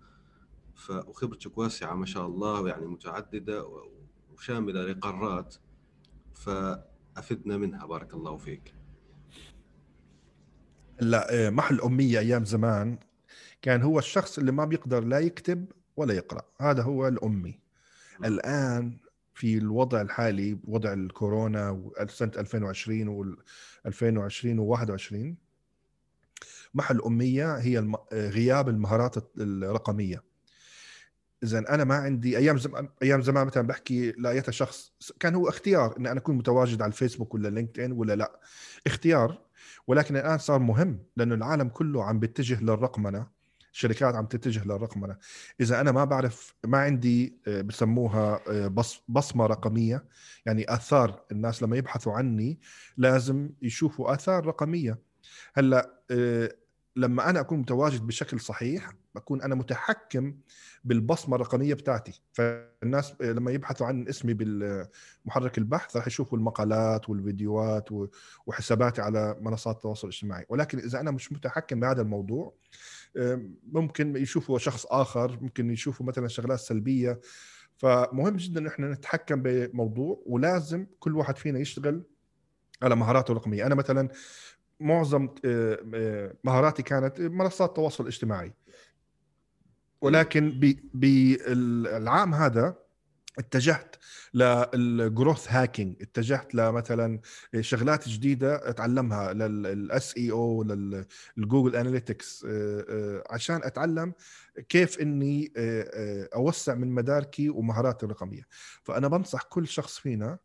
وخبرتك 0.89 1.57
واسعة 1.57 1.95
ما 1.95 2.05
شاء 2.05 2.25
الله 2.25 2.67
يعني 2.69 2.85
متعددة 2.85 3.65
وشاملة 4.33 4.83
لقارات 4.85 5.55
فأفدنا 6.33 7.57
منها 7.57 7.85
بارك 7.85 8.13
الله 8.13 8.37
فيك. 8.37 8.73
لا 11.01 11.33
إيه، 11.33 11.49
محل 11.49 11.81
أمية 11.81 12.19
أيام 12.19 12.45
زمان 12.45 12.99
كان 13.61 13.81
هو 13.81 13.99
الشخص 13.99 14.37
اللي 14.37 14.51
ما 14.51 14.65
بيقدر 14.65 15.03
لا 15.03 15.19
يكتب 15.19 15.71
ولا 15.97 16.13
يقرأ 16.13 16.41
هذا 16.61 16.83
هو 16.83 17.07
الأمي. 17.07 17.59
الآن 18.25 18.97
في 19.33 19.57
الوضع 19.57 20.01
الحالي 20.01 20.59
وضع 20.63 20.93
الكورونا 20.93 21.91
سنة 22.07 22.31
2020 22.37 23.07
وال 23.07 23.37
2020 23.85 24.59
و 24.59 24.63
21 24.63 25.37
محل 26.73 27.01
أمية 27.01 27.57
هي 27.57 27.93
غياب 28.13 28.69
المهارات 28.69 29.15
الرقمية. 29.37 30.30
إذا 31.43 31.59
أنا 31.59 31.83
ما 31.83 31.95
عندي 31.95 32.37
أيام 32.37 32.57
زمان 32.57 32.89
أيام 33.03 33.21
زمان 33.21 33.47
مثلا 33.47 33.67
بحكي 33.67 34.11
لأية 34.11 34.43
شخص 34.49 34.91
كان 35.19 35.35
هو 35.35 35.49
اختيار 35.49 35.97
ان 35.97 36.07
أنا 36.07 36.19
أكون 36.19 36.35
متواجد 36.37 36.81
على 36.81 36.89
الفيسبوك 36.89 37.33
ولا 37.33 37.47
لينكد 37.47 37.79
ان 37.79 37.91
ولا 37.91 38.15
لا. 38.15 38.39
اختيار 38.87 39.41
ولكن 39.87 40.17
الآن 40.17 40.37
صار 40.37 40.59
مهم 40.59 40.99
لأنه 41.17 41.35
العالم 41.35 41.69
كله 41.69 42.03
عم 42.03 42.19
بيتجه 42.19 42.63
للرقمنة 42.63 43.41
الشركات 43.73 44.15
عم 44.15 44.25
تتجه 44.25 44.65
للرقمنة. 44.65 45.17
إذا 45.61 45.81
أنا 45.81 45.91
ما 45.91 46.05
بعرف 46.05 46.55
ما 46.65 46.77
عندي 46.77 47.39
آه، 47.47 47.61
بسموها 47.61 48.41
آه، 48.49 48.67
بص 48.67 49.03
بصمة 49.07 49.45
رقمية 49.45 50.05
يعني 50.45 50.73
آثار 50.73 51.23
الناس 51.31 51.63
لما 51.63 51.77
يبحثوا 51.77 52.13
عني 52.13 52.59
لازم 52.97 53.49
يشوفوا 53.61 54.13
آثار 54.13 54.45
رقمية. 54.45 54.99
هلأ 55.53 56.01
آه، 56.11 56.51
لما 56.95 57.29
أنا 57.29 57.39
أكون 57.39 57.59
متواجد 57.59 58.07
بشكل 58.07 58.39
صحيح 58.39 58.91
بكون 59.15 59.41
أنا 59.41 59.55
متحكم 59.55 60.35
بالبصمة 60.83 61.35
الرقمية 61.35 61.73
بتاعتي. 61.73 62.21
فالناس 62.33 63.21
لما 63.21 63.51
يبحثوا 63.51 63.87
عن 63.87 64.07
اسمي 64.07 64.33
بالمحرك 64.33 65.57
البحث 65.57 65.95
راح 65.95 66.07
يشوفوا 66.07 66.37
المقالات 66.37 67.09
والفيديوهات 67.09 67.89
وحساباتي 68.45 69.01
على 69.01 69.37
منصات 69.41 69.75
التواصل 69.75 70.07
الاجتماعي. 70.07 70.45
ولكن 70.49 70.79
إذا 70.79 70.99
أنا 70.99 71.11
مش 71.11 71.31
متحكم 71.31 71.79
بهذا 71.79 72.01
الموضوع 72.01 72.53
ممكن 73.71 74.15
يشوفوا 74.15 74.59
شخص 74.59 74.85
آخر 74.85 75.37
ممكن 75.41 75.71
يشوفوا 75.71 76.05
مثلا 76.05 76.27
شغلات 76.27 76.59
سلبية. 76.59 77.19
فمهم 77.77 78.35
جدا 78.35 78.59
إن 78.59 78.67
إحنا 78.67 78.91
نتحكم 78.91 79.41
بموضوع 79.41 80.23
ولازم 80.25 80.85
كل 80.99 81.15
واحد 81.15 81.37
فينا 81.37 81.59
يشتغل 81.59 82.03
على 82.81 82.95
مهاراته 82.95 83.31
الرقمية. 83.31 83.65
أنا 83.65 83.75
مثلا 83.75 84.09
معظم 84.81 85.29
آه، 85.45 85.79
آه، 85.93 86.33
مهاراتي 86.43 86.83
كانت 86.83 87.21
منصات 87.21 87.69
التواصل 87.69 88.03
الاجتماعي 88.03 88.53
ولكن 90.01 90.75
بالعام 90.93 92.33
هذا 92.33 92.75
اتجهت 93.39 93.95
لل 94.33 94.62
growth 94.62 95.47
hacking 95.49 95.95
اتجهت 96.01 96.55
لمثلا 96.55 97.19
شغلات 97.59 98.09
جديدة 98.09 98.69
أتعلمها 98.69 99.33
لل 99.33 100.17
SEO 100.17 100.63
لل 100.63 100.91
Google 100.91 101.75
Analytics 101.75 102.45
عشان 103.29 103.63
أتعلم 103.63 104.13
كيف 104.69 104.99
إني 104.99 105.53
آه، 105.57 106.29
أوسع 106.35 106.75
من 106.75 106.87
مداركي 106.87 107.49
ومهاراتي 107.49 108.05
الرقمية. 108.05 108.47
فأنا 108.83 109.07
بنصح 109.07 109.41
كل 109.41 109.67
شخص 109.67 109.99
فينا 109.99 110.37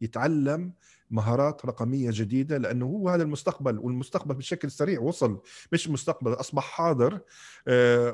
يتعلم 0.00 0.72
مهارات 1.10 1.66
رقمية 1.66 2.10
جديدة 2.12 2.58
لأنه 2.58 2.86
هو 2.86 3.08
هذا 3.08 3.22
المستقبل 3.22 3.78
والمستقبل 3.78 4.34
بشكل 4.34 4.70
سريع 4.70 5.00
وصل 5.00 5.42
مش 5.72 5.88
مستقبل 5.88 6.32
أصبح 6.32 6.64
حاضر 6.64 7.20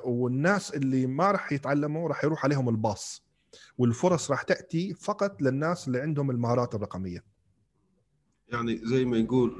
والناس 0.04 0.74
اللي 0.74 1.06
ما 1.06 1.30
راح 1.30 1.52
يتعلموا 1.52 2.08
راح 2.08 2.24
يروح 2.24 2.44
عليهم 2.44 2.68
الباص 2.68 3.26
والفرص 3.78 4.30
راح 4.30 4.42
تأتي 4.42 4.94
فقط 4.94 5.42
للناس 5.42 5.86
اللي 5.86 6.00
عندهم 6.00 6.30
المهارات 6.30 6.74
الرقمية. 6.74 7.24
يعني 8.48 8.80
زي 8.84 9.04
ما 9.04 9.18
يقول 9.18 9.52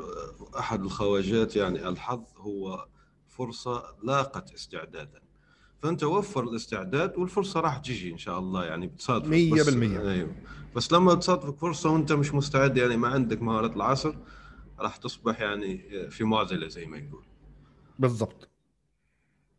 أحد 0.58 0.80
الخواجات 0.82 1.56
يعني 1.56 1.88
الحظ 1.88 2.24
هو 2.36 2.88
فرصة 3.28 3.96
لاقت 4.02 4.52
استعدادا. 4.52 5.25
فأنت 5.82 6.04
وفر 6.04 6.44
الاستعداد 6.44 7.18
والفرصة 7.18 7.60
راح 7.60 7.78
تجي 7.78 8.12
إن 8.12 8.18
شاء 8.18 8.38
الله 8.38 8.64
يعني 8.64 8.86
بتصادفك 8.86 9.30
100% 9.30 9.54
بس, 9.54 9.68
أيوه. 9.68 10.34
بس 10.76 10.92
لما 10.92 11.14
تصادفك 11.14 11.58
فرصة 11.58 11.90
وأنت 11.90 12.12
مش 12.12 12.34
مستعد 12.34 12.76
يعني 12.76 12.96
ما 12.96 13.08
عندك 13.08 13.42
مهارة 13.42 13.74
العصر 13.76 14.14
راح 14.78 14.96
تصبح 14.96 15.40
يعني 15.40 15.78
في 16.10 16.24
معضلة 16.24 16.68
زي 16.68 16.86
ما 16.86 16.98
يقول. 16.98 17.24
بالضبط. 17.98 18.48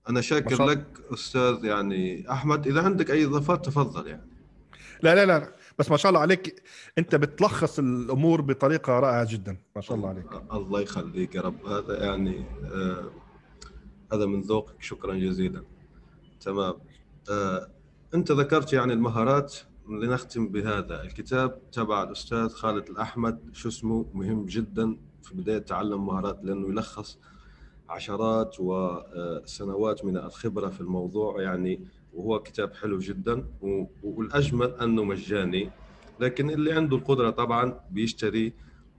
أنا 0.09 0.21
شاكر 0.21 0.65
لك 0.65 0.85
أستاذ 1.13 1.65
يعني 1.65 2.31
أحمد. 2.31 2.67
إذا 2.67 2.81
عندك 2.81 3.11
أي 3.11 3.25
إضافات 3.25 3.65
تفضل 3.65 4.07
يعني. 4.07 4.27
لا 5.03 5.15
لا 5.15 5.25
لا 5.25 5.55
بس 5.79 5.91
ما 5.91 5.97
شاء 5.97 6.09
الله 6.09 6.21
عليك. 6.21 6.63
أنت 6.97 7.15
بتلخص 7.15 7.79
الأمور 7.79 8.41
بطريقة 8.41 8.99
رائعة 8.99 9.27
جدا. 9.31 9.57
ما 9.75 9.81
شاء 9.81 9.97
الله 9.97 10.09
عليك. 10.09 10.25
الله 10.51 10.81
يخليك 10.81 11.35
يا 11.35 11.41
رب. 11.41 11.65
هذا 11.65 12.03
يعني 12.05 12.45
آه 12.63 13.11
هذا 14.13 14.25
من 14.25 14.41
ذوقك. 14.41 14.81
شكرا 14.81 15.15
جزيلا. 15.15 15.63
تمام. 16.41 16.73
آه 17.31 17.67
أنت 18.13 18.31
ذكرت 18.31 18.73
يعني 18.73 18.93
المهارات 18.93 19.55
لنختم 19.89 20.47
بهذا 20.47 21.03
الكتاب 21.03 21.71
تبع 21.71 22.03
الأستاذ 22.03 22.49
خالد 22.49 22.89
الأحمد 22.89 23.39
شو 23.53 23.69
اسمه؟ 23.69 24.05
مهم 24.13 24.45
جدا 24.45 24.97
في 25.23 25.35
بداية 25.35 25.57
تعلم 25.57 26.05
مهارات 26.05 26.39
لأنه 26.43 26.69
يلخص 26.69 27.19
عشرات 27.89 28.55
وسنوات 28.59 30.05
من 30.05 30.17
الخبرة 30.17 30.67
في 30.69 30.81
الموضوع 30.81 31.41
يعني 31.41 31.87
وهو 32.13 32.39
كتاب 32.39 32.73
حلو 32.73 32.99
جدا 32.99 33.45
والأجمل 34.03 34.71
أنه 34.71 35.03
مجاني 35.03 35.69
لكن 36.19 36.49
اللي 36.49 36.73
عنده 36.73 36.97
القدرة 36.97 37.29
طبعا 37.29 37.79
بيشتري 37.91 38.53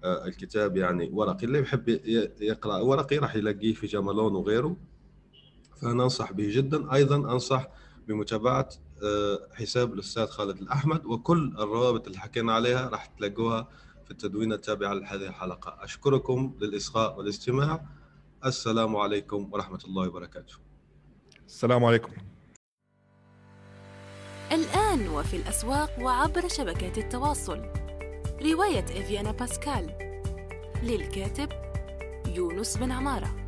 آه، 0.04 0.26
الكتاب 0.26 0.76
يعني 0.76 1.10
ورقي. 1.12 1.46
اللي 1.46 1.60
بيحب 1.60 1.88
يقرأ 2.40 2.78
ورقي 2.78 3.18
راح 3.18 3.36
يلاقيه 3.36 3.74
في 3.74 3.86
جمالون 3.86 4.34
وغيره. 4.34 4.76
فأنا 5.82 6.02
أنصح 6.02 6.32
به 6.32 6.56
جدا. 6.56 6.94
أيضا 6.94 7.16
أنصح 7.16 7.66
بمتابعة 8.08 8.68
آه، 9.02 9.48
حساب 9.54 9.94
الأستاذ 9.94 10.26
خالد 10.26 10.60
الأحمد 10.60 11.06
وكل 11.06 11.54
الروابط 11.58 12.06
اللي 12.06 12.18
حكينا 12.18 12.52
عليها 12.52 12.88
راح 12.88 13.06
تلاقوها 13.06 13.68
في 14.04 14.10
التدوين 14.10 14.52
التابعه 14.52 14.94
لهذه 14.94 15.28
الحلقة. 15.28 15.84
أشكركم 15.84 16.54
للإصغاء 16.60 17.18
والاستماع. 17.18 17.84
السلام 18.46 18.96
عليكم 18.96 19.48
ورحمة 19.52 19.80
الله 19.84 20.08
وبركاته. 20.08 20.54
السلام 21.46 21.84
عليكم. 21.84 22.12
الآن 24.52 25.08
وفي 25.08 25.36
الأسواق 25.36 25.90
وعبر 26.00 26.48
شبكات 26.48 26.98
التواصل. 26.98 27.62
رواية 28.42 28.84
إفيانا 28.84 29.32
باسكال. 29.32 29.98
للكاتب 30.82 31.48
يونس 32.26 32.76
بن 32.76 32.92
عمارة. 32.92 33.47